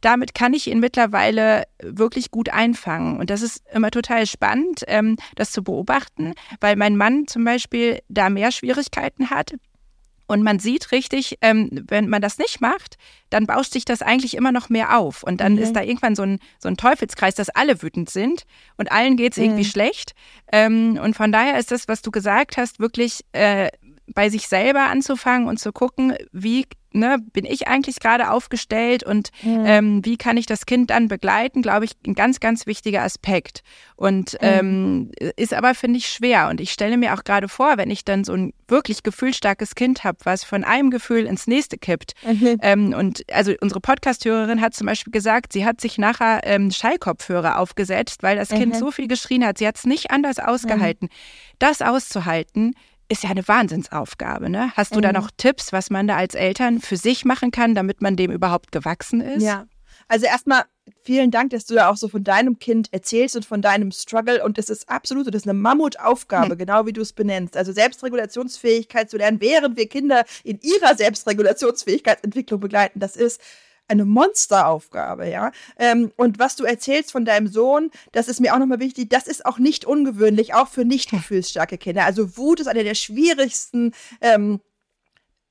Damit 0.00 0.34
kann 0.34 0.54
ich 0.54 0.68
ihn 0.68 0.80
mittlerweile 0.80 1.64
wirklich 1.82 2.30
gut 2.30 2.50
einfangen. 2.50 3.18
Und 3.18 3.30
das 3.30 3.42
ist 3.42 3.62
immer 3.72 3.90
total 3.90 4.26
spannend, 4.26 4.84
ähm, 4.86 5.16
das 5.34 5.50
zu 5.50 5.64
beobachten, 5.64 6.34
weil 6.60 6.76
mein 6.76 6.96
Mann 6.96 7.26
zum 7.26 7.44
Beispiel 7.44 8.00
da 8.08 8.30
mehr 8.30 8.52
Schwierigkeiten 8.52 9.30
hat. 9.30 9.54
Und 10.26 10.42
man 10.42 10.58
sieht 10.58 10.90
richtig, 10.90 11.36
ähm, 11.42 11.68
wenn 11.88 12.08
man 12.08 12.22
das 12.22 12.38
nicht 12.38 12.60
macht, 12.60 12.96
dann 13.28 13.46
bauscht 13.46 13.72
sich 13.72 13.84
das 13.84 14.00
eigentlich 14.00 14.36
immer 14.36 14.52
noch 14.52 14.70
mehr 14.70 14.96
auf. 14.96 15.22
Und 15.22 15.40
dann 15.40 15.54
mhm. 15.54 15.58
ist 15.58 15.74
da 15.74 15.82
irgendwann 15.82 16.14
so 16.14 16.22
ein, 16.22 16.38
so 16.58 16.68
ein 16.68 16.78
Teufelskreis, 16.78 17.34
dass 17.34 17.50
alle 17.50 17.82
wütend 17.82 18.08
sind 18.08 18.44
und 18.78 18.90
allen 18.90 19.16
geht 19.16 19.32
es 19.32 19.38
mhm. 19.38 19.44
irgendwie 19.44 19.64
schlecht. 19.66 20.14
Ähm, 20.50 20.98
und 21.02 21.14
von 21.14 21.30
daher 21.30 21.58
ist 21.58 21.70
das, 21.70 21.88
was 21.88 22.00
du 22.00 22.10
gesagt 22.10 22.56
hast, 22.56 22.80
wirklich 22.80 23.24
äh, 23.32 23.68
bei 24.06 24.28
sich 24.28 24.48
selber 24.48 24.84
anzufangen 24.84 25.48
und 25.48 25.58
zu 25.58 25.72
gucken, 25.72 26.14
wie 26.32 26.66
ne, 26.94 27.18
bin 27.32 27.44
ich 27.44 27.68
eigentlich 27.68 27.98
gerade 27.98 28.30
aufgestellt 28.30 29.02
und 29.02 29.30
mhm. 29.42 29.64
ähm, 29.66 30.04
wie 30.04 30.16
kann 30.16 30.36
ich 30.36 30.46
das 30.46 30.64
Kind 30.64 30.90
dann 30.90 31.08
begleiten, 31.08 31.60
glaube 31.60 31.84
ich, 31.84 31.92
ein 32.06 32.14
ganz, 32.14 32.40
ganz 32.40 32.66
wichtiger 32.66 33.02
Aspekt. 33.02 33.62
Und 33.96 34.34
mhm. 34.34 34.38
ähm, 34.40 35.10
ist 35.36 35.52
aber, 35.52 35.74
finde 35.74 35.98
ich, 35.98 36.08
schwer. 36.08 36.48
Und 36.48 36.60
ich 36.60 36.70
stelle 36.70 36.96
mir 36.96 37.14
auch 37.14 37.24
gerade 37.24 37.48
vor, 37.48 37.76
wenn 37.76 37.90
ich 37.90 38.04
dann 38.04 38.24
so 38.24 38.32
ein 38.32 38.52
wirklich 38.68 39.02
gefühlstarkes 39.02 39.74
Kind 39.74 40.04
habe, 40.04 40.18
was 40.24 40.44
von 40.44 40.64
einem 40.64 40.90
Gefühl 40.90 41.26
ins 41.26 41.46
nächste 41.46 41.76
kippt. 41.76 42.14
Mhm. 42.24 42.58
Ähm, 42.62 42.94
und 42.96 43.24
also 43.32 43.52
unsere 43.60 43.80
Podcast-Hörerin 43.80 44.60
hat 44.60 44.74
zum 44.74 44.86
Beispiel 44.86 45.12
gesagt, 45.12 45.52
sie 45.52 45.64
hat 45.66 45.80
sich 45.80 45.98
nachher 45.98 46.40
ähm, 46.44 46.70
Schallkopfhörer 46.70 47.58
aufgesetzt, 47.58 48.22
weil 48.22 48.36
das 48.36 48.48
Kind 48.48 48.74
mhm. 48.74 48.78
so 48.78 48.90
viel 48.90 49.08
geschrien 49.08 49.44
hat. 49.44 49.58
Sie 49.58 49.66
hat 49.66 49.76
es 49.76 49.84
nicht 49.84 50.10
anders 50.10 50.38
ausgehalten. 50.38 51.08
Mhm. 51.10 51.56
Das 51.58 51.82
auszuhalten, 51.82 52.74
ist 53.14 53.24
ja 53.24 53.30
eine 53.30 53.46
Wahnsinnsaufgabe. 53.46 54.50
Ne? 54.50 54.72
Hast 54.76 54.94
du 54.94 54.98
mhm. 54.98 55.02
da 55.02 55.12
noch 55.12 55.30
Tipps, 55.36 55.72
was 55.72 55.90
man 55.90 56.06
da 56.06 56.16
als 56.16 56.34
Eltern 56.34 56.80
für 56.80 56.96
sich 56.96 57.24
machen 57.24 57.50
kann, 57.50 57.74
damit 57.74 58.02
man 58.02 58.16
dem 58.16 58.30
überhaupt 58.30 58.72
gewachsen 58.72 59.20
ist? 59.20 59.42
Ja, 59.42 59.66
also 60.08 60.26
erstmal 60.26 60.64
vielen 61.02 61.30
Dank, 61.30 61.50
dass 61.50 61.64
du 61.64 61.74
da 61.74 61.88
auch 61.88 61.96
so 61.96 62.08
von 62.08 62.24
deinem 62.24 62.58
Kind 62.58 62.92
erzählst 62.92 63.36
und 63.36 63.46
von 63.46 63.62
deinem 63.62 63.90
Struggle. 63.90 64.44
Und 64.44 64.58
das 64.58 64.68
ist 64.68 64.88
absolut, 64.88 65.28
das 65.28 65.42
ist 65.42 65.48
eine 65.48 65.58
Mammutaufgabe, 65.58 66.50
hm. 66.50 66.58
genau 66.58 66.86
wie 66.86 66.92
du 66.92 67.00
es 67.00 67.12
benennst. 67.12 67.56
Also 67.56 67.72
Selbstregulationsfähigkeit 67.72 69.10
zu 69.10 69.16
lernen, 69.16 69.40
während 69.40 69.76
wir 69.76 69.88
Kinder 69.88 70.24
in 70.42 70.58
ihrer 70.60 70.94
Selbstregulationsfähigkeitsentwicklung 70.96 72.60
begleiten, 72.60 73.00
das 73.00 73.16
ist 73.16 73.40
eine 73.88 74.04
Monsteraufgabe, 74.04 75.28
ja. 75.28 75.52
Ähm, 75.78 76.12
und 76.16 76.38
was 76.38 76.56
du 76.56 76.64
erzählst 76.64 77.12
von 77.12 77.24
deinem 77.24 77.48
Sohn, 77.48 77.90
das 78.12 78.28
ist 78.28 78.40
mir 78.40 78.54
auch 78.54 78.58
nochmal 78.58 78.80
wichtig, 78.80 79.10
das 79.10 79.26
ist 79.26 79.44
auch 79.44 79.58
nicht 79.58 79.84
ungewöhnlich, 79.84 80.54
auch 80.54 80.68
für 80.68 80.84
nicht 80.84 81.10
gefühlsstarke 81.10 81.78
Kinder. 81.78 82.04
Also 82.04 82.36
Wut 82.36 82.60
ist 82.60 82.66
eine 82.66 82.84
der 82.84 82.94
schwierigsten 82.94 83.92
ähm, 84.20 84.60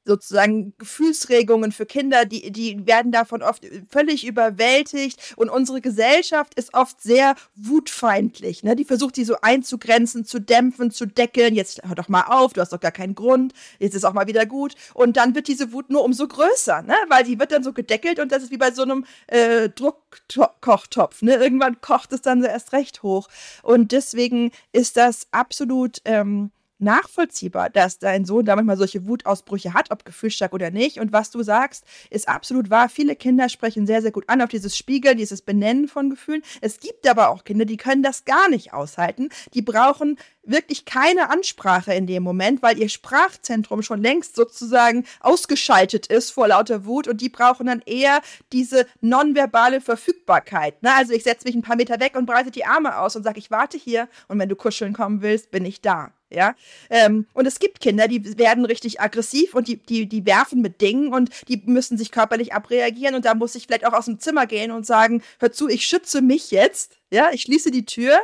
sozusagen 0.06 0.74
Gefühlsregungen 0.78 1.72
für 1.72 1.86
Kinder, 1.86 2.26
die, 2.26 2.52
die 2.52 2.86
werden 2.86 3.12
davon 3.12 3.42
oft 3.42 3.66
völlig 3.90 4.26
überwältigt 4.26 5.34
und 5.36 5.50
unsere 5.50 5.82
Gesellschaft 5.82 6.54
ist 6.56 6.74
oft 6.74 7.02
sehr 7.02 7.36
wutfeindlich. 7.56 8.64
Ne? 8.64 8.76
Die 8.76 8.86
versucht, 8.86 9.18
die 9.18 9.24
so 9.24 9.36
einzugrenzen, 9.42 10.26
zu 10.26 10.40
dämpfen, 10.40 10.92
zu 10.92 11.06
deckeln. 11.06 11.56
Jetzt 11.56 11.82
hör 11.84 11.96
doch 11.96 12.10
mal 12.10 12.26
auf, 12.28 12.54
du 12.54 12.62
hast 12.62 12.74
doch 12.74 12.80
gar 12.80 12.92
keinen 12.92 13.16
Grund, 13.16 13.54
jetzt 13.80 13.96
ist 13.96 14.04
auch 14.04 14.14
mal 14.14 14.28
wieder 14.28 14.46
gut. 14.46 14.76
Und 14.94 15.18
dann 15.18 15.36
wird 15.36 15.48
diese 15.48 15.72
Wut 15.72 15.90
nur 15.90 16.04
umso 16.04 16.28
größer, 16.28 16.82
ne? 16.82 16.96
weil 17.10 17.24
die 17.24 17.40
wird 17.40 17.52
dann 17.52 17.64
so 17.64 17.74
gedeckelt 17.74 18.20
und 18.20 18.32
das 18.32 18.44
ist 18.44 18.52
wie 18.52 18.58
bei 18.58 18.72
so 18.72 18.84
einem 18.84 19.06
äh, 19.28 19.70
Druckkochtopf. 19.70 21.22
Ne? 21.22 21.36
Irgendwann 21.36 21.82
kocht 21.82 22.14
es 22.14 22.22
dann 22.22 22.42
so 22.42 22.48
erst 22.48 22.74
recht 22.74 23.04
hoch. 23.04 23.30
Und 23.62 23.92
deswegen 23.92 24.52
ist 24.72 24.98
das 24.98 25.28
absolut 25.32 26.00
ähm, 26.06 26.52
nachvollziehbar, 26.84 27.70
dass 27.70 28.00
dein 28.00 28.26
Sohn 28.26 28.46
da 28.46 28.56
manchmal 28.56 28.78
solche 28.78 29.08
Wutausbrüche 29.08 29.74
hat, 29.74 29.92
ob 29.92 30.06
gefühlsstark 30.06 30.54
oder 30.54 30.72
nicht. 30.72 31.00
Und 31.00 31.12
was 31.12 31.32
du 31.32 31.44
sagst, 31.44 31.86
ist 32.10 32.28
absolut 32.28 32.70
wahr. 32.70 32.90
Viele 32.90 33.16
Kinder 33.16 33.50
sprechen 33.50 33.88
sehr, 33.88 34.02
sehr 34.02 34.12
gut 34.12 34.26
an 34.28 34.42
auf 34.42 34.50
dieses 34.50 34.78
Spiegeln, 34.78 35.18
dieses 35.18 35.42
Benennen 35.42 35.88
von 35.88 36.10
Gefühlen. 36.10 36.44
Es 36.62 36.80
gibt 36.80 37.08
aber 37.08 37.30
auch 37.30 37.44
Kinder, 37.44 37.66
die 37.66 37.78
können 37.78 38.04
das 38.04 38.26
gar 38.26 38.50
nicht 38.50 38.74
aushalten. 38.74 39.30
Die 39.54 39.62
brauchen 39.62 40.18
wirklich 40.44 40.86
keine 40.86 41.30
Ansprache 41.30 41.94
in 41.94 42.08
dem 42.08 42.24
Moment, 42.24 42.62
weil 42.62 42.78
ihr 42.78 42.90
Sprachzentrum 42.90 43.82
schon 43.82 44.02
längst 44.02 44.36
sozusagen 44.36 45.06
ausgeschaltet 45.22 46.08
ist 46.08 46.32
vor 46.32 46.48
lauter 46.50 46.86
Wut 46.86 47.08
und 47.08 47.22
die 47.22 47.30
brauchen 47.30 47.68
dann 47.68 47.82
eher 47.86 48.22
diese 48.52 48.86
nonverbale 49.02 49.82
Verfügbarkeit. 49.82 50.82
Ne? 50.84 50.94
Also 50.94 51.14
ich 51.14 51.24
setze 51.24 51.48
mich 51.48 51.56
ein 51.56 51.62
paar 51.62 51.78
Meter 51.78 52.00
weg 52.00 52.16
und 52.16 52.26
breite 52.26 52.52
die 52.52 52.66
Arme 52.66 52.98
aus 53.00 53.16
und 53.16 53.24
sage, 53.24 53.40
ich 53.40 53.52
warte 53.52 53.78
hier 53.78 54.10
und 54.28 54.40
wenn 54.40 54.50
du 54.50 54.56
kuscheln 54.56 54.94
kommen 54.94 55.22
willst, 55.22 55.52
bin 55.52 55.66
ich 55.66 55.82
da 55.82 56.12
ja. 56.34 56.56
Ähm, 56.90 57.28
und 57.34 57.46
es 57.46 57.60
gibt 57.60 57.80
Kinder, 57.80 58.08
die 58.08 58.38
werden 58.38 58.66
richtig 58.66 59.00
aggressiv 59.02 59.54
und 59.54 59.68
die, 59.68 59.78
die, 59.78 60.08
die 60.08 60.26
werfen 60.26 60.62
mit 60.62 60.82
Dingen 60.82 61.14
und 61.14 61.30
die 61.48 61.62
müssen 61.66 61.98
sich 61.98 62.12
körperlich 62.12 62.54
abreagieren 62.54 63.16
und 63.16 63.26
da 63.26 63.36
muss 63.36 63.56
ich 63.56 63.68
vielleicht 63.68 63.86
auch 63.86 63.94
aus 63.94 64.06
dem 64.06 64.20
Zimmer 64.20 64.48
gehen 64.48 64.72
und 64.72 64.86
sagen, 64.86 65.22
hör 65.40 65.52
zu, 65.52 65.68
ich 65.68 65.86
schütze 65.86 66.22
mich 66.22 66.52
jetzt, 66.52 66.98
ja, 67.12 67.30
ich 67.32 67.42
schließe 67.42 67.72
die 67.72 67.86
Tür. 67.86 68.18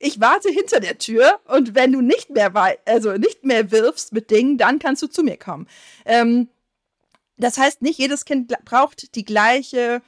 Ich 0.00 0.20
warte 0.20 0.48
hinter 0.48 0.78
der 0.78 0.98
Tür 0.98 1.40
und 1.46 1.74
wenn 1.74 1.90
du 1.90 2.00
nicht 2.00 2.30
mehr 2.30 2.52
also 2.84 3.14
nicht 3.14 3.44
mehr 3.44 3.72
wirfst 3.72 4.12
mit 4.12 4.30
Dingen, 4.30 4.56
dann 4.56 4.78
kannst 4.78 5.02
du 5.02 5.08
zu 5.08 5.24
mir 5.24 5.36
kommen. 5.36 5.66
Ähm, 6.04 6.48
das 7.36 7.58
heißt, 7.58 7.82
nicht 7.82 7.98
jedes 7.98 8.24
Kind 8.24 8.52
braucht 8.64 9.14
die 9.16 9.24
gleiche 9.24 10.00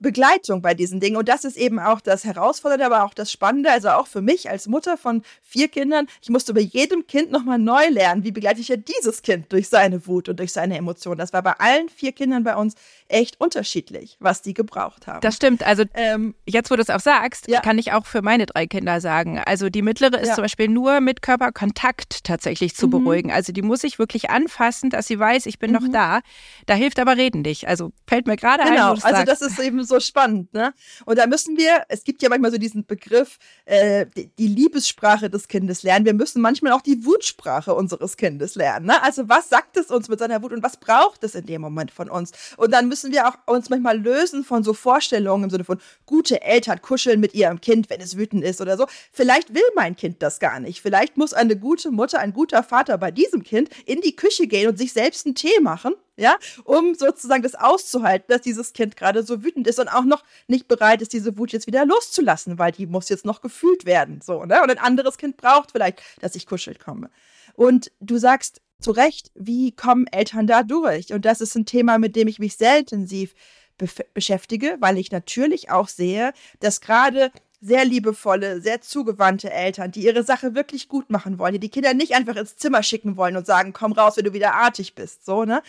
Begleitung 0.00 0.62
bei 0.62 0.74
diesen 0.74 1.00
Dingen. 1.00 1.16
Und 1.16 1.28
das 1.28 1.44
ist 1.44 1.56
eben 1.56 1.78
auch 1.78 2.00
das 2.00 2.24
Herausfordernde, 2.24 2.86
aber 2.86 3.04
auch 3.04 3.14
das 3.14 3.32
Spannende. 3.32 3.70
Also 3.70 3.90
auch 3.90 4.06
für 4.06 4.22
mich 4.22 4.50
als 4.50 4.66
Mutter 4.68 4.96
von 4.96 5.22
vier 5.42 5.68
Kindern, 5.68 6.06
ich 6.22 6.28
musste 6.28 6.54
bei 6.54 6.60
jedem 6.60 7.06
Kind 7.06 7.30
nochmal 7.30 7.58
neu 7.58 7.88
lernen, 7.88 8.24
wie 8.24 8.32
begleite 8.32 8.60
ich 8.60 8.68
ja 8.68 8.76
dieses 8.76 9.22
Kind 9.22 9.52
durch 9.52 9.68
seine 9.68 10.06
Wut 10.06 10.28
und 10.28 10.38
durch 10.38 10.52
seine 10.52 10.76
Emotionen. 10.76 11.18
Das 11.18 11.32
war 11.32 11.42
bei 11.42 11.52
allen 11.52 11.88
vier 11.88 12.12
Kindern 12.12 12.44
bei 12.44 12.56
uns 12.56 12.74
echt 13.08 13.40
unterschiedlich, 13.40 14.16
was 14.20 14.42
die 14.42 14.54
gebraucht 14.54 15.06
haben. 15.06 15.20
Das 15.20 15.36
stimmt. 15.36 15.64
Also 15.64 15.84
ähm, 15.94 16.34
jetzt, 16.46 16.70
wo 16.70 16.76
du 16.76 16.82
es 16.82 16.90
auch 16.90 17.00
sagst, 17.00 17.48
ja. 17.48 17.60
kann 17.60 17.78
ich 17.78 17.92
auch 17.92 18.06
für 18.06 18.22
meine 18.22 18.46
drei 18.46 18.66
Kinder 18.66 19.00
sagen. 19.00 19.38
Also 19.38 19.68
die 19.68 19.82
mittlere 19.82 20.18
ist 20.20 20.28
ja. 20.28 20.34
zum 20.34 20.42
Beispiel 20.42 20.68
nur 20.68 21.00
mit 21.00 21.22
Körperkontakt 21.22 22.24
tatsächlich 22.24 22.74
zu 22.74 22.86
mhm. 22.86 22.90
beruhigen. 22.90 23.32
Also 23.32 23.52
die 23.52 23.62
muss 23.62 23.84
ich 23.84 23.98
wirklich 23.98 24.30
anfassen, 24.30 24.90
dass 24.90 25.06
sie 25.06 25.18
weiß, 25.18 25.46
ich 25.46 25.58
bin 25.58 25.70
mhm. 25.70 25.76
noch 25.76 25.88
da. 25.92 26.20
Da 26.66 26.74
hilft 26.74 26.98
aber 26.98 27.16
Reden 27.16 27.42
nicht. 27.42 27.68
Also 27.68 27.92
fällt 28.06 28.26
mir 28.26 28.36
gerade 28.36 28.64
genau. 28.64 28.92
ein. 28.92 28.94
Genau, 28.96 29.06
also 29.06 29.24
das 29.24 29.40
ist 29.40 29.58
eben 29.58 29.75
so 29.84 30.00
spannend. 30.00 30.52
Ne? 30.52 30.72
Und 31.04 31.18
da 31.18 31.26
müssen 31.26 31.56
wir, 31.56 31.84
es 31.88 32.04
gibt 32.04 32.22
ja 32.22 32.28
manchmal 32.28 32.50
so 32.50 32.58
diesen 32.58 32.86
Begriff, 32.86 33.38
äh, 33.64 34.06
die 34.38 34.48
Liebessprache 34.48 35.30
des 35.30 35.48
Kindes 35.48 35.82
lernen. 35.82 36.04
Wir 36.04 36.14
müssen 36.14 36.40
manchmal 36.40 36.72
auch 36.72 36.82
die 36.82 37.04
Wutsprache 37.04 37.74
unseres 37.74 38.16
Kindes 38.16 38.54
lernen. 38.54 38.86
Ne? 38.86 39.02
Also 39.02 39.28
was 39.28 39.48
sagt 39.48 39.76
es 39.76 39.90
uns 39.90 40.08
mit 40.08 40.18
seiner 40.18 40.42
Wut 40.42 40.52
und 40.52 40.62
was 40.62 40.76
braucht 40.76 41.24
es 41.24 41.34
in 41.34 41.46
dem 41.46 41.60
Moment 41.60 41.90
von 41.90 42.10
uns? 42.10 42.32
Und 42.56 42.72
dann 42.72 42.88
müssen 42.88 43.12
wir 43.12 43.28
auch 43.28 43.36
uns 43.46 43.70
manchmal 43.70 43.98
lösen 43.98 44.44
von 44.44 44.62
so 44.62 44.74
Vorstellungen 44.74 45.44
im 45.44 45.50
Sinne 45.50 45.64
von 45.64 45.80
gute 46.04 46.42
Eltern 46.42 46.80
kuscheln 46.80 47.20
mit 47.20 47.34
ihrem 47.34 47.60
Kind, 47.60 47.90
wenn 47.90 48.00
es 48.00 48.16
wütend 48.16 48.44
ist 48.44 48.60
oder 48.60 48.76
so. 48.76 48.86
Vielleicht 49.12 49.54
will 49.54 49.62
mein 49.74 49.96
Kind 49.96 50.22
das 50.22 50.38
gar 50.38 50.60
nicht. 50.60 50.80
Vielleicht 50.80 51.16
muss 51.16 51.32
eine 51.32 51.56
gute 51.56 51.90
Mutter, 51.90 52.18
ein 52.18 52.32
guter 52.32 52.62
Vater 52.62 52.98
bei 52.98 53.10
diesem 53.10 53.42
Kind 53.42 53.70
in 53.84 54.00
die 54.00 54.16
Küche 54.16 54.46
gehen 54.46 54.68
und 54.68 54.78
sich 54.78 54.92
selbst 54.92 55.26
einen 55.26 55.34
Tee 55.34 55.60
machen 55.60 55.94
ja, 56.16 56.36
um 56.64 56.94
sozusagen 56.94 57.42
das 57.42 57.54
auszuhalten, 57.54 58.26
dass 58.28 58.42
dieses 58.42 58.72
Kind 58.72 58.96
gerade 58.96 59.22
so 59.22 59.42
wütend 59.42 59.66
ist 59.66 59.78
und 59.78 59.88
auch 59.88 60.04
noch 60.04 60.24
nicht 60.48 60.68
bereit 60.68 61.02
ist, 61.02 61.12
diese 61.12 61.36
Wut 61.38 61.52
jetzt 61.52 61.66
wieder 61.66 61.84
loszulassen, 61.84 62.58
weil 62.58 62.72
die 62.72 62.86
muss 62.86 63.08
jetzt 63.08 63.24
noch 63.24 63.40
gefühlt 63.40 63.84
werden, 63.84 64.20
so, 64.22 64.44
ne? 64.44 64.62
Und 64.62 64.70
ein 64.70 64.78
anderes 64.78 65.18
Kind 65.18 65.36
braucht 65.36 65.72
vielleicht, 65.72 66.00
dass 66.20 66.34
ich 66.34 66.46
kuschelt 66.46 66.80
komme. 66.80 67.10
Und 67.54 67.92
du 68.00 68.18
sagst 68.18 68.60
zu 68.80 68.90
Recht, 68.90 69.30
wie 69.34 69.72
kommen 69.72 70.06
Eltern 70.06 70.46
da 70.46 70.62
durch? 70.62 71.12
Und 71.12 71.24
das 71.24 71.40
ist 71.40 71.54
ein 71.54 71.66
Thema, 71.66 71.98
mit 71.98 72.16
dem 72.16 72.28
ich 72.28 72.38
mich 72.38 72.56
sehr 72.56 72.78
intensiv 72.78 73.34
be 73.78 73.88
beschäftige, 74.14 74.76
weil 74.80 74.98
ich 74.98 75.12
natürlich 75.12 75.70
auch 75.70 75.88
sehe, 75.88 76.32
dass 76.60 76.80
gerade 76.80 77.30
sehr 77.60 77.84
liebevolle, 77.84 78.60
sehr 78.60 78.80
zugewandte 78.80 79.50
Eltern, 79.50 79.90
die 79.90 80.04
ihre 80.04 80.22
Sache 80.22 80.54
wirklich 80.54 80.88
gut 80.88 81.10
machen 81.10 81.38
wollen, 81.38 81.54
die 81.54 81.60
die 81.60 81.70
Kinder 81.70 81.94
nicht 81.94 82.14
einfach 82.14 82.36
ins 82.36 82.56
Zimmer 82.56 82.82
schicken 82.82 83.16
wollen 83.16 83.36
und 83.36 83.46
sagen, 83.46 83.72
komm 83.72 83.92
raus, 83.92 84.16
wenn 84.16 84.24
du 84.24 84.32
wieder 84.32 84.54
artig 84.54 84.94
bist, 84.94 85.24
so, 85.24 85.44
ne? 85.44 85.62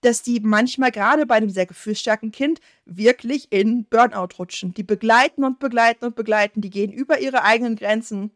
Dass 0.00 0.22
die 0.22 0.40
manchmal 0.40 0.90
gerade 0.90 1.26
bei 1.26 1.36
einem 1.36 1.50
sehr 1.50 1.66
gefühlsstarken 1.66 2.30
Kind 2.32 2.60
wirklich 2.84 3.48
in 3.50 3.84
Burnout 3.84 4.38
rutschen. 4.38 4.74
Die 4.74 4.82
begleiten 4.82 5.44
und 5.44 5.58
begleiten 5.58 6.04
und 6.04 6.16
begleiten, 6.16 6.60
die 6.60 6.70
gehen 6.70 6.92
über 6.92 7.20
ihre 7.20 7.42
eigenen 7.42 7.76
Grenzen. 7.76 8.30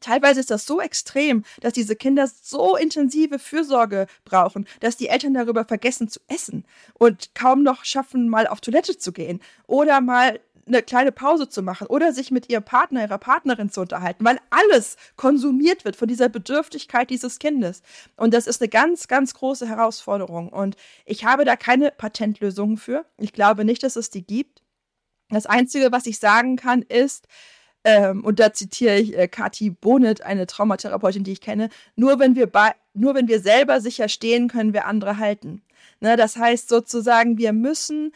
Teilweise 0.00 0.40
ist 0.40 0.50
das 0.50 0.64
so 0.64 0.80
extrem, 0.80 1.44
dass 1.60 1.72
diese 1.72 1.96
Kinder 1.96 2.28
so 2.28 2.76
intensive 2.76 3.38
Fürsorge 3.38 4.06
brauchen, 4.24 4.66
dass 4.80 4.96
die 4.96 5.08
Eltern 5.08 5.34
darüber 5.34 5.64
vergessen 5.64 6.08
zu 6.08 6.20
essen 6.28 6.64
und 6.94 7.34
kaum 7.34 7.62
noch 7.62 7.84
schaffen, 7.84 8.28
mal 8.28 8.46
auf 8.46 8.60
Toilette 8.60 8.96
zu 8.96 9.12
gehen 9.12 9.40
oder 9.66 10.00
mal 10.00 10.40
eine 10.68 10.82
kleine 10.82 11.12
Pause 11.12 11.48
zu 11.48 11.62
machen 11.62 11.86
oder 11.86 12.12
sich 12.12 12.30
mit 12.30 12.48
ihrem 12.48 12.62
Partner, 12.62 13.02
ihrer 13.02 13.18
Partnerin 13.18 13.70
zu 13.70 13.80
unterhalten, 13.80 14.24
weil 14.24 14.38
alles 14.50 14.96
konsumiert 15.16 15.84
wird 15.84 15.96
von 15.96 16.08
dieser 16.08 16.28
Bedürftigkeit 16.28 17.10
dieses 17.10 17.38
Kindes. 17.38 17.82
Und 18.16 18.34
das 18.34 18.46
ist 18.46 18.60
eine 18.60 18.68
ganz, 18.68 19.08
ganz 19.08 19.34
große 19.34 19.68
Herausforderung. 19.68 20.48
Und 20.48 20.76
ich 21.04 21.24
habe 21.24 21.44
da 21.44 21.56
keine 21.56 21.90
Patentlösungen 21.90 22.76
für. 22.76 23.04
Ich 23.18 23.32
glaube 23.32 23.64
nicht, 23.64 23.82
dass 23.82 23.96
es 23.96 24.10
die 24.10 24.26
gibt. 24.26 24.62
Das 25.30 25.46
Einzige, 25.46 25.92
was 25.92 26.06
ich 26.06 26.18
sagen 26.18 26.56
kann, 26.56 26.82
ist, 26.82 27.26
ähm, 27.84 28.24
und 28.24 28.40
da 28.40 28.52
zitiere 28.52 28.98
ich 28.98 29.16
äh, 29.16 29.28
Kati 29.28 29.70
Bonet, 29.70 30.22
eine 30.22 30.46
Traumatherapeutin, 30.46 31.24
die 31.24 31.32
ich 31.32 31.40
kenne, 31.40 31.68
nur 31.96 32.18
wenn 32.18 32.34
wir 32.34 32.50
nur 32.94 33.14
wenn 33.14 33.28
wir 33.28 33.40
selber 33.40 33.80
sicher 33.80 34.08
stehen, 34.08 34.48
können 34.48 34.72
wir 34.72 34.86
andere 34.86 35.18
halten. 35.18 35.62
Ne, 36.00 36.16
das 36.16 36.36
heißt 36.36 36.68
sozusagen, 36.68 37.38
wir 37.38 37.52
müssen 37.52 38.12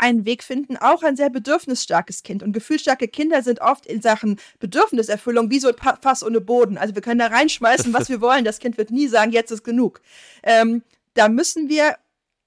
einen 0.00 0.24
Weg 0.24 0.42
finden, 0.42 0.76
auch 0.76 1.02
ein 1.02 1.16
sehr 1.16 1.30
bedürfnisstarkes 1.30 2.22
Kind. 2.22 2.42
Und 2.42 2.52
gefühlsstarke 2.52 3.08
Kinder 3.08 3.42
sind 3.42 3.60
oft 3.60 3.86
in 3.86 4.02
Sachen 4.02 4.40
Bedürfniserfüllung 4.58 5.50
wie 5.50 5.60
so 5.60 5.68
ein 5.68 5.74
Fass 6.00 6.24
ohne 6.24 6.40
Boden. 6.40 6.78
Also 6.78 6.94
wir 6.94 7.02
können 7.02 7.20
da 7.20 7.26
reinschmeißen, 7.26 7.92
was 7.92 8.08
wir 8.08 8.20
wollen. 8.20 8.44
Das 8.44 8.58
Kind 8.58 8.78
wird 8.78 8.90
nie 8.90 9.08
sagen, 9.08 9.32
jetzt 9.32 9.50
ist 9.50 9.64
genug. 9.64 10.00
Ähm, 10.42 10.82
da 11.14 11.28
müssen 11.28 11.68
wir 11.68 11.96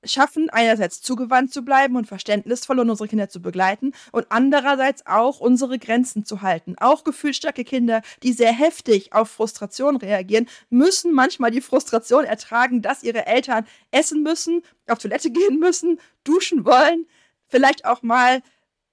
schaffen, 0.06 0.50
einerseits 0.50 1.02
zugewandt 1.02 1.54
zu 1.54 1.63
bleiben 1.63 1.96
und 1.96 2.08
verständnisvoll 2.08 2.80
und 2.80 2.89
unsere 2.89 3.08
Kinder 3.08 3.30
zu 3.30 3.42
begleiten 3.42 3.94
und 4.12 4.28
andererseits 4.30 5.06
auch 5.06 5.39
unsere 5.39 5.80
Grenzen 5.80 6.26
zu 6.26 6.42
halten. 6.42 6.76
Auch 6.80 7.04
gefühlsstarke 7.04 7.63
Kinder, 7.63 8.02
die 8.22 8.34
sehr 8.34 8.52
heftig 8.52 9.13
auf 9.13 9.30
Frustration 9.30 9.98
reagieren, 9.98 10.48
müssen 10.70 11.13
manchmal 11.13 11.52
die 11.52 11.62
Frustration 11.62 12.26
ertragen, 12.26 12.82
dass 12.82 13.04
ihre 13.04 13.26
Eltern 13.26 13.66
essen 13.92 14.24
müssen, 14.24 14.62
auf 14.88 15.00
Toilette 15.00 15.32
gehen 15.32 15.60
müssen, 15.60 16.00
duschen 16.24 16.66
wollen, 16.66 17.06
vielleicht 17.54 17.86
auch 17.86 18.02
mal 18.02 18.42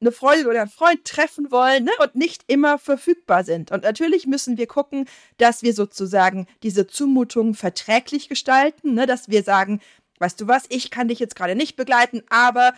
eine 0.01 0.12
Freundin 0.12 0.46
oder 0.46 0.61
einen 0.61 0.70
Freund 0.70 1.05
treffen 1.05 1.51
wollen 1.51 1.85
ne, 1.85 1.90
und 1.99 2.14
nicht 2.14 2.44
immer 2.46 2.79
verfügbar 2.79 3.44
sind. 3.44 3.70
Und 3.70 3.85
natürlich 3.85 4.27
müssen 4.27 4.59
wir 4.59 4.66
gucken, 4.66 5.07
dass 5.38 5.62
wir 5.62 5.73
sozusagen 5.75 6.46
diese 6.62 6.87
Zumutungen 6.87 7.55
verträglich 7.55 8.29
gestalten, 8.29 8.94
ne, 8.94 9.07
dass 9.07 9.29
wir 9.29 9.42
sagen, 9.42 9.81
weißt 10.18 10.40
du 10.40 10.49
was, 10.49 10.64
ich 10.68 10.90
kann 10.90 11.09
dich 11.09 11.18
jetzt 11.18 11.37
gerade 11.37 11.55
nicht 11.55 11.77
begleiten, 11.77 12.23
aber 12.29 12.75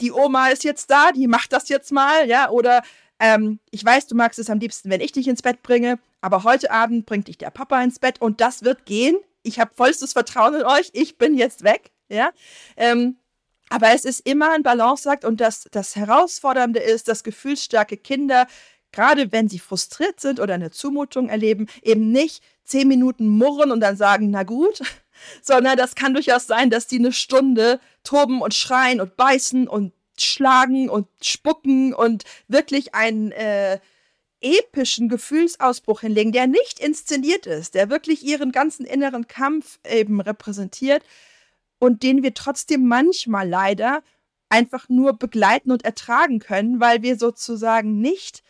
die 0.00 0.12
Oma 0.12 0.48
ist 0.48 0.64
jetzt 0.64 0.90
da, 0.90 1.12
die 1.12 1.26
macht 1.26 1.52
das 1.52 1.68
jetzt 1.68 1.92
mal, 1.92 2.28
ja, 2.28 2.50
oder 2.50 2.82
ähm, 3.18 3.58
ich 3.70 3.82
weiß, 3.82 4.06
du 4.06 4.14
magst 4.14 4.38
es 4.38 4.50
am 4.50 4.58
liebsten, 4.58 4.90
wenn 4.90 5.00
ich 5.00 5.12
dich 5.12 5.28
ins 5.28 5.42
Bett 5.42 5.62
bringe, 5.62 5.98
aber 6.20 6.44
heute 6.44 6.70
Abend 6.70 7.06
bringt 7.06 7.28
dich 7.28 7.38
der 7.38 7.50
Papa 7.50 7.82
ins 7.82 7.98
Bett 7.98 8.20
und 8.20 8.42
das 8.42 8.62
wird 8.62 8.84
gehen. 8.84 9.16
Ich 9.42 9.58
habe 9.58 9.74
vollstes 9.74 10.12
Vertrauen 10.12 10.54
in 10.54 10.64
euch, 10.64 10.90
ich 10.92 11.16
bin 11.16 11.34
jetzt 11.36 11.64
weg, 11.64 11.92
ja. 12.08 12.30
Ähm, 12.76 13.16
aber 13.68 13.90
es 13.92 14.04
ist 14.04 14.20
immer 14.20 14.52
ein 14.52 14.62
Balanceakt 14.62 15.24
und 15.24 15.40
das, 15.40 15.66
das 15.70 15.96
Herausfordernde 15.96 16.80
ist, 16.80 17.08
dass 17.08 17.24
gefühlsstarke 17.24 17.96
Kinder, 17.96 18.46
gerade 18.92 19.32
wenn 19.32 19.48
sie 19.48 19.58
frustriert 19.58 20.20
sind 20.20 20.40
oder 20.40 20.54
eine 20.54 20.70
Zumutung 20.70 21.28
erleben, 21.28 21.66
eben 21.82 22.12
nicht 22.12 22.42
zehn 22.64 22.88
Minuten 22.88 23.26
murren 23.26 23.72
und 23.72 23.80
dann 23.80 23.96
sagen, 23.96 24.30
na 24.30 24.44
gut, 24.44 24.80
sondern 25.42 25.76
das 25.76 25.94
kann 25.94 26.14
durchaus 26.14 26.46
sein, 26.46 26.70
dass 26.70 26.86
die 26.86 26.98
eine 26.98 27.12
Stunde 27.12 27.80
toben 28.04 28.40
und 28.40 28.54
schreien 28.54 29.00
und 29.00 29.16
beißen 29.16 29.68
und 29.68 29.92
schlagen 30.18 30.88
und 30.88 31.08
spucken 31.22 31.92
und 31.92 32.24
wirklich 32.48 32.94
einen 32.94 33.32
äh, 33.32 33.80
epischen 34.40 35.08
Gefühlsausbruch 35.08 36.00
hinlegen, 36.02 36.32
der 36.32 36.46
nicht 36.46 36.78
inszeniert 36.78 37.46
ist, 37.46 37.74
der 37.74 37.90
wirklich 37.90 38.24
ihren 38.24 38.52
ganzen 38.52 38.86
inneren 38.86 39.26
Kampf 39.26 39.78
eben 39.84 40.20
repräsentiert 40.20 41.02
und 41.78 42.02
den 42.02 42.22
wir 42.22 42.34
trotzdem 42.34 42.86
manchmal 42.86 43.48
leider 43.48 44.02
einfach 44.48 44.88
nur 44.88 45.14
begleiten 45.14 45.70
und 45.70 45.84
ertragen 45.84 46.38
können, 46.38 46.80
weil 46.80 47.02
wir 47.02 47.16
sozusagen 47.16 48.00
nicht 48.00 48.42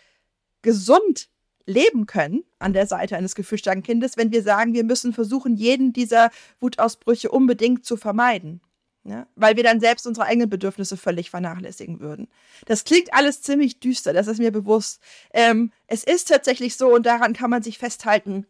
gesund 0.62 1.28
leben 1.66 2.06
können 2.06 2.44
an 2.58 2.72
der 2.72 2.86
Seite 2.86 3.16
eines 3.16 3.34
gefühlsstarken 3.34 3.82
Kindes, 3.82 4.16
wenn 4.16 4.30
wir 4.30 4.42
sagen, 4.42 4.74
wir 4.74 4.84
müssen 4.84 5.12
versuchen, 5.12 5.56
jeden 5.56 5.92
dieser 5.92 6.30
Wutausbrüche 6.60 7.30
unbedingt 7.30 7.84
zu 7.84 7.96
vermeiden. 7.96 8.60
Ja? 9.04 9.26
Weil 9.34 9.56
wir 9.56 9.64
dann 9.64 9.80
selbst 9.80 10.06
unsere 10.06 10.26
eigenen 10.26 10.48
Bedürfnisse 10.48 10.96
völlig 10.96 11.30
vernachlässigen 11.30 12.00
würden. 12.00 12.28
Das 12.66 12.84
klingt 12.84 13.12
alles 13.12 13.42
ziemlich 13.42 13.80
düster, 13.80 14.12
das 14.12 14.26
ist 14.26 14.38
mir 14.38 14.52
bewusst. 14.52 15.00
Ähm, 15.32 15.72
es 15.86 16.04
ist 16.04 16.28
tatsächlich 16.28 16.76
so, 16.76 16.94
und 16.94 17.06
daran 17.06 17.32
kann 17.32 17.50
man 17.50 17.62
sich 17.62 17.78
festhalten, 17.78 18.46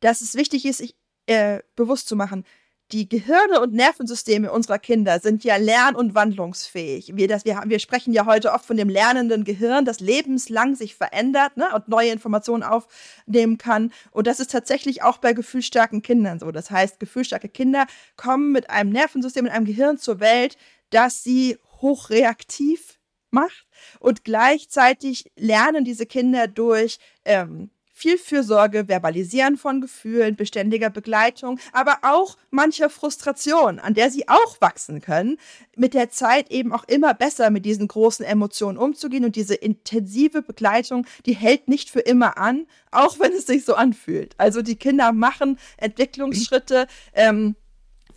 dass 0.00 0.20
es 0.20 0.34
wichtig 0.34 0.64
ist, 0.64 0.78
sich 0.78 0.96
äh, 1.26 1.60
bewusst 1.76 2.08
zu 2.08 2.16
machen, 2.16 2.44
die 2.92 3.08
Gehirne 3.08 3.60
und 3.60 3.74
Nervensysteme 3.74 4.50
unserer 4.50 4.78
Kinder 4.78 5.20
sind 5.20 5.44
ja 5.44 5.56
lern- 5.56 5.94
und 5.94 6.14
wandlungsfähig. 6.14 7.12
Wir, 7.14 7.28
das, 7.28 7.44
wir, 7.44 7.62
wir 7.66 7.78
sprechen 7.80 8.12
ja 8.14 8.24
heute 8.24 8.52
oft 8.52 8.64
von 8.64 8.78
dem 8.78 8.88
lernenden 8.88 9.44
Gehirn, 9.44 9.84
das 9.84 10.00
lebenslang 10.00 10.74
sich 10.74 10.94
verändert 10.94 11.56
ne, 11.56 11.68
und 11.74 11.88
neue 11.88 12.10
Informationen 12.10 12.62
aufnehmen 12.62 13.58
kann. 13.58 13.92
Und 14.10 14.26
das 14.26 14.40
ist 14.40 14.50
tatsächlich 14.50 15.02
auch 15.02 15.18
bei 15.18 15.34
gefühlsstarken 15.34 16.00
Kindern 16.00 16.38
so. 16.38 16.50
Das 16.50 16.70
heißt, 16.70 16.98
gefühlsstarke 16.98 17.50
Kinder 17.50 17.86
kommen 18.16 18.52
mit 18.52 18.70
einem 18.70 18.90
Nervensystem, 18.90 19.44
mit 19.44 19.52
einem 19.52 19.66
Gehirn 19.66 19.98
zur 19.98 20.20
Welt, 20.20 20.56
das 20.88 21.22
sie 21.22 21.58
hochreaktiv 21.82 22.98
macht. 23.30 23.66
Und 24.00 24.24
gleichzeitig 24.24 25.30
lernen 25.36 25.84
diese 25.84 26.06
Kinder 26.06 26.48
durch 26.48 26.98
ähm, 27.26 27.70
viel 27.98 28.16
Fürsorge, 28.16 28.86
Verbalisieren 28.86 29.56
von 29.56 29.80
Gefühlen, 29.80 30.36
beständiger 30.36 30.88
Begleitung, 30.88 31.58
aber 31.72 31.98
auch 32.02 32.36
mancher 32.50 32.90
Frustration, 32.90 33.80
an 33.80 33.94
der 33.94 34.12
sie 34.12 34.28
auch 34.28 34.60
wachsen 34.60 35.00
können, 35.00 35.36
mit 35.76 35.94
der 35.94 36.08
Zeit 36.08 36.52
eben 36.52 36.72
auch 36.72 36.84
immer 36.84 37.12
besser 37.12 37.50
mit 37.50 37.64
diesen 37.64 37.88
großen 37.88 38.24
Emotionen 38.24 38.78
umzugehen 38.78 39.24
und 39.24 39.34
diese 39.34 39.56
intensive 39.56 40.42
Begleitung, 40.42 41.06
die 41.26 41.34
hält 41.34 41.66
nicht 41.66 41.90
für 41.90 42.00
immer 42.00 42.38
an, 42.38 42.66
auch 42.92 43.18
wenn 43.18 43.32
es 43.32 43.46
sich 43.46 43.64
so 43.64 43.74
anfühlt. 43.74 44.36
Also 44.38 44.62
die 44.62 44.76
Kinder 44.76 45.10
machen 45.12 45.58
Entwicklungsschritte, 45.76 46.86
ähm, 47.14 47.56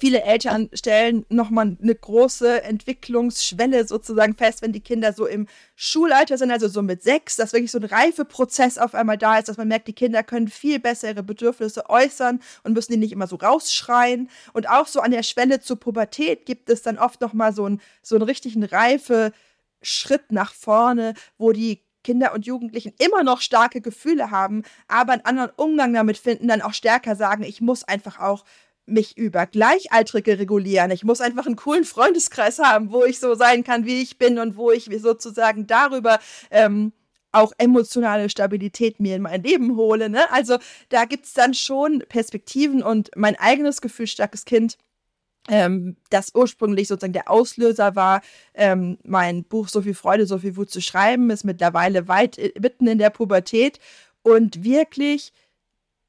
viele 0.02 0.24
Eltern 0.24 0.68
stellen 0.74 1.28
nochmal 1.30 1.78
eine 1.80 1.94
große 1.94 2.64
Entwicklungsschwelle 2.64 3.86
sozusagen 3.86 4.36
fest, 4.36 4.64
wenn 4.64 4.72
die 4.72 4.82
Kinder 4.82 5.14
so 5.14 5.28
im 5.28 5.46
Schulalter 5.76 6.40
sind, 6.40 6.50
also 6.50 6.68
so 6.68 6.82
mit 6.82 7.04
sechs, 7.04 7.36
dass 7.36 7.54
wirklich 7.54 7.70
so 7.70 7.78
ein 7.78 7.84
Reifeprozess 7.84 8.80
auf 8.80 8.96
einmal 8.96 9.20
da 9.20 9.38
ist, 9.38 9.48
dass 9.48 9.58
man 9.58 9.68
merkt, 9.68 9.88
die 9.88 9.94
Kinder 9.94 10.24
können 10.24 10.48
viel 10.48 10.80
besser 10.80 11.10
ihre 11.10 11.22
Bedürfnisse 11.22 11.88
äußern 11.88 12.40
und 12.64 12.74
müssen 12.74 12.94
die 12.94 12.98
nicht 12.98 13.12
immer 13.12 13.28
so 13.28 13.36
rausschreien. 13.36 14.28
Und 14.54 14.68
auch 14.68 14.88
so 14.88 15.02
an 15.02 15.12
der 15.12 15.22
Schwelle 15.22 15.60
zur 15.60 15.80
Pubertät 15.80 16.48
gibt 16.48 16.72
es 16.72 16.82
dann 16.82 16.98
oft 16.98 17.22
nochmal 17.22 17.54
so 17.54 17.66
einen, 17.66 17.80
so 18.02 18.16
einen 18.16 18.24
richtigen 18.24 18.64
reife 18.64 19.32
Schritt 19.84 20.32
nach 20.32 20.52
vorne, 20.52 21.14
wo 21.38 21.52
die 21.52 21.84
Kinder 22.04 22.34
und 22.34 22.48
Jugendlichen 22.48 22.94
immer 22.98 23.22
noch 23.22 23.42
starke 23.42 23.82
Gefühle 23.82 24.32
haben, 24.32 24.64
aber 24.88 25.14
einen 25.14 25.26
anderen 25.26 25.52
Umgang 25.58 25.94
damit 25.94 26.18
finden, 26.18 26.48
dann 26.48 26.64
auch 26.64 26.74
stärker 26.74 27.16
sagen, 27.16 27.44
ich 27.44 27.62
muss 27.62 27.84
einfach 27.84 28.20
auch 28.20 28.44
mich 28.86 29.18
über 29.18 29.46
Gleichaltrige 29.46 30.40
regulieren. 30.40 30.92
Ich 30.92 31.04
muss 31.04 31.22
einfach 31.22 31.46
einen 31.46 31.56
coolen 31.56 31.86
Freundeskreis 31.86 32.60
haben, 32.60 32.92
wo 32.92 33.04
ich 33.04 33.20
so 33.20 33.36
sein 33.36 33.64
kann, 33.64 33.86
wie 33.86 34.02
ich 34.02 34.18
bin 34.18 34.40
und 34.40 34.58
wo 34.58 34.72
ich 34.72 34.90
sozusagen 35.02 35.68
darüber 35.68 36.20
ähm, 36.50 36.92
auch 37.32 37.54
emotionale 37.58 38.30
Stabilität 38.30 39.00
mir 39.00 39.16
in 39.16 39.22
mein 39.22 39.44
Leben 39.44 39.76
hole. 39.76 40.10
Ne? 40.10 40.30
Also 40.32 40.58
da 40.90 41.06
gibt 41.06 41.26
es 41.26 41.34
dann 41.34 41.54
schon 41.54 42.04
Perspektiven 42.10 42.84
und 42.84 43.12
mein 43.16 43.38
eigenes 43.38 43.82
Gefühl, 43.82 44.08
starkes 44.08 44.46
Kind, 44.46 44.78
ähm, 45.50 45.96
das 46.10 46.36
ursprünglich 46.36 46.88
sozusagen 46.88 47.14
der 47.14 47.30
Auslöser 47.30 47.96
war, 47.96 48.22
ähm, 48.54 48.98
mein 49.04 49.44
Buch 49.44 49.70
So 49.70 49.82
viel 49.82 49.96
Freude, 49.96 50.26
so 50.26 50.38
viel 50.38 50.56
Wut 50.56 50.70
zu 50.70 50.82
schreiben, 50.82 51.30
ist 51.30 51.46
mittlerweile 51.46 52.08
weit 52.08 52.38
äh, 52.38 52.52
mitten 52.60 52.88
in 52.88 53.00
der 53.00 53.10
Pubertät 53.10 53.80
und 54.24 54.64
wirklich 54.64 55.34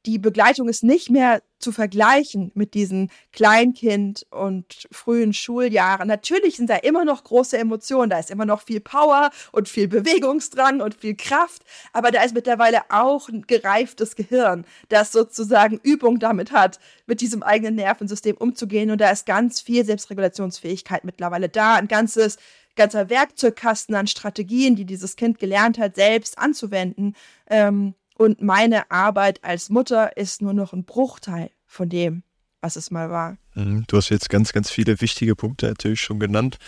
die 0.06 0.18
Begleitung 0.18 0.68
ist 0.68 0.82
nicht 0.82 1.10
mehr 1.10 1.42
zu 1.58 1.70
vergleichen 1.70 2.50
mit 2.54 2.74
diesen 2.74 3.10
Kleinkind- 3.32 4.26
und 4.30 4.88
frühen 4.90 5.32
Schuljahren. 5.32 6.08
Natürlich 6.08 6.56
sind 6.56 6.68
da 6.68 6.76
immer 6.76 7.04
noch 7.04 7.22
große 7.22 7.56
Emotionen, 7.56 8.10
da 8.10 8.18
ist 8.18 8.30
immer 8.30 8.44
noch 8.44 8.62
viel 8.62 8.80
Power 8.80 9.30
und 9.52 9.68
viel 9.68 9.86
Bewegungsdrang 9.86 10.80
und 10.80 10.96
viel 10.96 11.14
Kraft, 11.14 11.62
aber 11.92 12.10
da 12.10 12.22
ist 12.22 12.34
mittlerweile 12.34 12.82
auch 12.90 13.28
ein 13.28 13.42
gereiftes 13.46 14.16
Gehirn, 14.16 14.64
das 14.88 15.12
sozusagen 15.12 15.78
Übung 15.82 16.18
damit 16.18 16.50
hat, 16.50 16.80
mit 17.06 17.20
diesem 17.20 17.44
eigenen 17.44 17.76
Nervensystem 17.76 18.36
umzugehen 18.36 18.90
und 18.90 19.00
da 19.00 19.10
ist 19.10 19.24
ganz 19.24 19.60
viel 19.60 19.84
Selbstregulationsfähigkeit 19.84 21.04
mittlerweile 21.04 21.48
da, 21.48 21.76
ein 21.76 21.88
ganzes 21.88 22.38
ganzer 22.74 23.10
Werkzeugkasten 23.10 23.94
an 23.94 24.06
Strategien, 24.06 24.76
die 24.76 24.86
dieses 24.86 25.16
Kind 25.16 25.38
gelernt 25.38 25.78
hat, 25.78 25.96
selbst 25.96 26.38
anzuwenden. 26.38 27.14
Ähm, 27.48 27.94
und 28.22 28.40
meine 28.40 28.88
Arbeit 28.92 29.42
als 29.42 29.68
Mutter 29.68 30.16
ist 30.16 30.42
nur 30.42 30.52
noch 30.52 30.72
ein 30.72 30.84
Bruchteil 30.84 31.50
von 31.66 31.88
dem, 31.88 32.22
was 32.60 32.76
es 32.76 32.92
mal 32.92 33.10
war. 33.10 33.36
Mhm, 33.54 33.84
du 33.88 33.96
hast 33.96 34.10
jetzt 34.10 34.30
ganz, 34.30 34.52
ganz 34.52 34.70
viele 34.70 35.00
wichtige 35.00 35.34
Punkte 35.34 35.66
natürlich 35.66 36.00
schon 36.00 36.20
genannt. 36.20 36.58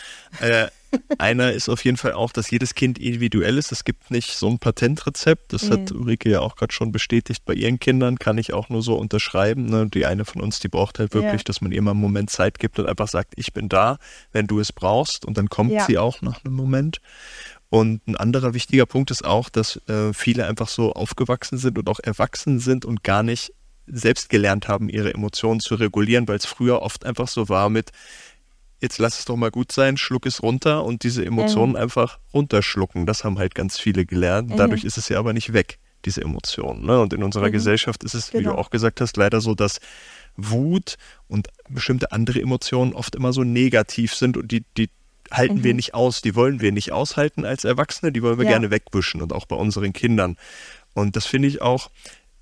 Äh, 0.40 0.66
einer 1.18 1.52
ist 1.52 1.68
auf 1.68 1.84
jeden 1.84 1.96
Fall 1.96 2.12
auch, 2.12 2.32
dass 2.32 2.50
jedes 2.50 2.74
Kind 2.74 2.98
individuell 2.98 3.56
ist. 3.56 3.70
Es 3.70 3.84
gibt 3.84 4.10
nicht 4.10 4.36
so 4.36 4.48
ein 4.48 4.58
Patentrezept. 4.58 5.52
Das 5.52 5.64
mhm. 5.64 5.70
hat 5.70 5.92
Ulrike 5.92 6.28
ja 6.28 6.40
auch 6.40 6.56
gerade 6.56 6.72
schon 6.72 6.90
bestätigt. 6.90 7.44
Bei 7.44 7.54
ihren 7.54 7.78
Kindern 7.78 8.18
kann 8.18 8.36
ich 8.36 8.52
auch 8.52 8.68
nur 8.68 8.82
so 8.82 8.96
unterschreiben. 8.96 9.66
Ne? 9.66 9.88
Die 9.88 10.06
eine 10.06 10.24
von 10.24 10.42
uns, 10.42 10.58
die 10.58 10.68
braucht 10.68 10.98
halt 10.98 11.14
wirklich, 11.14 11.42
ja. 11.42 11.44
dass 11.44 11.60
man 11.60 11.70
ihr 11.70 11.82
mal 11.82 11.92
einen 11.92 12.00
Moment 12.00 12.30
Zeit 12.30 12.58
gibt 12.58 12.80
und 12.80 12.86
einfach 12.86 13.08
sagt, 13.08 13.34
ich 13.36 13.52
bin 13.52 13.68
da, 13.68 13.98
wenn 14.32 14.48
du 14.48 14.58
es 14.58 14.72
brauchst. 14.72 15.24
Und 15.24 15.38
dann 15.38 15.48
kommt 15.48 15.70
ja. 15.70 15.84
sie 15.84 15.98
auch 15.98 16.20
nach 16.20 16.44
einem 16.44 16.54
Moment. 16.54 17.00
Und 17.74 18.06
ein 18.06 18.14
anderer 18.14 18.54
wichtiger 18.54 18.86
Punkt 18.86 19.10
ist 19.10 19.24
auch, 19.24 19.48
dass 19.48 19.80
äh, 19.88 20.12
viele 20.14 20.46
einfach 20.46 20.68
so 20.68 20.92
aufgewachsen 20.92 21.58
sind 21.58 21.76
und 21.76 21.88
auch 21.88 21.98
erwachsen 21.98 22.60
sind 22.60 22.84
und 22.84 23.02
gar 23.02 23.24
nicht 23.24 23.52
selbst 23.88 24.28
gelernt 24.28 24.68
haben, 24.68 24.88
ihre 24.88 25.12
Emotionen 25.12 25.58
zu 25.58 25.74
regulieren, 25.74 26.28
weil 26.28 26.36
es 26.36 26.46
früher 26.46 26.82
oft 26.82 27.04
einfach 27.04 27.26
so 27.26 27.48
war 27.48 27.70
mit, 27.70 27.90
jetzt 28.80 28.98
lass 28.98 29.18
es 29.18 29.24
doch 29.24 29.34
mal 29.34 29.50
gut 29.50 29.72
sein, 29.72 29.96
schluck 29.96 30.24
es 30.24 30.40
runter 30.40 30.84
und 30.84 31.02
diese 31.02 31.24
Emotionen 31.24 31.72
mhm. 31.72 31.78
einfach 31.78 32.20
runterschlucken. 32.32 33.06
Das 33.06 33.24
haben 33.24 33.40
halt 33.40 33.56
ganz 33.56 33.76
viele 33.76 34.06
gelernt. 34.06 34.50
Mhm. 34.50 34.56
Dadurch 34.56 34.84
ist 34.84 34.96
es 34.96 35.08
ja 35.08 35.18
aber 35.18 35.32
nicht 35.32 35.52
weg, 35.52 35.80
diese 36.04 36.20
Emotionen. 36.20 36.86
Ne? 36.86 37.00
Und 37.00 37.12
in 37.12 37.24
unserer 37.24 37.48
mhm. 37.48 37.54
Gesellschaft 37.54 38.04
ist 38.04 38.14
es, 38.14 38.30
genau. 38.30 38.38
wie 38.38 38.44
du 38.44 38.50
genau. 38.50 38.62
auch 38.62 38.70
gesagt 38.70 39.00
hast, 39.00 39.16
leider 39.16 39.40
so, 39.40 39.56
dass 39.56 39.80
Wut 40.36 40.94
und 41.26 41.48
bestimmte 41.68 42.12
andere 42.12 42.40
Emotionen 42.40 42.92
oft 42.92 43.16
immer 43.16 43.32
so 43.32 43.42
negativ 43.42 44.14
sind 44.14 44.36
und 44.36 44.52
die, 44.52 44.64
die 44.76 44.90
halten 45.30 45.58
mhm. 45.58 45.64
wir 45.64 45.74
nicht 45.74 45.94
aus, 45.94 46.22
die 46.22 46.34
wollen 46.34 46.60
wir 46.60 46.72
nicht 46.72 46.92
aushalten 46.92 47.44
als 47.44 47.64
Erwachsene, 47.64 48.12
die 48.12 48.22
wollen 48.22 48.38
wir 48.38 48.44
ja. 48.44 48.52
gerne 48.52 48.70
wegwischen 48.70 49.22
und 49.22 49.32
auch 49.32 49.46
bei 49.46 49.56
unseren 49.56 49.92
Kindern. 49.92 50.36
Und 50.94 51.16
das 51.16 51.26
finde 51.26 51.48
ich 51.48 51.60
auch, 51.60 51.90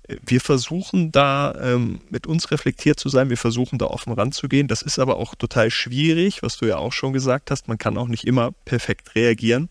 wir 0.07 0.41
versuchen 0.41 1.11
da 1.11 1.53
ähm, 1.61 2.01
mit 2.09 2.27
uns 2.27 2.51
reflektiert 2.51 2.99
zu 2.99 3.09
sein, 3.09 3.29
wir 3.29 3.37
versuchen 3.37 3.79
da 3.79 3.85
offen 3.85 4.13
ranzugehen. 4.13 4.67
Das 4.67 4.81
ist 4.81 4.99
aber 4.99 5.17
auch 5.17 5.35
total 5.35 5.71
schwierig, 5.71 6.43
was 6.43 6.57
du 6.57 6.65
ja 6.65 6.77
auch 6.77 6.91
schon 6.91 7.13
gesagt 7.13 7.51
hast. 7.51 7.67
Man 7.67 7.77
kann 7.77 7.97
auch 7.97 8.07
nicht 8.07 8.25
immer 8.25 8.51
perfekt 8.65 9.15
reagieren, 9.15 9.69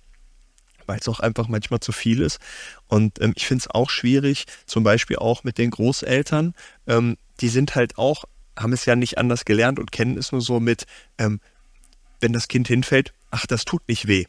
weil 0.86 0.98
es 0.98 1.08
auch 1.08 1.20
einfach 1.20 1.48
manchmal 1.48 1.80
zu 1.80 1.92
viel 1.92 2.20
ist. 2.20 2.38
Und 2.88 3.20
ähm, 3.20 3.34
ich 3.36 3.46
finde 3.46 3.62
es 3.62 3.70
auch 3.70 3.90
schwierig, 3.90 4.46
zum 4.66 4.84
Beispiel 4.84 5.16
auch 5.16 5.44
mit 5.44 5.58
den 5.58 5.70
Großeltern. 5.70 6.54
Ähm, 6.86 7.18
die 7.40 7.48
sind 7.48 7.74
halt 7.74 7.98
auch, 7.98 8.24
haben 8.58 8.72
es 8.72 8.86
ja 8.86 8.96
nicht 8.96 9.18
anders 9.18 9.44
gelernt 9.44 9.78
und 9.78 9.92
kennen 9.92 10.16
es 10.16 10.32
nur 10.32 10.40
so 10.40 10.60
mit, 10.60 10.86
ähm, 11.18 11.40
wenn 12.22 12.32
das 12.32 12.48
Kind 12.48 12.68
hinfällt, 12.68 13.12
ach, 13.30 13.46
das 13.46 13.64
tut 13.64 13.86
nicht 13.88 14.06
weh. 14.06 14.24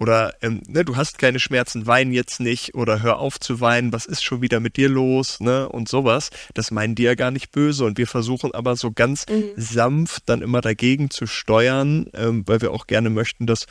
Oder 0.00 0.34
ähm, 0.42 0.62
ne, 0.68 0.84
du 0.84 0.96
hast 0.96 1.18
keine 1.18 1.40
Schmerzen, 1.40 1.86
wein 1.86 2.12
jetzt 2.12 2.38
nicht 2.38 2.74
oder 2.74 3.02
hör 3.02 3.18
auf 3.18 3.40
zu 3.40 3.60
weinen, 3.60 3.92
was 3.92 4.06
ist 4.06 4.22
schon 4.22 4.42
wieder 4.42 4.60
mit 4.60 4.76
dir 4.76 4.88
los, 4.88 5.40
ne? 5.40 5.68
Und 5.68 5.88
sowas. 5.88 6.30
Das 6.54 6.70
meinen 6.70 6.94
die 6.94 7.02
ja 7.02 7.14
gar 7.14 7.32
nicht 7.32 7.50
böse. 7.50 7.84
Und 7.84 7.98
wir 7.98 8.06
versuchen 8.06 8.54
aber 8.54 8.76
so 8.76 8.92
ganz 8.92 9.26
mhm. 9.28 9.50
sanft 9.56 10.28
dann 10.28 10.42
immer 10.42 10.60
dagegen 10.60 11.10
zu 11.10 11.26
steuern, 11.26 12.06
ähm, 12.14 12.44
weil 12.46 12.60
wir 12.60 12.70
auch 12.72 12.86
gerne 12.86 13.10
möchten, 13.10 13.46
dass 13.46 13.66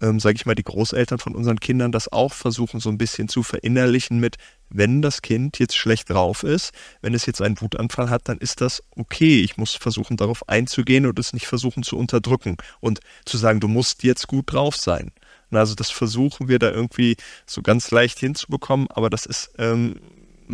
ähm, 0.00 0.20
sage 0.20 0.36
ich 0.36 0.46
mal, 0.46 0.54
die 0.54 0.62
Großeltern 0.62 1.18
von 1.18 1.34
unseren 1.34 1.60
Kindern 1.60 1.92
das 1.92 2.10
auch 2.12 2.32
versuchen, 2.32 2.80
so 2.80 2.90
ein 2.90 2.98
bisschen 2.98 3.28
zu 3.28 3.42
verinnerlichen 3.42 4.20
mit, 4.20 4.36
wenn 4.68 5.02
das 5.02 5.22
Kind 5.22 5.58
jetzt 5.58 5.76
schlecht 5.76 6.10
drauf 6.10 6.42
ist, 6.42 6.72
wenn 7.00 7.14
es 7.14 7.26
jetzt 7.26 7.40
einen 7.40 7.60
Wutanfall 7.60 8.10
hat, 8.10 8.28
dann 8.28 8.38
ist 8.38 8.60
das 8.60 8.82
okay. 8.96 9.40
Ich 9.42 9.56
muss 9.56 9.74
versuchen, 9.74 10.16
darauf 10.16 10.48
einzugehen 10.48 11.06
und 11.06 11.18
es 11.18 11.32
nicht 11.32 11.46
versuchen 11.46 11.82
zu 11.82 11.96
unterdrücken 11.96 12.56
und 12.80 13.00
zu 13.24 13.36
sagen, 13.38 13.60
du 13.60 13.68
musst 13.68 14.02
jetzt 14.02 14.26
gut 14.26 14.52
drauf 14.52 14.76
sein. 14.76 15.12
Also 15.50 15.74
das 15.74 15.90
versuchen 15.90 16.48
wir 16.48 16.58
da 16.58 16.70
irgendwie 16.70 17.16
so 17.46 17.62
ganz 17.62 17.90
leicht 17.90 18.18
hinzubekommen, 18.18 18.88
aber 18.90 19.10
das 19.10 19.26
ist 19.26 19.52
ähm, 19.58 20.00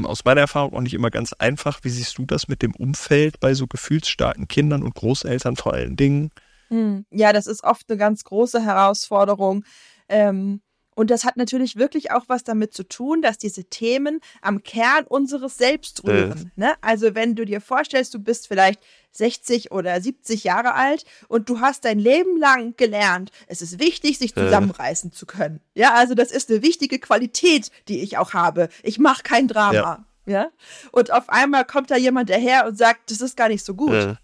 aus 0.05 0.25
meiner 0.25 0.43
Erfahrung 0.43 0.75
auch 0.75 0.81
nicht 0.81 0.95
immer 0.95 1.11
ganz 1.11 1.33
einfach. 1.35 1.81
Wie 1.83 1.91
siehst 1.91 2.19
du 2.19 2.27
das 2.27 2.49
mit 2.49 2.63
dem 2.63 2.75
Umfeld 2.75 3.41
bei 3.41 3.55
so 3.55 3.67
gefühlsstarken 3.67 4.49
Kindern 4.49 4.83
und 4.83 4.95
Großeltern 4.95 5.57
vor 5.57 5.75
allen 5.75 5.97
Dingen? 5.97 6.31
Hm. 6.73 7.05
Ja, 7.11 7.35
das 7.35 7.47
ist 7.47 7.65
oft 7.65 7.89
eine 7.91 7.99
ganz 7.99 8.25
große 8.25 8.63
Herausforderung. 8.63 9.65
Ähm, 10.09 10.63
und 10.95 11.11
das 11.11 11.25
hat 11.25 11.37
natürlich 11.37 11.77
wirklich 11.77 12.11
auch 12.13 12.25
was 12.29 12.45
damit 12.45 12.75
zu 12.75 12.83
tun, 12.83 13.23
dass 13.23 13.39
diese 13.39 13.65
Themen 13.65 14.21
am 14.41 14.63
Kern 14.63 15.05
unseres 15.07 15.57
Selbst 15.57 16.05
rühren. 16.05 16.53
Äh. 16.57 16.61
Ne? 16.61 16.75
Also 16.81 17.15
wenn 17.15 17.35
du 17.35 17.45
dir 17.45 17.61
vorstellst, 17.61 18.13
du 18.15 18.19
bist 18.19 18.49
vielleicht 18.49 18.81
60 19.13 19.71
oder 19.73 20.01
70 20.01 20.45
Jahre 20.45 20.75
alt 20.75 21.05
und 21.29 21.49
du 21.49 21.61
hast 21.61 21.85
dein 21.85 21.99
Leben 21.99 22.39
lang 22.39 22.75
gelernt, 22.77 23.31
es 23.47 23.63
ist 23.63 23.79
wichtig, 23.79 24.19
sich 24.19 24.35
zusammenreißen 24.35 25.11
äh. 25.11 25.15
zu 25.15 25.27
können. 25.27 25.61
Ja, 25.75 25.95
also 25.95 26.15
das 26.15 26.31
ist 26.31 26.51
eine 26.51 26.63
wichtige 26.63 26.99
Qualität, 26.99 27.71
die 27.89 28.01
ich 28.01 28.17
auch 28.17 28.33
habe. 28.33 28.69
Ich 28.83 28.99
mache 28.99 29.23
kein 29.23 29.49
Drama. 29.49 30.05
Ja. 30.27 30.33
ja. 30.33 30.51
Und 30.91 31.11
auf 31.11 31.29
einmal 31.29 31.67
kommt 31.67 31.91
da 31.91 31.97
jemand 31.97 32.29
daher 32.29 32.67
und 32.67 32.77
sagt, 32.77 33.11
das 33.11 33.21
ist 33.21 33.37
gar 33.37 33.49
nicht 33.49 33.65
so 33.65 33.75
gut. 33.75 33.93
Äh 33.93 34.17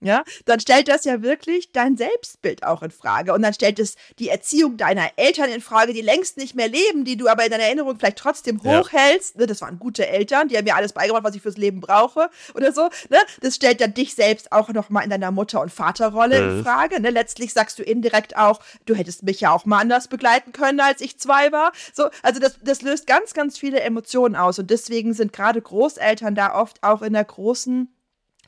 ja, 0.00 0.24
dann 0.44 0.60
stellt 0.60 0.88
das 0.88 1.04
ja 1.04 1.22
wirklich 1.22 1.72
dein 1.72 1.96
Selbstbild 1.96 2.64
auch 2.64 2.82
in 2.82 2.90
Frage. 2.90 3.32
Und 3.32 3.40
dann 3.40 3.54
stellt 3.54 3.78
es 3.78 3.96
die 4.18 4.28
Erziehung 4.28 4.76
deiner 4.76 5.08
Eltern 5.16 5.48
in 5.48 5.62
Frage, 5.62 5.94
die 5.94 6.02
längst 6.02 6.36
nicht 6.36 6.54
mehr 6.54 6.68
leben, 6.68 7.06
die 7.06 7.16
du 7.16 7.28
aber 7.28 7.44
in 7.46 7.50
deiner 7.50 7.64
Erinnerung 7.64 7.98
vielleicht 7.98 8.18
trotzdem 8.18 8.62
hochhältst. 8.62 9.36
Ja. 9.38 9.46
Das 9.46 9.62
waren 9.62 9.78
gute 9.78 10.06
Eltern, 10.06 10.48
die 10.48 10.58
haben 10.58 10.64
mir 10.64 10.76
alles 10.76 10.92
beigebracht, 10.92 11.24
was 11.24 11.34
ich 11.34 11.40
fürs 11.40 11.56
Leben 11.56 11.80
brauche 11.80 12.28
oder 12.54 12.72
so. 12.72 12.90
Ne? 13.08 13.18
Das 13.40 13.56
stellt 13.56 13.80
dann 13.80 13.94
dich 13.94 14.14
selbst 14.14 14.52
auch 14.52 14.68
nochmal 14.68 15.04
in 15.04 15.10
deiner 15.10 15.30
Mutter- 15.30 15.62
und 15.62 15.72
Vaterrolle 15.72 16.42
mhm. 16.42 16.58
in 16.58 16.64
Frage. 16.64 17.00
Ne? 17.00 17.08
Letztlich 17.08 17.54
sagst 17.54 17.78
du 17.78 17.82
indirekt 17.82 18.36
auch, 18.36 18.60
du 18.84 18.94
hättest 18.94 19.22
mich 19.22 19.40
ja 19.40 19.50
auch 19.50 19.64
mal 19.64 19.80
anders 19.80 20.08
begleiten 20.08 20.52
können, 20.52 20.80
als 20.80 21.00
ich 21.00 21.18
zwei 21.18 21.52
war. 21.52 21.72
So, 21.94 22.10
also 22.22 22.38
das, 22.38 22.58
das 22.62 22.82
löst 22.82 23.06
ganz, 23.06 23.32
ganz 23.32 23.58
viele 23.58 23.80
Emotionen 23.80 24.36
aus. 24.36 24.58
Und 24.58 24.70
deswegen 24.70 25.14
sind 25.14 25.32
gerade 25.32 25.62
Großeltern 25.62 26.34
da 26.34 26.54
oft 26.54 26.82
auch 26.82 27.00
in 27.00 27.14
der 27.14 27.24
großen 27.24 27.88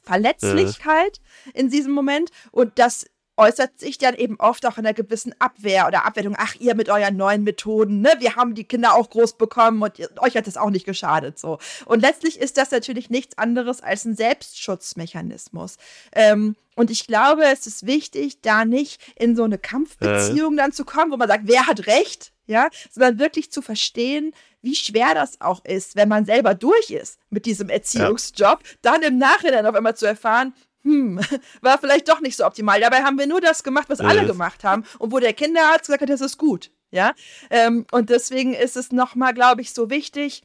Verletzlichkeit 0.08 1.20
äh. 1.52 1.60
in 1.60 1.68
diesem 1.70 1.92
Moment 1.92 2.30
und 2.50 2.78
das 2.78 3.06
äußert 3.38 3.78
sich 3.78 3.98
dann 3.98 4.16
eben 4.16 4.36
oft 4.40 4.66
auch 4.66 4.78
in 4.78 4.84
einer 4.84 4.94
gewissen 4.94 5.32
Abwehr 5.38 5.86
oder 5.86 6.04
Abwertung. 6.04 6.34
Ach, 6.36 6.56
ihr 6.58 6.74
mit 6.74 6.88
euren 6.88 7.16
neuen 7.16 7.44
Methoden, 7.44 8.00
ne? 8.00 8.12
Wir 8.18 8.34
haben 8.34 8.54
die 8.54 8.64
Kinder 8.64 8.94
auch 8.94 9.08
groß 9.10 9.38
bekommen 9.38 9.80
und 9.80 9.98
ihr, 9.98 10.10
euch 10.18 10.36
hat 10.36 10.48
das 10.48 10.56
auch 10.56 10.70
nicht 10.70 10.84
geschadet, 10.84 11.38
so. 11.38 11.58
Und 11.86 12.00
letztlich 12.00 12.40
ist 12.40 12.56
das 12.56 12.72
natürlich 12.72 13.10
nichts 13.10 13.38
anderes 13.38 13.80
als 13.80 14.04
ein 14.04 14.16
Selbstschutzmechanismus. 14.16 15.76
Ähm, 16.12 16.56
und 16.74 16.90
ich 16.90 17.06
glaube, 17.06 17.44
es 17.44 17.66
ist 17.66 17.86
wichtig, 17.86 18.40
da 18.42 18.64
nicht 18.64 19.00
in 19.16 19.36
so 19.36 19.44
eine 19.44 19.58
Kampfbeziehung 19.58 20.54
äh. 20.54 20.56
dann 20.56 20.72
zu 20.72 20.84
kommen, 20.84 21.12
wo 21.12 21.16
man 21.16 21.28
sagt, 21.28 21.44
wer 21.46 21.66
hat 21.66 21.86
recht, 21.86 22.32
ja, 22.48 22.68
sondern 22.90 23.18
wirklich 23.18 23.52
zu 23.52 23.62
verstehen, 23.62 24.32
wie 24.62 24.74
schwer 24.74 25.14
das 25.14 25.40
auch 25.40 25.64
ist, 25.64 25.94
wenn 25.94 26.08
man 26.08 26.24
selber 26.24 26.54
durch 26.54 26.90
ist 26.90 27.20
mit 27.30 27.46
diesem 27.46 27.68
Erziehungsjob, 27.68 28.62
ja. 28.64 28.70
dann 28.82 29.02
im 29.02 29.18
Nachhinein 29.18 29.66
auf 29.66 29.74
einmal 29.74 29.96
zu 29.96 30.06
erfahren, 30.06 30.54
hm, 30.82 31.20
war 31.60 31.78
vielleicht 31.78 32.08
doch 32.08 32.20
nicht 32.20 32.36
so 32.36 32.44
optimal. 32.44 32.80
Dabei 32.80 33.02
haben 33.02 33.18
wir 33.18 33.26
nur 33.26 33.40
das 33.40 33.62
gemacht, 33.62 33.88
was 33.88 34.00
alle 34.00 34.26
gemacht 34.26 34.64
haben 34.64 34.84
und 34.98 35.12
wo 35.12 35.20
der 35.20 35.34
Kinderarzt 35.34 35.86
gesagt 35.86 36.02
hat, 36.02 36.08
das 36.10 36.20
ist 36.20 36.38
gut. 36.38 36.70
Ja, 36.90 37.12
ähm, 37.50 37.86
und 37.92 38.08
deswegen 38.08 38.54
ist 38.54 38.76
es 38.76 38.92
nochmal, 38.92 39.34
glaube 39.34 39.60
ich, 39.60 39.74
so 39.74 39.90
wichtig, 39.90 40.42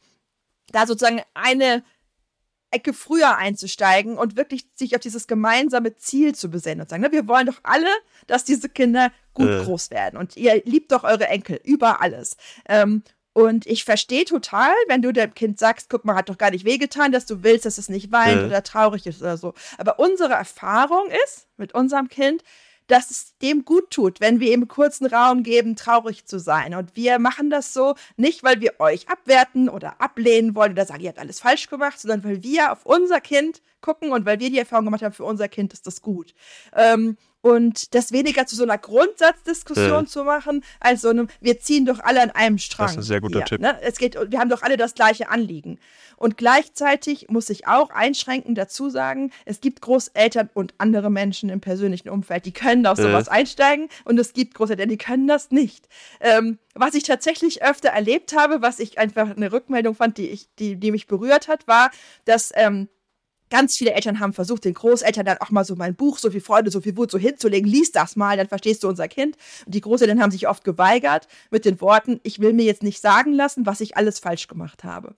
da 0.73 0.85
sozusagen 0.85 1.21
eine 1.33 1.83
Ecke 2.69 2.91
früher 2.93 3.37
einzusteigen 3.37 4.17
und 4.17 4.35
wirklich 4.35 4.65
sich 4.75 4.95
auf 4.95 5.01
dieses 5.01 5.27
gemeinsame 5.27 5.95
Ziel 5.95 6.35
zu 6.35 6.49
besinnen 6.49 6.81
und 6.81 6.89
sagen, 6.89 7.03
ne, 7.03 7.11
wir 7.13 7.27
wollen 7.27 7.45
doch 7.45 7.59
alle, 7.63 7.89
dass 8.27 8.43
diese 8.43 8.67
Kinder 8.67 9.11
gut 9.33 9.49
äh. 9.49 9.63
groß 9.63 9.91
werden 9.91 10.17
und 10.17 10.37
ihr 10.37 10.61
liebt 10.65 10.91
doch 10.91 11.03
eure 11.03 11.27
Enkel 11.27 11.59
über 11.63 12.01
alles. 12.01 12.37
Ähm, 12.67 13.03
und 13.33 13.65
ich 13.65 13.83
verstehe 13.83 14.25
total, 14.25 14.73
wenn 14.87 15.01
du 15.01 15.11
dem 15.11 15.33
Kind 15.33 15.57
sagst, 15.57 15.89
guck 15.89 16.05
mal, 16.05 16.15
hat 16.15 16.29
doch 16.29 16.37
gar 16.37 16.51
nicht 16.51 16.65
wehgetan, 16.65 17.11
dass 17.11 17.25
du 17.25 17.43
willst, 17.43 17.65
dass 17.65 17.79
es 17.79 17.89
nicht 17.89 18.11
weint 18.11 18.41
ja. 18.41 18.45
oder 18.45 18.61
traurig 18.61 19.07
ist 19.07 19.21
oder 19.21 19.37
so. 19.37 19.55
Aber 19.79 19.99
unsere 19.99 20.33
Erfahrung 20.33 21.07
ist 21.25 21.47
mit 21.57 21.73
unserem 21.73 22.09
Kind, 22.09 22.43
dass 22.87 23.09
es 23.09 23.37
dem 23.41 23.65
gut 23.65 23.89
tut, 23.89 24.19
wenn 24.19 24.39
wir 24.39 24.53
ihm 24.53 24.67
kurzen 24.67 25.07
Raum 25.07 25.41
geben, 25.41 25.75
traurig 25.75 26.25
zu 26.25 26.37
sein. 26.37 26.75
Und 26.75 26.95
wir 26.95 27.17
machen 27.17 27.49
das 27.49 27.73
so 27.73 27.95
nicht, 28.17 28.43
weil 28.43 28.61
wir 28.61 28.79
euch 28.79 29.09
abwerten 29.09 29.69
oder 29.69 30.01
ablehnen 30.01 30.53
wollen 30.53 30.73
oder 30.73 30.85
sagen, 30.85 31.01
ihr 31.01 31.09
habt 31.09 31.19
alles 31.19 31.39
falsch 31.39 31.69
gemacht, 31.69 31.99
sondern 31.99 32.23
weil 32.23 32.43
wir 32.43 32.71
auf 32.71 32.85
unser 32.85 33.21
Kind 33.21 33.61
gucken 33.81 34.11
und 34.11 34.25
weil 34.25 34.39
wir 34.39 34.49
die 34.49 34.59
Erfahrung 34.59 34.85
gemacht 34.85 35.01
haben, 35.01 35.13
für 35.13 35.23
unser 35.23 35.47
Kind 35.47 35.73
ist 35.73 35.87
das 35.87 36.01
gut. 36.01 36.35
Ähm, 36.75 37.17
und 37.43 37.93
das 37.93 38.13
weniger 38.13 38.47
zu 38.47 38.55
so 38.55 38.63
einer 38.63 38.77
Grundsatzdiskussion 38.77 40.05
äh. 40.05 40.07
zu 40.07 40.23
machen, 40.23 40.63
als 40.79 41.01
so 41.01 41.09
einem, 41.09 41.27
wir 41.41 41.59
ziehen 41.59 41.85
doch 41.85 41.99
alle 41.99 42.21
an 42.21 42.31
einem 42.31 42.57
Strang. 42.57 42.87
Das 42.87 42.93
ist 42.93 42.97
ein 42.99 43.03
sehr 43.03 43.21
guter 43.21 43.39
hier, 43.39 43.45
Tipp. 43.45 43.61
Ne? 43.61 43.77
Es 43.81 43.97
geht, 43.97 44.15
wir 44.15 44.39
haben 44.39 44.49
doch 44.49 44.63
alle 44.63 44.77
das 44.77 44.95
gleiche 44.95 45.29
Anliegen. 45.29 45.77
Und 46.15 46.37
gleichzeitig 46.37 47.27
muss 47.29 47.49
ich 47.49 47.67
auch 47.67 47.89
einschränkend 47.89 48.57
dazu 48.57 48.89
sagen, 48.89 49.31
es 49.43 49.59
gibt 49.59 49.81
Großeltern 49.81 50.51
und 50.53 50.73
andere 50.77 51.11
Menschen 51.11 51.49
im 51.49 51.59
persönlichen 51.59 52.07
Umfeld, 52.07 52.45
die 52.45 52.53
können 52.53 52.87
auf 52.87 52.97
sowas 52.97 53.27
äh. 53.27 53.31
einsteigen 53.31 53.89
und 54.05 54.17
es 54.17 54.31
gibt 54.31 54.53
Großeltern, 54.53 54.87
die 54.87 54.97
können 54.97 55.27
das 55.27 55.51
nicht. 55.51 55.89
Ähm, 56.21 56.59
was 56.75 56.93
ich 56.95 57.03
tatsächlich 57.03 57.61
öfter 57.61 57.89
erlebt 57.89 58.33
habe, 58.37 58.61
was 58.61 58.79
ich 58.79 58.99
einfach 58.99 59.35
eine 59.35 59.51
Rückmeldung 59.51 59.95
fand, 59.95 60.17
die, 60.17 60.29
ich, 60.29 60.47
die, 60.59 60.77
die 60.77 60.91
mich 60.91 61.07
berührt 61.07 61.49
hat, 61.49 61.67
war, 61.67 61.91
dass 62.23 62.53
ähm, 62.55 62.87
Ganz 63.53 63.77
viele 63.77 63.93
Eltern 63.93 64.19
haben 64.19 64.33
versucht, 64.33 64.65
den 64.65 64.73
Großeltern 64.73 65.27
dann 65.27 65.37
auch 65.37 65.51
mal 65.51 65.63
so 65.63 65.75
mein 65.75 65.93
Buch, 65.93 66.17
so 66.17 66.31
viel 66.31 66.41
Freude, 66.41 66.71
so 66.71 66.81
viel 66.81 66.97
Wut 66.97 67.11
so 67.11 67.19
hinzulegen. 67.19 67.69
Lies 67.69 67.91
das 67.91 68.15
mal, 68.15 68.35
dann 68.35 68.47
verstehst 68.47 68.83
du 68.83 68.87
unser 68.87 69.07
Kind. 69.07 69.37
Und 69.67 69.75
die 69.75 69.81
Großeltern 69.81 70.19
haben 70.19 70.31
sich 70.31 70.47
oft 70.47 70.63
geweigert 70.63 71.27
mit 71.51 71.63
den 71.63 71.79
Worten, 71.79 72.19
ich 72.23 72.39
will 72.39 72.53
mir 72.53 72.65
jetzt 72.65 72.81
nicht 72.81 72.99
sagen 72.99 73.31
lassen, 73.31 73.67
was 73.67 73.79
ich 73.79 73.95
alles 73.95 74.17
falsch 74.17 74.47
gemacht 74.47 74.83
habe. 74.83 75.13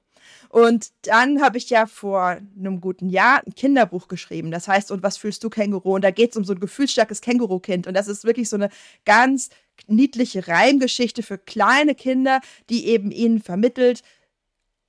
Und 0.50 0.90
dann 1.04 1.42
habe 1.42 1.58
ich 1.58 1.70
ja 1.70 1.86
vor 1.86 2.38
einem 2.60 2.82
guten 2.82 3.08
Jahr 3.08 3.42
ein 3.46 3.56
Kinderbuch 3.56 4.10
geschrieben. 4.10 4.52
Das 4.52 4.68
heißt, 4.68 4.92
und 4.92 5.02
was 5.02 5.16
fühlst 5.16 5.42
du, 5.46 5.50
Känguru? 5.50 5.96
Und 5.96 6.04
da 6.04 6.12
geht 6.12 6.32
es 6.32 6.38
um 6.38 6.44
so 6.44 6.52
ein 6.52 6.60
gefühlsstarkes 6.60 7.22
Känguru-Kind. 7.22 7.88
Und 7.88 7.94
das 7.94 8.10
ist 8.10 8.26
wirklich 8.26 8.50
so 8.50 8.58
eine 8.58 8.70
ganz 9.06 9.50
niedliche 9.88 10.48
Reimgeschichte 10.48 11.24
für 11.24 11.38
kleine 11.38 11.96
Kinder, 11.96 12.42
die 12.70 12.88
eben 12.88 13.12
ihnen 13.12 13.42
vermittelt, 13.42 14.02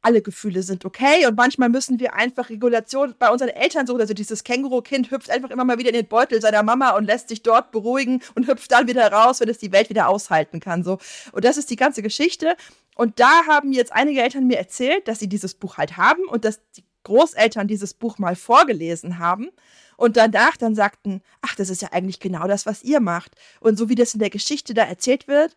alle 0.07 0.23
Gefühle 0.23 0.63
sind 0.63 0.85
okay 0.85 1.27
und 1.27 1.37
manchmal 1.37 1.69
müssen 1.69 1.99
wir 1.99 2.15
einfach 2.15 2.49
Regulation 2.49 3.17
bei 3.19 3.29
unseren 3.29 3.49
Eltern 3.49 3.89
so, 3.89 3.97
also 3.97 4.15
dieses 4.15 4.45
Känguru-Kind 4.45 5.11
hüpft 5.11 5.31
einfach 5.31 5.51
immer 5.51 5.65
mal 5.65 5.79
wieder 5.79 5.89
in 5.89 5.97
den 5.97 6.07
Beutel 6.07 6.41
seiner 6.41 6.63
Mama 6.63 6.91
und 6.91 7.07
lässt 7.07 7.29
sich 7.29 7.43
dort 7.43 7.73
beruhigen 7.73 8.23
und 8.37 8.47
hüpft 8.47 8.71
dann 8.71 8.87
wieder 8.87 9.11
raus, 9.11 9.41
wenn 9.41 9.49
es 9.49 9.59
die 9.59 9.73
Welt 9.73 9.91
wieder 9.91 10.09
aushalten 10.09 10.61
kann, 10.61 10.85
so. 10.85 10.99
Und 11.33 11.45
das 11.45 11.57
ist 11.57 11.71
die 11.71 11.77
ganze 11.77 12.03
Geschichte. 12.03 12.57
Und 12.95 13.19
da 13.19 13.47
haben 13.49 13.73
jetzt 13.73 13.93
einige 13.93 14.23
Eltern 14.23 14.47
mir 14.47 14.59
erzählt, 14.59 15.09
dass 15.09 15.19
sie 15.19 15.29
dieses 15.29 15.55
Buch 15.55 15.77
halt 15.77 15.97
haben 15.97 16.23
und 16.29 16.45
dass 16.45 16.61
die 16.77 16.85
Großeltern 17.03 17.67
dieses 17.67 17.93
Buch 17.93 18.19
mal 18.19 18.37
vorgelesen 18.37 19.19
haben 19.19 19.49
und 19.97 20.17
danach 20.17 20.57
dann 20.57 20.77
sagten, 20.77 21.21
ach, 21.41 21.57
das 21.57 21.69
ist 21.69 21.83
ja 21.83 21.89
eigentlich 21.91 22.21
genau 22.21 22.47
das, 22.47 22.65
was 22.65 22.85
ihr 22.85 23.01
macht. 23.01 23.33
Und 23.59 23.77
so 23.77 23.89
wie 23.89 23.97
das 23.97 24.15
in 24.15 24.21
der 24.21 24.31
Geschichte 24.31 24.73
da 24.73 24.85
erzählt 24.85 25.27
wird, 25.27 25.57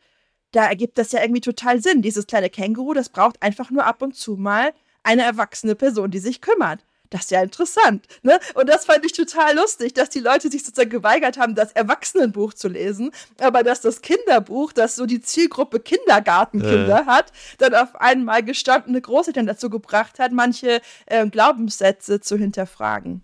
da 0.52 0.68
ergibt 0.68 0.98
das 0.98 1.12
ja 1.12 1.22
irgendwie 1.22 1.42
total 1.42 1.82
Sinn. 1.82 2.02
Dieses 2.02 2.28
kleine 2.28 2.50
Känguru, 2.50 2.94
das 2.94 3.10
braucht 3.10 3.42
einfach 3.42 3.70
nur 3.70 3.86
ab 3.86 4.02
und 4.02 4.16
zu 4.16 4.36
mal 4.36 4.74
eine 5.04 5.24
erwachsene 5.24 5.76
Person, 5.76 6.12
die 6.12 6.20
sich 6.20 6.42
kümmert. 6.42 6.84
Das 7.10 7.22
ist 7.22 7.32
ja 7.32 7.42
interessant. 7.42 8.06
Ne? 8.22 8.40
Und 8.54 8.70
das 8.70 8.86
fand 8.86 9.04
ich 9.04 9.14
total 9.14 9.56
lustig, 9.56 9.94
dass 9.94 10.10
die 10.10 10.20
Leute 10.20 10.50
sich 10.50 10.64
sozusagen 10.64 10.92
geweigert 10.92 11.38
haben, 11.38 11.56
das 11.56 11.72
Erwachsenenbuch 11.72 12.54
zu 12.54 12.68
lesen, 12.68 13.12
aber 13.40 13.64
dass 13.64 13.82
das 13.82 14.02
Kinderbuch, 14.02 14.74
das 14.74 14.96
so 14.96 15.06
die 15.06 15.22
Zielgruppe 15.22 15.80
Kindergartenkinder 15.80 17.02
äh. 17.02 17.06
hat, 17.06 17.32
dann 17.58 17.74
auf 17.74 17.96
einmal 17.96 18.44
gestandene 18.44 19.02
Großeltern 19.02 19.48
dazu 19.48 19.70
gebracht 19.70 20.20
hat, 20.20 20.32
manche 20.32 20.82
äh, 21.08 21.28
Glaubenssätze 21.28 22.20
zu 22.20 22.38
hinterfragen. 22.38 23.24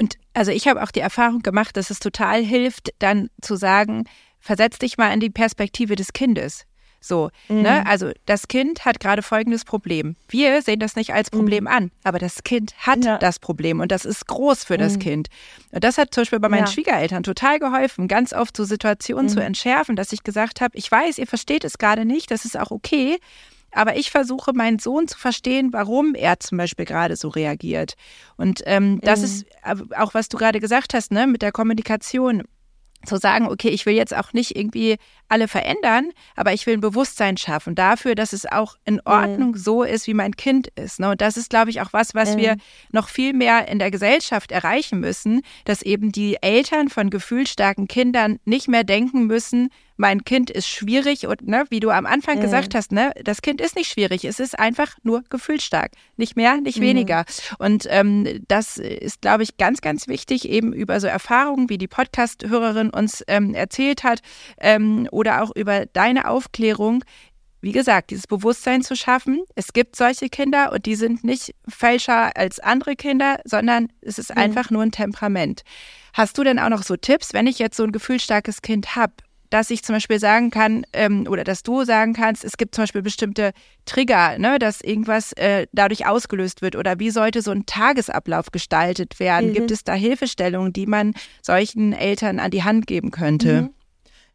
Und 0.00 0.16
also 0.34 0.52
ich 0.52 0.68
habe 0.68 0.82
auch 0.82 0.90
die 0.90 1.00
Erfahrung 1.00 1.40
gemacht, 1.40 1.76
dass 1.76 1.90
es 1.90 1.98
total 1.98 2.42
hilft, 2.42 2.92
dann 2.98 3.30
zu 3.40 3.56
sagen, 3.56 4.04
versetz 4.40 4.78
dich 4.78 4.98
mal 4.98 5.12
in 5.12 5.20
die 5.20 5.30
Perspektive 5.30 5.96
des 5.96 6.12
Kindes. 6.12 6.66
So, 7.00 7.30
mhm. 7.48 7.62
ne? 7.62 7.86
Also 7.86 8.10
das 8.26 8.48
Kind 8.48 8.84
hat 8.84 8.98
gerade 8.98 9.22
folgendes 9.22 9.64
Problem. 9.64 10.16
Wir 10.28 10.62
sehen 10.62 10.80
das 10.80 10.96
nicht 10.96 11.12
als 11.14 11.30
Problem 11.30 11.64
mhm. 11.64 11.68
an, 11.68 11.90
aber 12.02 12.18
das 12.18 12.42
Kind 12.42 12.74
hat 12.78 13.04
ja. 13.04 13.18
das 13.18 13.38
Problem 13.38 13.80
und 13.80 13.92
das 13.92 14.04
ist 14.04 14.26
groß 14.26 14.64
für 14.64 14.74
mhm. 14.74 14.78
das 14.78 14.98
Kind. 14.98 15.28
Und 15.70 15.84
das 15.84 15.96
hat 15.98 16.12
zum 16.12 16.22
Beispiel 16.22 16.40
bei 16.40 16.48
meinen 16.48 16.66
ja. 16.66 16.72
Schwiegereltern 16.72 17.22
total 17.22 17.58
geholfen, 17.60 18.08
ganz 18.08 18.32
oft 18.32 18.56
so 18.56 18.64
Situationen 18.64 19.28
zu 19.28 19.36
mhm. 19.36 19.46
entschärfen, 19.46 19.96
dass 19.96 20.12
ich 20.12 20.24
gesagt 20.24 20.60
habe, 20.60 20.76
ich 20.76 20.90
weiß, 20.90 21.18
ihr 21.18 21.26
versteht 21.26 21.64
es 21.64 21.78
gerade 21.78 22.04
nicht, 22.04 22.30
das 22.30 22.44
ist 22.44 22.58
auch 22.58 22.70
okay. 22.70 23.18
Aber 23.70 23.96
ich 23.96 24.10
versuche, 24.10 24.54
meinen 24.54 24.78
Sohn 24.78 25.08
zu 25.08 25.18
verstehen, 25.18 25.74
warum 25.74 26.14
er 26.14 26.40
zum 26.40 26.56
Beispiel 26.56 26.86
gerade 26.86 27.16
so 27.16 27.28
reagiert. 27.28 27.94
Und 28.38 28.62
ähm, 28.64 28.98
das 29.02 29.20
mhm. 29.20 29.24
ist 29.26 29.46
auch, 29.94 30.14
was 30.14 30.30
du 30.30 30.38
gerade 30.38 30.58
gesagt 30.58 30.94
hast, 30.94 31.12
ne, 31.12 31.26
mit 31.26 31.42
der 31.42 31.52
Kommunikation 31.52 32.44
zu 33.04 33.16
sagen, 33.16 33.46
okay, 33.46 33.68
ich 33.68 33.86
will 33.86 33.94
jetzt 33.94 34.14
auch 34.14 34.32
nicht 34.32 34.56
irgendwie 34.56 34.96
alle 35.28 35.46
verändern, 35.46 36.10
aber 36.36 36.52
ich 36.52 36.66
will 36.66 36.74
ein 36.74 36.80
Bewusstsein 36.80 37.36
schaffen 37.36 37.74
dafür, 37.74 38.14
dass 38.14 38.32
es 38.32 38.46
auch 38.46 38.76
in 38.84 38.94
mhm. 38.94 39.00
Ordnung 39.04 39.50
mhm. 39.50 39.56
so 39.56 39.82
ist, 39.82 40.06
wie 40.06 40.14
mein 40.14 40.36
Kind 40.36 40.68
ist. 40.68 41.00
Ne? 41.00 41.10
Und 41.10 41.20
das 41.20 41.36
ist, 41.36 41.50
glaube 41.50 41.70
ich, 41.70 41.80
auch 41.80 41.92
was, 41.92 42.14
was 42.14 42.34
mhm. 42.34 42.38
wir 42.38 42.56
noch 42.90 43.08
viel 43.08 43.32
mehr 43.32 43.68
in 43.68 43.78
der 43.78 43.90
Gesellschaft 43.90 44.50
erreichen 44.52 45.00
müssen, 45.00 45.42
dass 45.64 45.82
eben 45.82 46.12
die 46.12 46.42
Eltern 46.42 46.88
von 46.88 47.10
gefühlsstarken 47.10 47.88
Kindern 47.88 48.38
nicht 48.44 48.68
mehr 48.68 48.84
denken 48.84 49.26
müssen, 49.26 49.70
mein 49.98 50.24
Kind 50.24 50.48
ist 50.48 50.68
schwierig 50.68 51.26
und 51.26 51.46
ne, 51.46 51.64
wie 51.70 51.80
du 51.80 51.90
am 51.90 52.06
Anfang 52.06 52.38
mhm. 52.38 52.42
gesagt 52.42 52.74
hast, 52.74 52.92
ne, 52.92 53.12
das 53.22 53.42
Kind 53.42 53.60
ist 53.60 53.76
nicht 53.76 53.90
schwierig, 53.90 54.24
es 54.24 54.40
ist 54.40 54.58
einfach 54.58 54.96
nur 55.02 55.22
gefühlsstark, 55.28 55.90
nicht 56.16 56.36
mehr, 56.36 56.60
nicht 56.60 56.78
mhm. 56.78 56.82
weniger. 56.82 57.24
Und 57.58 57.86
ähm, 57.90 58.44
das 58.46 58.78
ist, 58.78 59.20
glaube 59.20 59.42
ich, 59.42 59.56
ganz, 59.56 59.80
ganz 59.80 60.06
wichtig, 60.06 60.48
eben 60.48 60.72
über 60.72 61.00
so 61.00 61.08
Erfahrungen, 61.08 61.68
wie 61.68 61.78
die 61.78 61.88
Podcast-Hörerin 61.88 62.90
uns 62.90 63.24
ähm, 63.26 63.54
erzählt 63.54 64.04
hat, 64.04 64.20
ähm, 64.60 65.08
oder 65.10 65.42
auch 65.42 65.54
über 65.54 65.86
deine 65.86 66.28
Aufklärung, 66.30 67.04
wie 67.60 67.72
gesagt, 67.72 68.10
dieses 68.10 68.28
Bewusstsein 68.28 68.82
zu 68.82 68.94
schaffen. 68.94 69.42
Es 69.56 69.72
gibt 69.72 69.96
solche 69.96 70.28
Kinder 70.28 70.70
und 70.70 70.86
die 70.86 70.94
sind 70.94 71.24
nicht 71.24 71.56
falscher 71.68 72.36
als 72.36 72.60
andere 72.60 72.94
Kinder, 72.94 73.40
sondern 73.44 73.88
es 74.00 74.18
ist 74.18 74.30
mhm. 74.30 74.42
einfach 74.42 74.70
nur 74.70 74.82
ein 74.82 74.92
Temperament. 74.92 75.62
Hast 76.12 76.38
du 76.38 76.44
denn 76.44 76.60
auch 76.60 76.68
noch 76.68 76.84
so 76.84 76.96
Tipps, 76.96 77.34
wenn 77.34 77.48
ich 77.48 77.58
jetzt 77.58 77.76
so 77.76 77.82
ein 77.82 77.90
gefühlsstarkes 77.90 78.62
Kind 78.62 78.94
habe? 78.94 79.14
Dass 79.50 79.70
ich 79.70 79.82
zum 79.82 79.96
Beispiel 79.96 80.18
sagen 80.18 80.50
kann, 80.50 80.84
ähm, 80.92 81.26
oder 81.28 81.44
dass 81.44 81.62
du 81.62 81.84
sagen 81.84 82.12
kannst, 82.12 82.44
es 82.44 82.56
gibt 82.56 82.74
zum 82.74 82.82
Beispiel 82.82 83.02
bestimmte 83.02 83.52
Trigger, 83.86 84.38
ne, 84.38 84.58
dass 84.58 84.80
irgendwas 84.80 85.32
äh, 85.32 85.66
dadurch 85.72 86.06
ausgelöst 86.06 86.62
wird? 86.62 86.76
Oder 86.76 86.98
wie 86.98 87.10
sollte 87.10 87.42
so 87.42 87.50
ein 87.50 87.66
Tagesablauf 87.66 88.50
gestaltet 88.50 89.20
werden? 89.20 89.50
Mhm. 89.50 89.54
Gibt 89.54 89.70
es 89.70 89.84
da 89.84 89.94
Hilfestellungen, 89.94 90.72
die 90.72 90.86
man 90.86 91.14
solchen 91.42 91.92
Eltern 91.92 92.38
an 92.38 92.50
die 92.50 92.64
Hand 92.64 92.86
geben 92.86 93.10
könnte? 93.10 93.62
Mhm. 93.62 93.70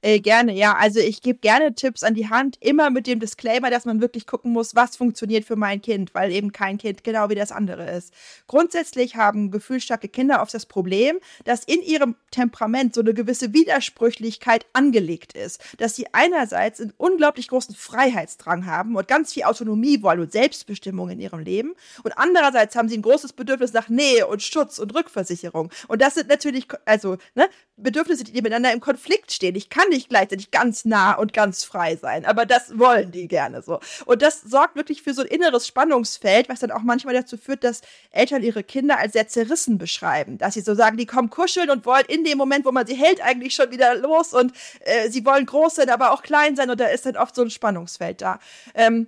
Äh, 0.04 0.20
gerne, 0.20 0.52
ja. 0.54 0.76
Also 0.76 1.00
ich 1.00 1.22
gebe 1.22 1.40
gerne 1.40 1.76
Tipps 1.76 2.04
an 2.04 2.14
die 2.14 2.30
Hand, 2.30 2.58
immer 2.60 2.90
mit 2.90 3.08
dem 3.08 3.22
Disclaimer, 3.22 3.70
dass 3.70 3.86
man 3.86 4.02
wirklich 4.02 4.28
gucken 4.28 4.52
muss, 4.52 4.76
was 4.76 4.98
funktioniert 4.98 5.46
für 5.46 5.56
mein 5.56 5.82
Kind, 5.82 6.14
weil 6.14 6.34
eben 6.34 6.52
kein 6.52 6.78
Kind 6.78 7.06
genau 7.06 7.30
wie 7.30 7.36
das 7.36 7.54
andere 7.54 7.90
ist. 7.90 8.14
Grundsätzlich 8.48 9.16
haben 9.16 9.50
gefühlsstarke 9.50 10.10
Kinder 10.10 10.42
oft 10.42 10.54
das 10.54 10.66
Problem, 10.66 11.20
dass 11.46 11.64
in 11.64 11.82
ihrem 11.82 12.16
Temperament 12.32 12.94
so 12.94 13.00
eine 13.00 13.14
gewisse 13.14 13.54
Widersprüchlichkeit 13.54 14.66
angelegt 14.74 15.38
ist. 15.38 15.62
Dass 15.78 15.96
sie 15.96 16.08
einerseits 16.12 16.82
einen 16.82 16.92
unglaublich 16.98 17.48
großen 17.48 17.74
Freiheitsdrang 17.74 18.66
haben 18.66 18.98
und 18.98 19.08
ganz 19.08 19.32
viel 19.32 19.44
Autonomie 19.44 20.04
wollen 20.04 20.20
und 20.20 20.34
Selbstbestimmung 20.34 21.12
in 21.12 21.22
ihrem 21.22 21.40
Leben. 21.40 21.76
Und 22.04 22.18
andererseits 22.18 22.76
haben 22.76 22.90
sie 22.90 22.98
ein 22.98 23.04
großes 23.04 23.32
Bedürfnis 23.32 23.72
nach 23.72 23.88
Nähe 23.88 24.28
und 24.28 24.44
Schutz 24.44 24.80
und 24.80 24.94
Rückversicherung. 24.94 25.70
Und 25.88 26.02
das 26.02 26.16
sind 26.16 26.28
natürlich, 26.28 26.68
also, 26.84 27.16
ne, 27.36 27.48
Bedürfnisse, 27.78 28.26
die 28.26 28.34
miteinander 28.34 28.74
im 28.74 28.82
Konflikt 28.82 29.32
stehen. 29.32 29.56
Ich 29.56 29.70
kann 29.70 29.93
nicht 29.94 30.10
gleichzeitig 30.10 30.52
ganz 30.52 30.86
nah 30.86 31.14
und 31.14 31.34
ganz 31.34 31.64
frei 31.64 31.96
sein, 31.96 32.26
aber 32.26 32.46
das 32.46 32.78
wollen 32.78 33.12
die 33.12 33.28
gerne 33.28 33.62
so. 33.62 33.80
Und 34.06 34.22
das 34.22 34.42
sorgt 34.42 34.76
wirklich 34.76 35.02
für 35.02 35.14
so 35.14 35.22
ein 35.22 35.28
inneres 35.28 35.68
Spannungsfeld, 35.68 36.50
was 36.50 36.60
dann 36.60 36.72
auch 36.72 36.82
manchmal 36.82 37.14
dazu 37.14 37.38
führt, 37.38 37.64
dass 37.64 37.82
Eltern 38.12 38.44
ihre 38.44 38.64
Kinder 38.64 39.00
als 39.00 39.14
sehr 39.14 39.28
zerrissen 39.28 39.78
beschreiben. 39.78 40.38
Dass 40.38 40.56
sie 40.56 40.62
so 40.62 40.76
sagen, 40.76 40.98
die 40.98 41.06
kommen 41.06 41.30
kuscheln 41.30 41.70
und 41.70 41.86
wollen 41.86 42.06
in 42.08 42.24
dem 42.24 42.38
Moment, 42.38 42.66
wo 42.66 42.72
man 42.72 42.86
sie 42.86 42.96
hält, 42.96 43.24
eigentlich 43.24 43.56
schon 43.56 43.72
wieder 43.72 43.96
los 43.96 44.34
und 44.34 44.54
äh, 44.82 45.10
sie 45.10 45.26
wollen 45.26 45.46
groß 45.46 45.76
sein, 45.76 45.90
aber 45.90 46.12
auch 46.12 46.24
klein 46.24 46.56
sein 46.56 46.70
und 46.70 46.80
da 46.80 46.88
ist 46.88 47.06
dann 47.06 47.16
oft 47.16 47.36
so 47.36 47.42
ein 47.42 47.50
Spannungsfeld 47.50 48.22
da. 48.22 48.40
Ähm, 48.74 49.08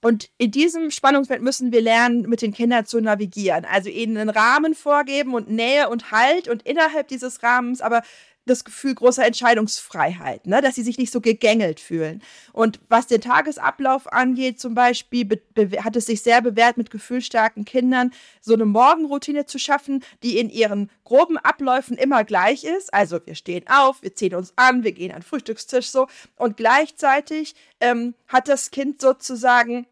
und 0.00 0.30
in 0.38 0.52
diesem 0.52 0.92
Spannungsfeld 0.92 1.42
müssen 1.42 1.72
wir 1.72 1.82
lernen, 1.82 2.22
mit 2.22 2.40
den 2.40 2.52
Kindern 2.52 2.86
zu 2.86 3.00
navigieren. 3.00 3.64
Also 3.64 3.88
ihnen 3.88 4.16
einen 4.16 4.30
Rahmen 4.30 4.76
vorgeben 4.76 5.34
und 5.34 5.50
Nähe 5.50 5.88
und 5.88 6.12
Halt 6.12 6.46
und 6.46 6.62
innerhalb 6.62 7.08
dieses 7.08 7.42
Rahmens 7.42 7.80
aber 7.80 8.02
das 8.48 8.64
Gefühl 8.64 8.94
großer 8.94 9.24
Entscheidungsfreiheit, 9.24 10.46
ne? 10.46 10.60
dass 10.60 10.74
sie 10.74 10.82
sich 10.82 10.98
nicht 10.98 11.12
so 11.12 11.20
gegängelt 11.20 11.80
fühlen. 11.80 12.22
Und 12.52 12.80
was 12.88 13.06
den 13.06 13.20
Tagesablauf 13.20 14.12
angeht, 14.12 14.60
zum 14.60 14.74
Beispiel, 14.74 15.40
hat 15.82 15.96
es 15.96 16.06
sich 16.06 16.22
sehr 16.22 16.42
bewährt, 16.42 16.76
mit 16.76 16.90
gefühlsstarken 16.90 17.64
Kindern 17.64 18.12
so 18.40 18.54
eine 18.54 18.64
Morgenroutine 18.64 19.46
zu 19.46 19.58
schaffen, 19.58 20.04
die 20.22 20.38
in 20.38 20.50
ihren 20.50 20.90
groben 21.04 21.38
Abläufen 21.38 21.96
immer 21.96 22.24
gleich 22.24 22.64
ist. 22.64 22.92
Also 22.92 23.20
wir 23.24 23.34
stehen 23.34 23.64
auf, 23.68 24.02
wir 24.02 24.14
ziehen 24.14 24.34
uns 24.34 24.52
an, 24.56 24.84
wir 24.84 24.92
gehen 24.92 25.10
an 25.12 25.18
den 25.18 25.22
Frühstückstisch 25.22 25.90
so. 25.90 26.08
Und 26.36 26.56
gleichzeitig 26.56 27.54
ähm, 27.80 28.14
hat 28.26 28.48
das 28.48 28.70
Kind 28.70 29.00
sozusagen 29.00 29.86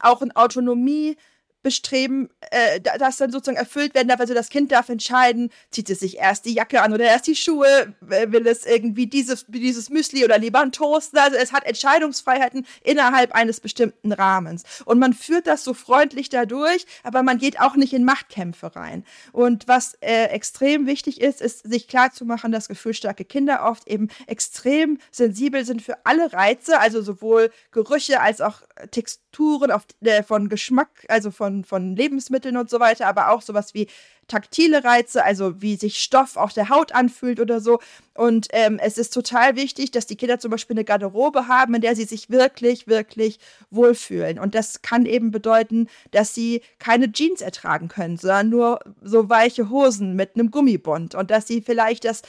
auch 0.00 0.22
in 0.22 0.34
Autonomie 0.36 1.16
bestreben, 1.62 2.30
äh, 2.50 2.80
das 2.80 3.18
dann 3.18 3.30
sozusagen 3.30 3.58
erfüllt 3.58 3.94
werden 3.94 4.08
darf. 4.08 4.20
Also 4.20 4.34
das 4.34 4.48
Kind 4.48 4.72
darf 4.72 4.88
entscheiden, 4.88 5.50
zieht 5.70 5.90
es 5.90 6.00
sich 6.00 6.18
erst 6.18 6.44
die 6.44 6.54
Jacke 6.54 6.82
an 6.82 6.92
oder 6.92 7.04
erst 7.04 7.26
die 7.26 7.36
Schuhe, 7.36 7.94
will 8.00 8.46
es 8.46 8.64
irgendwie 8.64 9.06
dieses, 9.06 9.44
dieses 9.48 9.90
Müsli 9.90 10.24
oder 10.24 10.38
lieber 10.38 10.60
ein 10.60 10.72
Toast. 10.72 11.16
Also 11.16 11.36
es 11.36 11.52
hat 11.52 11.64
Entscheidungsfreiheiten 11.64 12.66
innerhalb 12.82 13.32
eines 13.32 13.60
bestimmten 13.60 14.12
Rahmens. 14.12 14.64
Und 14.84 14.98
man 14.98 15.12
führt 15.12 15.46
das 15.46 15.64
so 15.64 15.74
freundlich 15.74 16.28
dadurch, 16.28 16.86
aber 17.02 17.22
man 17.22 17.38
geht 17.38 17.60
auch 17.60 17.76
nicht 17.76 17.92
in 17.92 18.04
Machtkämpfe 18.04 18.74
rein. 18.74 19.04
Und 19.32 19.68
was 19.68 19.94
äh, 20.00 20.26
extrem 20.26 20.86
wichtig 20.86 21.20
ist, 21.20 21.40
ist 21.40 21.68
sich 21.68 21.88
klarzumachen, 21.88 22.52
dass 22.52 22.68
gefühlsstarke 22.68 23.24
Kinder 23.24 23.64
oft 23.64 23.86
eben 23.86 24.08
extrem 24.26 24.98
sensibel 25.10 25.64
sind 25.64 25.82
für 25.82 26.06
alle 26.06 26.32
Reize, 26.32 26.78
also 26.80 27.02
sowohl 27.02 27.50
Gerüche 27.70 28.20
als 28.20 28.40
auch 28.40 28.62
Texturen 28.90 29.70
auf, 29.70 29.82
äh, 30.00 30.22
von 30.22 30.48
Geschmack, 30.48 30.88
also 31.08 31.30
von 31.30 31.49
von, 31.50 31.64
von 31.64 31.96
Lebensmitteln 31.96 32.56
und 32.56 32.70
so 32.70 32.80
weiter, 32.80 33.06
aber 33.06 33.30
auch 33.30 33.42
sowas 33.42 33.74
wie 33.74 33.88
taktile 34.28 34.84
Reize, 34.84 35.24
also 35.24 35.60
wie 35.60 35.74
sich 35.74 35.98
Stoff 35.98 36.36
auf 36.36 36.52
der 36.52 36.68
Haut 36.68 36.92
anfühlt 36.92 37.40
oder 37.40 37.60
so. 37.60 37.80
Und 38.14 38.46
ähm, 38.52 38.78
es 38.80 38.96
ist 38.96 39.12
total 39.12 39.56
wichtig, 39.56 39.90
dass 39.90 40.06
die 40.06 40.14
Kinder 40.16 40.38
zum 40.38 40.52
Beispiel 40.52 40.74
eine 40.74 40.84
Garderobe 40.84 41.48
haben, 41.48 41.74
in 41.74 41.80
der 41.80 41.96
sie 41.96 42.04
sich 42.04 42.30
wirklich, 42.30 42.86
wirklich 42.86 43.40
wohlfühlen. 43.70 44.38
Und 44.38 44.54
das 44.54 44.82
kann 44.82 45.04
eben 45.04 45.32
bedeuten, 45.32 45.88
dass 46.12 46.32
sie 46.32 46.62
keine 46.78 47.10
Jeans 47.10 47.40
ertragen 47.40 47.88
können, 47.88 48.18
sondern 48.18 48.50
nur 48.50 48.80
so 49.02 49.28
weiche 49.28 49.68
Hosen 49.68 50.14
mit 50.14 50.36
einem 50.36 50.52
Gummibund. 50.52 51.16
Und 51.16 51.32
dass 51.32 51.48
sie 51.48 51.60
vielleicht 51.60 52.04
das 52.04 52.22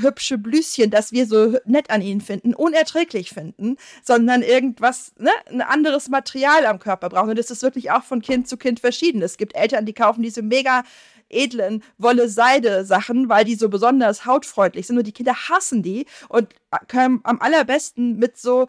hübsche 0.00 0.38
Blüschen, 0.38 0.90
das 0.90 1.12
wir 1.12 1.26
so 1.26 1.58
nett 1.64 1.90
an 1.90 2.02
ihnen 2.02 2.20
finden, 2.20 2.54
unerträglich 2.54 3.30
finden, 3.30 3.76
sondern 4.04 4.42
irgendwas, 4.42 5.12
ne, 5.18 5.30
ein 5.50 5.60
anderes 5.60 6.08
Material 6.08 6.66
am 6.66 6.78
Körper 6.78 7.08
brauchen. 7.08 7.30
Und 7.30 7.38
das 7.38 7.50
ist 7.50 7.62
wirklich 7.62 7.90
auch 7.90 8.04
von 8.04 8.22
Kind 8.22 8.48
zu 8.48 8.56
Kind 8.56 8.80
verschieden. 8.80 9.22
Es 9.22 9.36
gibt 9.36 9.54
Eltern, 9.54 9.86
die 9.86 9.94
kaufen 9.94 10.22
diese 10.22 10.42
mega 10.42 10.82
edlen 11.30 11.82
Wolle-Seide-Sachen, 11.98 13.28
weil 13.28 13.44
die 13.44 13.54
so 13.54 13.68
besonders 13.68 14.24
hautfreundlich 14.24 14.86
sind. 14.86 14.98
Und 14.98 15.06
die 15.06 15.12
Kinder 15.12 15.34
hassen 15.48 15.82
die 15.82 16.06
und 16.28 16.54
können 16.88 17.20
am 17.24 17.40
allerbesten 17.40 18.16
mit 18.16 18.38
so 18.38 18.66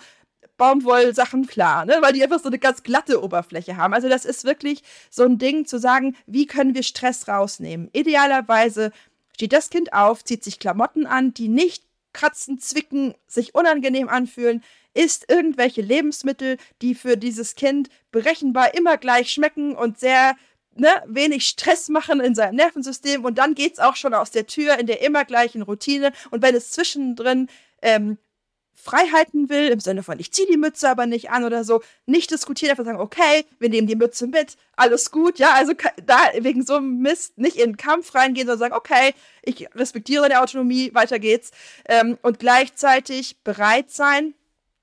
Baumwollsachen 0.58 1.48
klar, 1.48 1.86
ne? 1.86 1.98
weil 2.02 2.14
die 2.14 2.22
einfach 2.22 2.40
so 2.40 2.50
eine 2.50 2.60
ganz 2.60 2.84
glatte 2.84 3.24
Oberfläche 3.24 3.78
haben. 3.78 3.94
Also 3.94 4.10
das 4.10 4.26
ist 4.26 4.44
wirklich 4.44 4.84
so 5.10 5.24
ein 5.24 5.38
Ding 5.38 5.66
zu 5.66 5.80
sagen, 5.80 6.16
wie 6.28 6.46
können 6.46 6.76
wir 6.76 6.84
Stress 6.84 7.28
rausnehmen? 7.28 7.90
Idealerweise 7.94 8.92
steht 9.40 9.54
das 9.54 9.70
Kind 9.70 9.94
auf, 9.94 10.26
zieht 10.26 10.44
sich 10.44 10.60
Klamotten 10.60 11.06
an, 11.06 11.34
die 11.34 11.48
nicht 11.48 11.86
kratzen, 12.12 12.60
zwicken, 12.60 13.16
sich 13.26 13.56
unangenehm 13.56 14.10
anfühlen, 14.10 14.62
isst 14.94 15.32
irgendwelche 15.32 15.82
Lebensmittel, 15.82 16.58
die 16.82 16.94
für 16.94 17.16
dieses 17.16 17.56
Kind 17.56 17.88
berechenbar 18.12 18.74
immer 18.74 18.98
gleich 18.98 19.32
schmecken 19.32 19.78
und 19.78 19.98
sehr 19.98 20.36
ne, 20.76 20.90
wenig 21.08 21.48
Stress 21.48 21.88
machen 21.88 22.20
in 22.20 22.36
seinem 22.36 22.56
Nervensystem. 22.56 23.24
Und 23.24 23.38
dann 23.38 23.56
geht 23.56 23.74
es 23.74 23.80
auch 23.80 23.96
schon 23.96 24.14
aus 24.14 24.32
der 24.32 24.46
Tür 24.46 24.78
in 24.78 24.88
der 24.88 25.02
immer 25.02 25.24
gleichen 25.24 25.62
Routine. 25.62 26.12
Und 26.32 26.42
wenn 26.42 26.54
es 26.54 26.72
zwischendrin 26.72 27.48
ähm, 27.82 28.18
Freiheiten 28.82 29.50
will, 29.50 29.68
im 29.68 29.80
Sinne 29.80 30.04
von, 30.04 30.20
ich 30.20 30.32
ziehe 30.32 30.48
die 30.48 30.58
Mütze 30.58 30.90
aber 30.90 31.06
nicht 31.06 31.32
an 31.32 31.44
oder 31.44 31.64
so, 31.64 31.82
nicht 32.06 32.32
diskutieren, 32.32 32.72
einfach 32.72 32.86
sagen, 32.86 33.00
okay, 33.00 33.46
wir 33.60 33.70
nehmen 33.70 33.88
die 33.88 33.96
Mütze 33.96 34.28
mit, 34.28 34.56
alles 34.76 35.12
gut, 35.12 35.38
ja, 35.38 35.54
also 35.54 35.74
da 36.06 36.18
wegen 36.40 36.66
so 36.66 36.76
einem 36.76 37.00
Mist 37.00 37.38
nicht 37.38 37.58
in 37.58 37.72
den 37.72 37.78
Kampf 37.78 38.16
reingehen, 38.16 38.48
sondern 38.48 38.72
sagen, 38.72 38.76
okay, 38.76 39.14
ich 39.44 39.68
respektiere 39.76 40.30
deine 40.30 40.42
Autonomie, 40.42 40.94
weiter 40.94 41.20
geht's. 41.20 41.52
Ähm, 41.86 42.18
und 42.22 42.40
gleichzeitig 42.40 43.38
bereit 43.44 43.92
sein, 43.92 44.34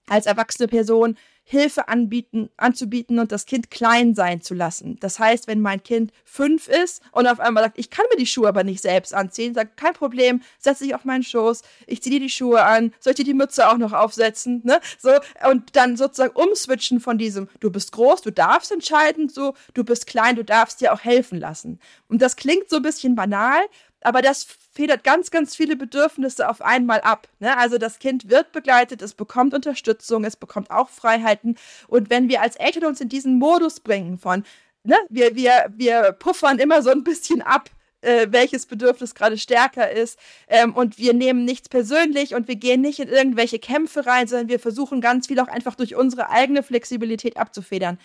als 0.08 0.26
erwachsene 0.26 0.68
Person 0.68 1.16
Hilfe 1.48 1.86
anbieten, 1.86 2.50
anzubieten 2.56 3.20
und 3.20 3.30
das 3.30 3.46
Kind 3.46 3.70
klein 3.70 4.16
sein 4.16 4.40
zu 4.40 4.52
lassen. 4.52 4.96
Das 4.98 5.20
heißt, 5.20 5.46
wenn 5.46 5.60
mein 5.60 5.80
Kind 5.80 6.12
fünf 6.24 6.66
ist 6.66 7.00
und 7.12 7.28
auf 7.28 7.38
einmal 7.38 7.62
sagt, 7.62 7.78
ich 7.78 7.88
kann 7.88 8.04
mir 8.10 8.18
die 8.18 8.26
Schuhe 8.26 8.48
aber 8.48 8.64
nicht 8.64 8.82
selbst 8.82 9.14
anziehen, 9.14 9.54
sagt, 9.54 9.76
kein 9.76 9.94
Problem, 9.94 10.42
setz 10.58 10.80
dich 10.80 10.92
auf 10.92 11.04
meinen 11.04 11.22
Schoß, 11.22 11.62
ich 11.86 12.02
ziehe 12.02 12.18
dir 12.18 12.20
die 12.26 12.30
Schuhe 12.30 12.64
an, 12.64 12.92
soll 12.98 13.12
ich 13.12 13.18
dir 13.18 13.24
die 13.24 13.32
Mütze 13.32 13.68
auch 13.68 13.78
noch 13.78 13.92
aufsetzen, 13.92 14.60
ne? 14.64 14.80
So, 14.98 15.10
und 15.48 15.76
dann 15.76 15.96
sozusagen 15.96 16.34
umswitchen 16.34 16.98
von 16.98 17.16
diesem, 17.16 17.48
du 17.60 17.70
bist 17.70 17.92
groß, 17.92 18.22
du 18.22 18.32
darfst 18.32 18.72
entscheiden, 18.72 19.28
so, 19.28 19.54
du 19.72 19.84
bist 19.84 20.08
klein, 20.08 20.34
du 20.34 20.44
darfst 20.44 20.80
dir 20.80 20.92
auch 20.92 21.04
helfen 21.04 21.38
lassen. 21.38 21.78
Und 22.08 22.22
das 22.22 22.34
klingt 22.34 22.68
so 22.68 22.76
ein 22.76 22.82
bisschen 22.82 23.14
banal, 23.14 23.60
aber 24.02 24.22
das 24.22 24.46
federt 24.72 25.04
ganz, 25.04 25.30
ganz 25.30 25.56
viele 25.56 25.76
Bedürfnisse 25.76 26.48
auf 26.48 26.62
einmal 26.62 27.00
ab. 27.00 27.28
Ne? 27.40 27.56
Also 27.56 27.78
das 27.78 27.98
Kind 27.98 28.28
wird 28.30 28.52
begleitet, 28.52 29.02
es 29.02 29.14
bekommt 29.14 29.54
Unterstützung, 29.54 30.24
es 30.24 30.36
bekommt 30.36 30.70
auch 30.70 30.90
Freiheiten. 30.90 31.56
Und 31.88 32.10
wenn 32.10 32.28
wir 32.28 32.42
als 32.42 32.56
Eltern 32.56 32.84
uns 32.84 33.00
in 33.00 33.08
diesen 33.08 33.38
Modus 33.38 33.80
bringen 33.80 34.18
von, 34.18 34.44
ne, 34.84 34.96
wir, 35.08 35.34
wir, 35.34 35.72
wir 35.74 36.12
puffern 36.12 36.58
immer 36.58 36.82
so 36.82 36.90
ein 36.90 37.04
bisschen 37.04 37.42
ab, 37.42 37.70
äh, 38.02 38.28
welches 38.30 38.66
Bedürfnis 38.66 39.14
gerade 39.14 39.38
stärker 39.38 39.90
ist. 39.90 40.18
Ähm, 40.48 40.74
und 40.74 40.98
wir 40.98 41.14
nehmen 41.14 41.44
nichts 41.44 41.68
persönlich 41.68 42.34
und 42.34 42.48
wir 42.48 42.56
gehen 42.56 42.82
nicht 42.82 43.00
in 43.00 43.08
irgendwelche 43.08 43.58
Kämpfe 43.58 44.06
rein, 44.06 44.28
sondern 44.28 44.48
wir 44.48 44.60
versuchen 44.60 45.00
ganz 45.00 45.26
viel 45.26 45.40
auch 45.40 45.48
einfach 45.48 45.74
durch 45.74 45.96
unsere 45.96 46.30
eigene 46.30 46.62
Flexibilität 46.62 47.36
abzufedern. 47.36 47.98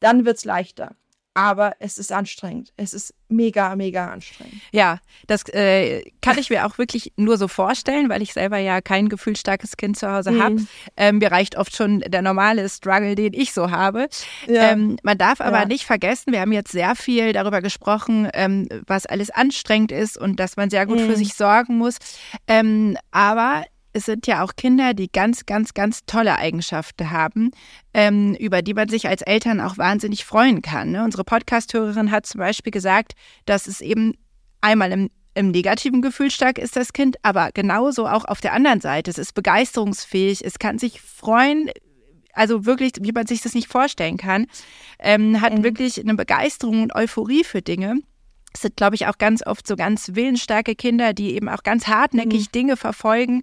Dann 0.00 0.24
wird 0.24 0.38
es 0.38 0.44
leichter 0.44 0.94
aber 1.38 1.76
es 1.78 1.98
ist 1.98 2.10
anstrengend. 2.10 2.72
Es 2.76 2.92
ist 2.92 3.14
mega, 3.28 3.76
mega 3.76 4.08
anstrengend. 4.08 4.60
Ja, 4.72 4.98
das 5.28 5.48
äh, 5.50 6.02
kann 6.20 6.36
ich 6.36 6.50
mir 6.50 6.66
auch 6.66 6.78
wirklich 6.78 7.12
nur 7.14 7.38
so 7.38 7.46
vorstellen, 7.46 8.08
weil 8.08 8.22
ich 8.22 8.32
selber 8.32 8.58
ja 8.58 8.80
kein 8.80 9.08
gefühlsstarkes 9.08 9.76
Kind 9.76 9.96
zu 9.96 10.10
Hause 10.10 10.32
mhm. 10.32 10.42
habe. 10.42 10.56
Ähm, 10.96 11.18
mir 11.18 11.30
reicht 11.30 11.56
oft 11.56 11.76
schon 11.76 12.00
der 12.00 12.22
normale 12.22 12.68
Struggle, 12.68 13.14
den 13.14 13.34
ich 13.34 13.52
so 13.52 13.70
habe. 13.70 14.08
Ja. 14.48 14.72
Ähm, 14.72 14.98
man 15.04 15.16
darf 15.16 15.40
aber 15.40 15.60
ja. 15.60 15.64
nicht 15.66 15.84
vergessen, 15.84 16.32
wir 16.32 16.40
haben 16.40 16.50
jetzt 16.50 16.72
sehr 16.72 16.96
viel 16.96 17.32
darüber 17.32 17.62
gesprochen, 17.62 18.28
ähm, 18.34 18.68
was 18.88 19.06
alles 19.06 19.30
anstrengend 19.30 19.92
ist 19.92 20.18
und 20.18 20.40
dass 20.40 20.56
man 20.56 20.70
sehr 20.70 20.86
gut 20.86 20.98
mhm. 20.98 21.06
für 21.06 21.16
sich 21.16 21.34
sorgen 21.34 21.78
muss. 21.78 21.98
Ähm, 22.48 22.96
aber 23.12 23.62
es 23.92 24.04
sind 24.04 24.26
ja 24.26 24.44
auch 24.44 24.56
Kinder, 24.56 24.94
die 24.94 25.10
ganz, 25.10 25.46
ganz, 25.46 25.74
ganz 25.74 26.04
tolle 26.06 26.36
Eigenschaften 26.36 27.10
haben, 27.10 27.50
ähm, 27.94 28.34
über 28.34 28.62
die 28.62 28.74
man 28.74 28.88
sich 28.88 29.08
als 29.08 29.22
Eltern 29.22 29.60
auch 29.60 29.78
wahnsinnig 29.78 30.24
freuen 30.24 30.62
kann. 30.62 30.92
Ne? 30.92 31.04
Unsere 31.04 31.24
Podcast-Hörerin 31.24 32.10
hat 32.10 32.26
zum 32.26 32.38
Beispiel 32.38 32.70
gesagt, 32.70 33.12
dass 33.46 33.66
es 33.66 33.80
eben 33.80 34.14
einmal 34.60 34.92
im 34.92 35.10
im 35.34 35.52
negativen 35.52 36.02
Gefühl 36.02 36.32
stark 36.32 36.58
ist 36.58 36.74
das 36.74 36.92
Kind, 36.92 37.16
aber 37.22 37.50
genauso 37.54 38.08
auch 38.08 38.24
auf 38.24 38.40
der 38.40 38.54
anderen 38.54 38.80
Seite. 38.80 39.08
Es 39.08 39.18
ist 39.18 39.34
begeisterungsfähig, 39.34 40.44
es 40.44 40.58
kann 40.58 40.80
sich 40.80 41.00
freuen, 41.00 41.70
also 42.32 42.66
wirklich, 42.66 42.94
wie 43.00 43.12
man 43.12 43.26
sich 43.26 43.40
das 43.40 43.54
nicht 43.54 43.68
vorstellen 43.68 44.16
kann, 44.16 44.46
ähm, 44.98 45.40
hat 45.40 45.56
mhm. 45.56 45.62
wirklich 45.62 46.00
eine 46.00 46.14
Begeisterung 46.14 46.82
und 46.82 46.94
Euphorie 46.94 47.44
für 47.44 47.62
Dinge. 47.62 48.00
Sind, 48.60 48.76
glaube 48.76 48.96
ich, 48.96 49.06
auch 49.06 49.18
ganz 49.18 49.46
oft 49.46 49.66
so 49.66 49.76
ganz 49.76 50.14
willensstarke 50.14 50.74
Kinder, 50.74 51.12
die 51.12 51.34
eben 51.34 51.48
auch 51.48 51.62
ganz 51.62 51.86
hartnäckig 51.86 52.46
mhm. 52.46 52.52
Dinge 52.52 52.76
verfolgen. 52.76 53.42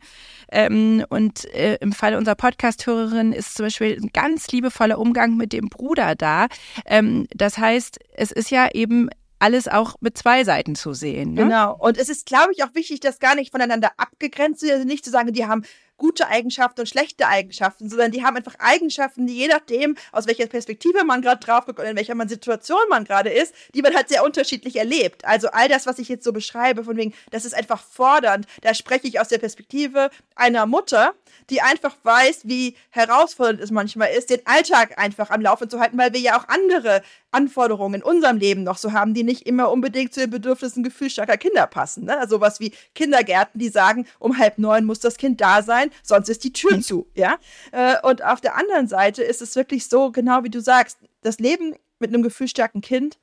Ähm, 0.51 1.05
und 1.09 1.45
äh, 1.53 1.75
im 1.81 1.93
Fall 1.93 2.15
unserer 2.15 2.35
Podcast-Hörerin 2.35 3.31
ist 3.31 3.55
zum 3.55 3.65
Beispiel 3.65 3.97
ein 4.01 4.11
ganz 4.13 4.47
liebevoller 4.49 4.99
Umgang 4.99 5.37
mit 5.37 5.53
dem 5.53 5.69
Bruder 5.69 6.15
da. 6.15 6.47
Ähm, 6.85 7.27
das 7.33 7.57
heißt, 7.57 7.99
es 8.13 8.31
ist 8.31 8.51
ja 8.51 8.69
eben 8.73 9.09
alles 9.39 9.67
auch 9.67 9.95
mit 9.99 10.17
zwei 10.17 10.43
Seiten 10.43 10.75
zu 10.75 10.93
sehen. 10.93 11.33
Ne? 11.33 11.43
Genau. 11.43 11.75
Und 11.75 11.97
es 11.97 12.09
ist, 12.09 12.25
glaube 12.25 12.51
ich, 12.53 12.63
auch 12.63 12.73
wichtig, 12.73 12.99
das 13.01 13.19
gar 13.19 13.35
nicht 13.35 13.51
voneinander 13.51 13.91
abgegrenzt 13.97 14.61
zu 14.61 14.71
also 14.71 14.85
nicht 14.85 15.03
zu 15.03 15.11
sagen, 15.11 15.33
die 15.33 15.45
haben 15.45 15.63
gute 15.97 16.27
Eigenschaften 16.27 16.81
und 16.81 16.87
schlechte 16.87 17.27
Eigenschaften, 17.27 17.89
sondern 17.89 18.11
die 18.11 18.23
haben 18.23 18.35
einfach 18.35 18.55
Eigenschaften, 18.59 19.27
die 19.27 19.35
je 19.35 19.47
nachdem, 19.47 19.95
aus 20.11 20.27
welcher 20.27 20.47
Perspektive 20.47 21.03
man 21.03 21.21
gerade 21.21 21.43
drauf 21.43 21.65
guckt 21.65 21.79
und 21.79 21.85
in 21.85 21.95
welcher 21.95 22.15
man 22.15 22.29
Situation 22.29 22.79
man 22.89 23.05
gerade 23.05 23.29
ist, 23.29 23.53
die 23.73 23.81
man 23.81 23.95
halt 23.95 24.09
sehr 24.09 24.23
unterschiedlich 24.23 24.75
erlebt. 24.75 25.25
Also 25.25 25.49
all 25.49 25.67
das, 25.67 25.85
was 25.85 25.99
ich 25.99 26.09
jetzt 26.09 26.23
so 26.23 26.33
beschreibe, 26.33 26.83
von 26.83 26.97
wegen, 26.97 27.13
das 27.31 27.45
ist 27.45 27.53
einfach 27.53 27.81
fordernd, 27.81 28.45
da 28.61 28.73
spreche 28.73 29.07
ich 29.07 29.19
aus 29.19 29.29
der 29.29 29.37
Perspektive 29.37 30.09
einer 30.35 30.65
Mutter, 30.65 31.13
die 31.49 31.61
einfach 31.61 31.95
weiß, 32.03 32.41
wie 32.43 32.75
herausfordernd 32.89 33.61
es 33.61 33.71
manchmal 33.71 34.09
ist, 34.09 34.29
den 34.29 34.45
Alltag 34.45 34.97
einfach 34.97 35.29
am 35.29 35.41
Laufen 35.41 35.69
zu 35.69 35.79
halten, 35.79 35.97
weil 35.97 36.13
wir 36.13 36.19
ja 36.19 36.37
auch 36.37 36.47
andere 36.47 37.01
Anforderungen 37.35 37.95
in 37.95 38.03
unserem 38.03 38.37
Leben 38.37 38.63
noch 38.63 38.77
so 38.77 38.93
haben, 38.93 39.13
die 39.13 39.23
nicht 39.23 39.45
immer 39.45 39.71
unbedingt 39.71 40.13
zu 40.13 40.21
den 40.21 40.29
Bedürfnissen 40.29 40.83
gefühlsstarker 40.83 41.37
Kinder 41.37 41.67
passen. 41.67 42.05
Ne? 42.05 42.17
Also 42.17 42.41
was 42.41 42.59
wie 42.59 42.71
Kindergärten, 42.95 43.59
die 43.59 43.69
sagen, 43.69 44.07
um 44.19 44.37
halb 44.37 44.57
neun 44.57 44.85
muss 44.85 44.99
das 44.99 45.17
Kind 45.17 45.41
da 45.41 45.61
sein, 45.61 45.91
sonst 46.01 46.29
ist 46.29 46.43
die 46.43 46.53
Tür 46.53 46.81
zu. 46.81 47.07
Ja? 47.13 47.37
Äh, 47.71 47.95
und 48.03 48.23
auf 48.23 48.41
der 48.41 48.55
anderen 48.55 48.87
Seite 48.87 49.21
ist 49.21 49.41
es 49.41 49.55
wirklich 49.55 49.87
so, 49.87 50.11
genau 50.11 50.43
wie 50.43 50.49
du 50.49 50.61
sagst, 50.61 50.97
das 51.21 51.39
Leben 51.39 51.75
mit 51.99 52.13
einem 52.13 52.23
gefühlsstarken 52.23 52.81
Kind 52.81 53.17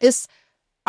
ist 0.00 0.28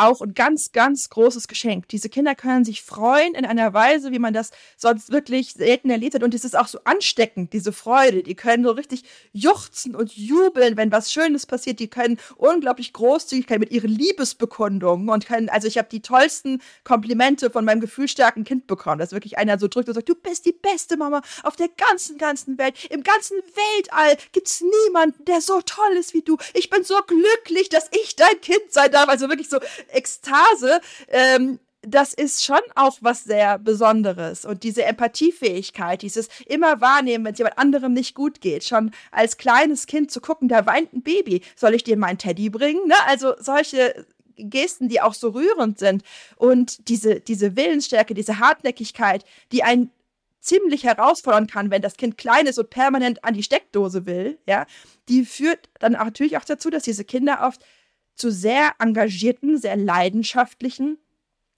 auch 0.00 0.20
ein 0.22 0.34
ganz, 0.34 0.72
ganz 0.72 1.10
großes 1.10 1.46
Geschenk. 1.46 1.88
Diese 1.88 2.08
Kinder 2.08 2.34
können 2.34 2.64
sich 2.64 2.82
freuen 2.82 3.34
in 3.34 3.44
einer 3.44 3.72
Weise, 3.74 4.12
wie 4.12 4.18
man 4.18 4.32
das 4.32 4.50
sonst 4.76 5.12
wirklich 5.12 5.52
selten 5.52 5.90
erlebt 5.90 6.14
hat. 6.14 6.22
Und 6.22 6.34
es 6.34 6.44
ist 6.44 6.56
auch 6.56 6.68
so 6.68 6.80
ansteckend, 6.84 7.52
diese 7.52 7.72
Freude. 7.72 8.22
Die 8.22 8.34
können 8.34 8.64
so 8.64 8.72
richtig 8.72 9.04
juchzen 9.32 9.94
und 9.94 10.16
jubeln, 10.16 10.76
wenn 10.76 10.90
was 10.90 11.12
Schönes 11.12 11.46
passiert. 11.46 11.80
Die 11.80 11.88
können 11.88 12.18
unglaublich 12.36 12.92
Großzügigkeit 12.92 13.60
mit 13.60 13.70
ihren 13.70 13.90
Liebesbekundungen 13.90 15.08
und 15.08 15.26
können, 15.26 15.48
also 15.48 15.68
ich 15.68 15.78
habe 15.78 15.88
die 15.90 16.00
tollsten 16.00 16.62
Komplimente 16.84 17.50
von 17.50 17.64
meinem 17.64 17.80
gefühlsstarken 17.80 18.44
Kind 18.44 18.66
bekommen. 18.66 18.98
dass 18.98 19.12
wirklich 19.12 19.38
einer 19.38 19.58
so 19.58 19.68
drückt 19.68 19.88
und 19.88 19.94
sagt, 19.94 20.08
du 20.08 20.14
bist 20.14 20.46
die 20.46 20.52
beste 20.52 20.96
Mama 20.96 21.20
auf 21.42 21.56
der 21.56 21.68
ganzen, 21.68 22.18
ganzen 22.18 22.58
Welt. 22.58 22.86
Im 22.90 23.02
ganzen 23.02 23.36
Weltall 23.36 24.16
gibt 24.32 24.48
es 24.48 24.62
niemanden, 24.62 25.24
der 25.26 25.40
so 25.40 25.60
toll 25.60 25.96
ist 25.98 26.14
wie 26.14 26.22
du. 26.22 26.38
Ich 26.54 26.70
bin 26.70 26.84
so 26.84 26.94
glücklich, 27.06 27.68
dass 27.68 27.88
ich 28.02 28.16
dein 28.16 28.40
Kind 28.40 28.70
sein 28.70 28.90
darf. 28.90 29.08
Also 29.08 29.28
wirklich 29.28 29.48
so 29.48 29.58
Ekstase, 29.92 30.80
ähm, 31.08 31.58
das 31.82 32.12
ist 32.12 32.44
schon 32.44 32.60
auch 32.74 32.98
was 33.00 33.24
sehr 33.24 33.58
Besonderes. 33.58 34.44
Und 34.44 34.64
diese 34.64 34.84
Empathiefähigkeit, 34.84 36.02
dieses 36.02 36.28
immer 36.46 36.80
wahrnehmen, 36.80 37.24
wenn 37.24 37.32
es 37.32 37.38
jemand 37.38 37.58
anderem 37.58 37.92
nicht 37.94 38.14
gut 38.14 38.40
geht, 38.40 38.64
schon 38.64 38.90
als 39.10 39.38
kleines 39.38 39.86
Kind 39.86 40.10
zu 40.10 40.20
gucken, 40.20 40.48
da 40.48 40.66
weint 40.66 40.92
ein 40.92 41.02
Baby, 41.02 41.42
soll 41.56 41.74
ich 41.74 41.84
dir 41.84 41.96
meinen 41.96 42.18
Teddy 42.18 42.50
bringen? 42.50 42.86
Ne? 42.86 42.94
Also 43.06 43.34
solche 43.38 44.04
Gesten, 44.36 44.88
die 44.88 45.00
auch 45.00 45.14
so 45.14 45.30
rührend 45.30 45.78
sind. 45.78 46.02
Und 46.36 46.88
diese, 46.88 47.20
diese 47.20 47.56
Willensstärke, 47.56 48.14
diese 48.14 48.38
Hartnäckigkeit, 48.38 49.24
die 49.52 49.62
einen 49.62 49.90
ziemlich 50.40 50.84
herausfordern 50.84 51.46
kann, 51.46 51.70
wenn 51.70 51.82
das 51.82 51.96
Kind 51.96 52.16
klein 52.16 52.46
ist 52.46 52.58
und 52.58 52.70
permanent 52.70 53.24
an 53.24 53.34
die 53.34 53.42
Steckdose 53.42 54.06
will, 54.06 54.38
ja, 54.46 54.66
die 55.08 55.24
führt 55.24 55.68
dann 55.78 55.96
auch 55.96 56.04
natürlich 56.04 56.38
auch 56.38 56.44
dazu, 56.44 56.70
dass 56.70 56.82
diese 56.82 57.04
Kinder 57.04 57.40
oft 57.42 57.62
zu 58.14 58.30
sehr 58.30 58.72
engagierten, 58.78 59.58
sehr 59.58 59.76
leidenschaftlichen 59.76 60.98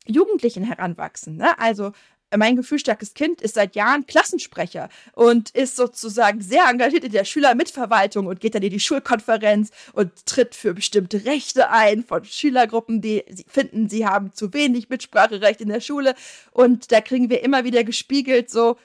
Jugendlichen 0.07 0.65
heranwachsen. 0.65 1.37
Ne? 1.37 1.59
Also 1.59 1.93
mein 2.37 2.57
gefühlstarkes 2.57 3.15
Kind 3.15 3.41
ist 3.41 3.55
seit 3.55 3.75
Jahren 3.75 4.07
Klassensprecher 4.07 4.89
und 5.13 5.51
ist 5.51 5.77
sozusagen 5.77 6.41
sehr 6.41 6.65
engagiert 6.69 7.05
in 7.05 7.13
der 7.13 7.25
Schülermitverwaltung 7.25 8.27
und 8.27 8.41
geht 8.41 8.55
dann 8.55 8.63
in 8.63 8.71
die 8.71 8.81
Schulkonferenz 8.81 9.71
und 9.93 10.27
tritt 10.27 10.55
für 10.55 10.75
bestimmte 10.75 11.25
Rechte 11.25 11.71
ein 11.71 12.05
von 12.05 12.25
Schülergruppen, 12.25 13.01
die 13.01 13.25
finden, 13.47 13.89
sie 13.89 14.07
haben 14.07 14.33
zu 14.33 14.53
wenig 14.55 14.89
Mitspracherecht 14.89 15.61
in 15.61 15.69
der 15.69 15.81
Schule. 15.81 16.15
Und 16.53 16.93
da 16.93 17.01
kriegen 17.01 17.31
wir 17.31 17.43
immer 17.43 17.65
wieder 17.65 17.85
gespiegelt, 17.85 18.51
so, 18.51 18.77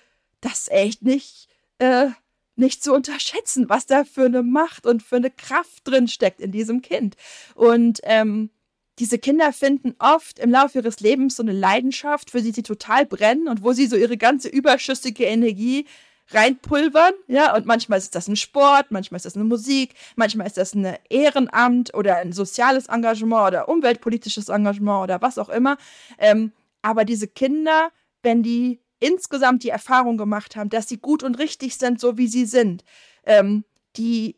das 0.42 0.60
ist 0.60 0.72
echt 0.72 1.02
nicht 1.04 1.48
äh, 1.80 2.08
nicht 2.58 2.84
zu 2.84 2.94
unterschätzen, 2.94 3.70
was 3.70 3.86
da 3.86 4.04
für 4.04 4.26
eine 4.26 4.44
Macht 4.44 4.86
und 4.86 5.04
für 5.04 5.18
eine 5.18 5.32
Kraft 5.32 5.88
drin 5.88 6.08
steckt 6.08 6.42
in 6.42 6.52
diesem 6.52 6.82
Kind. 6.82 7.16
Und 7.56 8.00
ähm, 8.04 8.50
diese 9.00 9.20
Kinder 9.20 9.54
finden 9.54 9.96
oft 10.00 10.40
im 10.40 10.50
Laufe 10.50 10.80
ihres 10.80 11.00
Lebens 11.00 11.36
so 11.36 11.44
eine 11.44 11.52
Leidenschaft, 11.52 12.32
für 12.32 12.42
die 12.42 12.52
sie 12.52 12.64
total 12.64 13.06
brennen 13.06 13.48
und 13.48 13.64
wo 13.64 13.74
sie 13.74 13.86
so 13.86 13.96
ihre 13.96 14.18
ganze 14.18 14.50
überschüssige 14.50 15.26
Energie 15.26 15.86
reinpulvern, 16.30 17.14
ja, 17.28 17.56
und 17.56 17.66
manchmal 17.66 18.00
ist 18.00 18.16
das 18.16 18.28
ein 18.28 18.36
Sport, 18.36 18.88
manchmal 18.90 19.18
ist 19.18 19.26
das 19.26 19.36
eine 19.36 19.46
Musik, 19.46 19.94
manchmal 20.16 20.48
ist 20.48 20.58
das 20.58 20.74
ein 20.74 20.98
Ehrenamt 21.10 21.94
oder 21.94 22.18
ein 22.18 22.34
soziales 22.34 22.88
Engagement 22.88 23.48
oder 23.48 23.70
umweltpolitisches 23.70 24.50
Engagement 24.50 25.04
oder 25.04 25.22
was 25.22 25.38
auch 25.38 25.50
immer. 25.50 25.78
Ähm, 26.18 26.52
aber 26.82 27.06
diese 27.06 27.28
Kinder, 27.28 27.92
wenn 28.24 28.44
die 28.44 28.82
insgesamt 29.00 29.64
die 29.64 29.70
Erfahrung 29.70 30.18
gemacht 30.18 30.56
haben, 30.56 30.70
dass 30.70 30.88
sie 30.88 30.98
gut 30.98 31.24
und 31.24 31.40
richtig 31.40 31.78
sind, 31.78 32.00
so 32.00 32.18
wie 32.18 32.28
sie 32.28 32.46
sind, 32.46 32.84
ähm, 33.26 33.64
die 33.96 34.38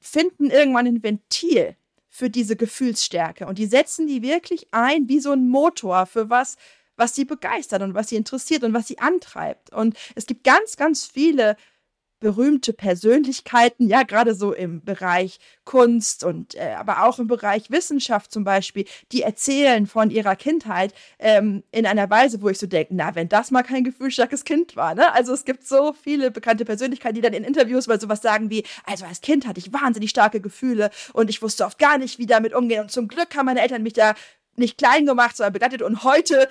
finden 0.00 0.50
irgendwann 0.50 0.86
ein 0.86 1.02
Ventil 1.02 1.76
für 2.08 2.30
diese 2.30 2.56
Gefühlsstärke 2.56 3.46
und 3.46 3.58
die 3.58 3.66
setzen 3.66 4.06
die 4.06 4.22
wirklich 4.22 4.68
ein 4.72 5.08
wie 5.08 5.20
so 5.20 5.32
ein 5.32 5.48
Motor 5.48 6.06
für 6.06 6.28
was, 6.28 6.56
was 6.96 7.14
sie 7.14 7.24
begeistert 7.24 7.82
und 7.82 7.94
was 7.94 8.08
sie 8.08 8.16
interessiert 8.16 8.64
und 8.64 8.74
was 8.74 8.88
sie 8.88 8.98
antreibt. 8.98 9.72
Und 9.72 9.96
es 10.14 10.26
gibt 10.26 10.44
ganz, 10.44 10.76
ganz 10.76 11.06
viele 11.06 11.56
berühmte 12.20 12.72
Persönlichkeiten, 12.72 13.88
ja, 13.88 14.02
gerade 14.02 14.34
so 14.34 14.52
im 14.52 14.84
Bereich 14.84 15.40
Kunst 15.64 16.22
und 16.22 16.54
äh, 16.54 16.74
aber 16.78 17.04
auch 17.04 17.18
im 17.18 17.26
Bereich 17.26 17.70
Wissenschaft 17.70 18.30
zum 18.30 18.44
Beispiel, 18.44 18.84
die 19.10 19.22
erzählen 19.22 19.86
von 19.86 20.10
ihrer 20.10 20.36
Kindheit 20.36 20.92
ähm, 21.18 21.64
in 21.72 21.86
einer 21.86 22.08
Weise, 22.10 22.42
wo 22.42 22.48
ich 22.48 22.58
so 22.58 22.66
denke, 22.66 22.94
na, 22.94 23.14
wenn 23.14 23.28
das 23.28 23.50
mal 23.50 23.62
kein 23.62 23.84
gefühlsstarkes 23.84 24.44
Kind 24.44 24.76
war, 24.76 24.94
ne? 24.94 25.12
Also 25.14 25.32
es 25.32 25.44
gibt 25.44 25.66
so 25.66 25.94
viele 25.94 26.30
bekannte 26.30 26.64
Persönlichkeiten, 26.64 27.14
die 27.14 27.22
dann 27.22 27.32
in 27.32 27.44
Interviews 27.44 27.86
mal 27.86 28.00
sowas 28.00 28.20
sagen 28.22 28.50
wie, 28.50 28.64
also 28.84 29.06
als 29.06 29.20
Kind 29.22 29.46
hatte 29.46 29.58
ich 29.58 29.72
wahnsinnig 29.72 30.10
starke 30.10 30.40
Gefühle 30.40 30.90
und 31.14 31.30
ich 31.30 31.40
wusste 31.42 31.64
oft 31.64 31.78
gar 31.78 31.98
nicht, 31.98 32.18
wie 32.18 32.26
damit 32.26 32.54
umgehen 32.54 32.82
und 32.82 32.90
zum 32.90 33.08
Glück 33.08 33.34
haben 33.34 33.46
meine 33.46 33.62
Eltern 33.62 33.82
mich 33.82 33.94
da 33.94 34.14
nicht 34.56 34.78
klein 34.78 35.06
gemacht, 35.06 35.36
sondern 35.36 35.54
begleitet 35.54 35.82
und 35.82 36.04
heute 36.04 36.48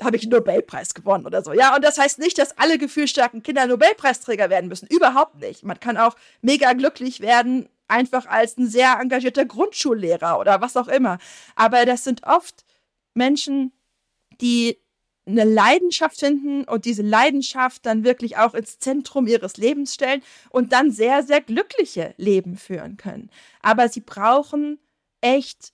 habe 0.00 0.16
ich 0.16 0.24
einen 0.24 0.32
Nobelpreis 0.32 0.94
gewonnen 0.94 1.26
oder 1.26 1.42
so. 1.42 1.52
Ja, 1.52 1.74
und 1.74 1.84
das 1.84 1.98
heißt 1.98 2.18
nicht, 2.18 2.38
dass 2.38 2.56
alle 2.58 2.78
gefühlsstarken 2.78 3.42
Kinder 3.42 3.66
Nobelpreisträger 3.66 4.50
werden 4.50 4.68
müssen. 4.68 4.86
Überhaupt 4.88 5.36
nicht. 5.40 5.64
Man 5.64 5.80
kann 5.80 5.96
auch 5.96 6.16
mega 6.40 6.72
glücklich 6.72 7.20
werden, 7.20 7.68
einfach 7.88 8.26
als 8.26 8.56
ein 8.56 8.66
sehr 8.66 8.98
engagierter 9.00 9.44
Grundschullehrer 9.44 10.38
oder 10.38 10.60
was 10.60 10.76
auch 10.76 10.88
immer. 10.88 11.18
Aber 11.54 11.84
das 11.84 12.04
sind 12.04 12.24
oft 12.24 12.64
Menschen, 13.14 13.72
die 14.40 14.78
eine 15.24 15.44
Leidenschaft 15.44 16.18
finden 16.18 16.64
und 16.64 16.84
diese 16.84 17.02
Leidenschaft 17.02 17.86
dann 17.86 18.02
wirklich 18.02 18.38
auch 18.38 18.54
ins 18.54 18.78
Zentrum 18.78 19.26
ihres 19.28 19.56
Lebens 19.56 19.94
stellen 19.94 20.22
und 20.50 20.72
dann 20.72 20.90
sehr, 20.90 21.22
sehr 21.22 21.40
glückliche 21.40 22.14
Leben 22.16 22.56
führen 22.56 22.96
können. 22.96 23.30
Aber 23.60 23.88
sie 23.88 24.00
brauchen 24.00 24.80
echt 25.20 25.72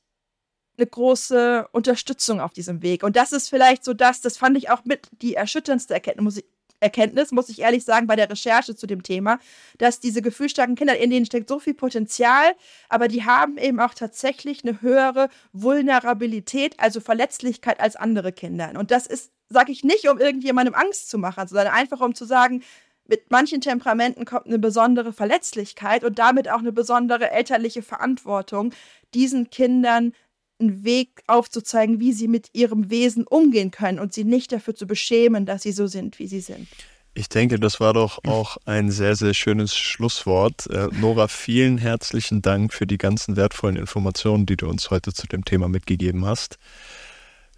eine 0.78 0.86
große 0.86 1.68
Unterstützung 1.72 2.40
auf 2.40 2.52
diesem 2.52 2.82
Weg. 2.82 3.02
Und 3.02 3.16
das 3.16 3.32
ist 3.32 3.48
vielleicht 3.48 3.84
so 3.84 3.94
das, 3.94 4.20
das 4.20 4.36
fand 4.36 4.56
ich 4.56 4.70
auch 4.70 4.84
mit 4.84 5.08
die 5.22 5.34
erschütterndste 5.34 5.94
Erkenntnis, 5.94 6.24
muss 6.24 6.36
ich, 6.38 6.44
Erkenntnis, 6.80 7.32
muss 7.32 7.48
ich 7.48 7.60
ehrlich 7.60 7.84
sagen, 7.84 8.06
bei 8.06 8.16
der 8.16 8.30
Recherche 8.30 8.76
zu 8.76 8.86
dem 8.86 9.02
Thema, 9.02 9.38
dass 9.78 10.00
diese 10.00 10.22
gefühlsstarken 10.22 10.76
Kinder, 10.76 10.96
in 10.96 11.10
denen 11.10 11.26
steckt 11.26 11.48
so 11.48 11.58
viel 11.58 11.74
Potenzial, 11.74 12.52
aber 12.88 13.08
die 13.08 13.24
haben 13.24 13.58
eben 13.58 13.80
auch 13.80 13.94
tatsächlich 13.94 14.64
eine 14.64 14.80
höhere 14.80 15.28
Vulnerabilität, 15.52 16.78
also 16.78 17.00
Verletzlichkeit 17.00 17.80
als 17.80 17.96
andere 17.96 18.32
Kinder. 18.32 18.72
Und 18.78 18.90
das 18.90 19.06
ist, 19.06 19.32
sage 19.48 19.72
ich 19.72 19.82
nicht, 19.82 20.08
um 20.08 20.18
irgendjemandem 20.18 20.74
Angst 20.74 21.10
zu 21.10 21.18
machen, 21.18 21.48
sondern 21.48 21.68
einfach 21.68 22.00
um 22.00 22.14
zu 22.14 22.24
sagen, 22.24 22.62
mit 23.08 23.30
manchen 23.30 23.60
Temperamenten 23.60 24.26
kommt 24.26 24.46
eine 24.46 24.58
besondere 24.58 25.12
Verletzlichkeit 25.12 26.04
und 26.04 26.18
damit 26.18 26.48
auch 26.48 26.58
eine 26.58 26.72
besondere 26.72 27.30
elterliche 27.30 27.82
Verantwortung, 27.82 28.72
diesen 29.14 29.48
Kindern 29.48 30.12
einen 30.61 30.84
Weg 30.84 31.22
aufzuzeigen, 31.26 32.00
wie 32.00 32.12
sie 32.12 32.28
mit 32.28 32.48
ihrem 32.52 32.90
Wesen 32.90 33.26
umgehen 33.26 33.70
können 33.70 33.98
und 33.98 34.12
sie 34.12 34.24
nicht 34.24 34.52
dafür 34.52 34.74
zu 34.74 34.86
beschämen, 34.86 35.46
dass 35.46 35.62
sie 35.62 35.72
so 35.72 35.86
sind, 35.86 36.18
wie 36.18 36.26
sie 36.26 36.40
sind. 36.40 36.68
Ich 37.14 37.28
denke, 37.28 37.59
das 37.59 37.80
war 37.80 37.94
doch 37.94 38.20
auch 38.24 38.59
ein 38.64 38.92
sehr, 38.92 39.16
sehr 39.16 39.34
schönes 39.34 39.76
Schlusswort. 39.76 40.68
Äh, 40.70 40.88
Nora, 41.00 41.26
vielen 41.26 41.76
herzlichen 41.76 42.42
Dank 42.42 42.72
für 42.72 42.86
die 42.86 42.98
ganzen 42.98 43.34
wertvollen 43.34 43.76
Informationen, 43.76 44.46
die 44.46 44.56
du 44.56 44.68
uns 44.68 44.90
heute 44.90 45.12
zu 45.12 45.26
dem 45.26 45.44
Thema 45.44 45.68
mitgegeben 45.68 46.24
hast. 46.26 46.59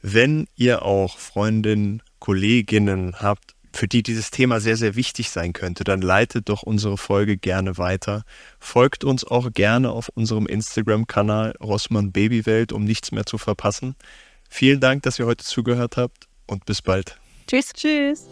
Wenn 0.00 0.46
ihr 0.56 0.82
auch 0.82 1.18
Freundinnen, 1.18 2.02
Kolleginnen 2.20 3.16
habt, 3.20 3.54
für 3.72 3.88
die 3.88 4.02
dieses 4.02 4.30
Thema 4.30 4.60
sehr, 4.60 4.76
sehr 4.76 4.96
wichtig 4.96 5.30
sein 5.30 5.52
könnte, 5.52 5.84
dann 5.84 6.00
leitet 6.00 6.48
doch 6.48 6.62
unsere 6.62 6.96
Folge 6.96 7.36
gerne 7.36 7.78
weiter. 7.78 8.24
Folgt 8.58 9.04
uns 9.04 9.24
auch 9.24 9.52
gerne 9.52 9.90
auf 9.90 10.08
unserem 10.14 10.46
Instagram-Kanal 10.46 11.54
Rossmann 11.62 12.12
Babywelt, 12.12 12.72
um 12.72 12.84
nichts 12.84 13.12
mehr 13.12 13.26
zu 13.26 13.38
verpassen. 13.38 13.94
Vielen 14.48 14.80
Dank, 14.80 15.04
dass 15.04 15.18
ihr 15.18 15.26
heute 15.26 15.44
zugehört 15.44 15.96
habt 15.96 16.26
und 16.46 16.66
bis 16.66 16.82
bald. 16.82 17.18
Tschüss. 17.46 17.72
Tschüss. 17.72 18.26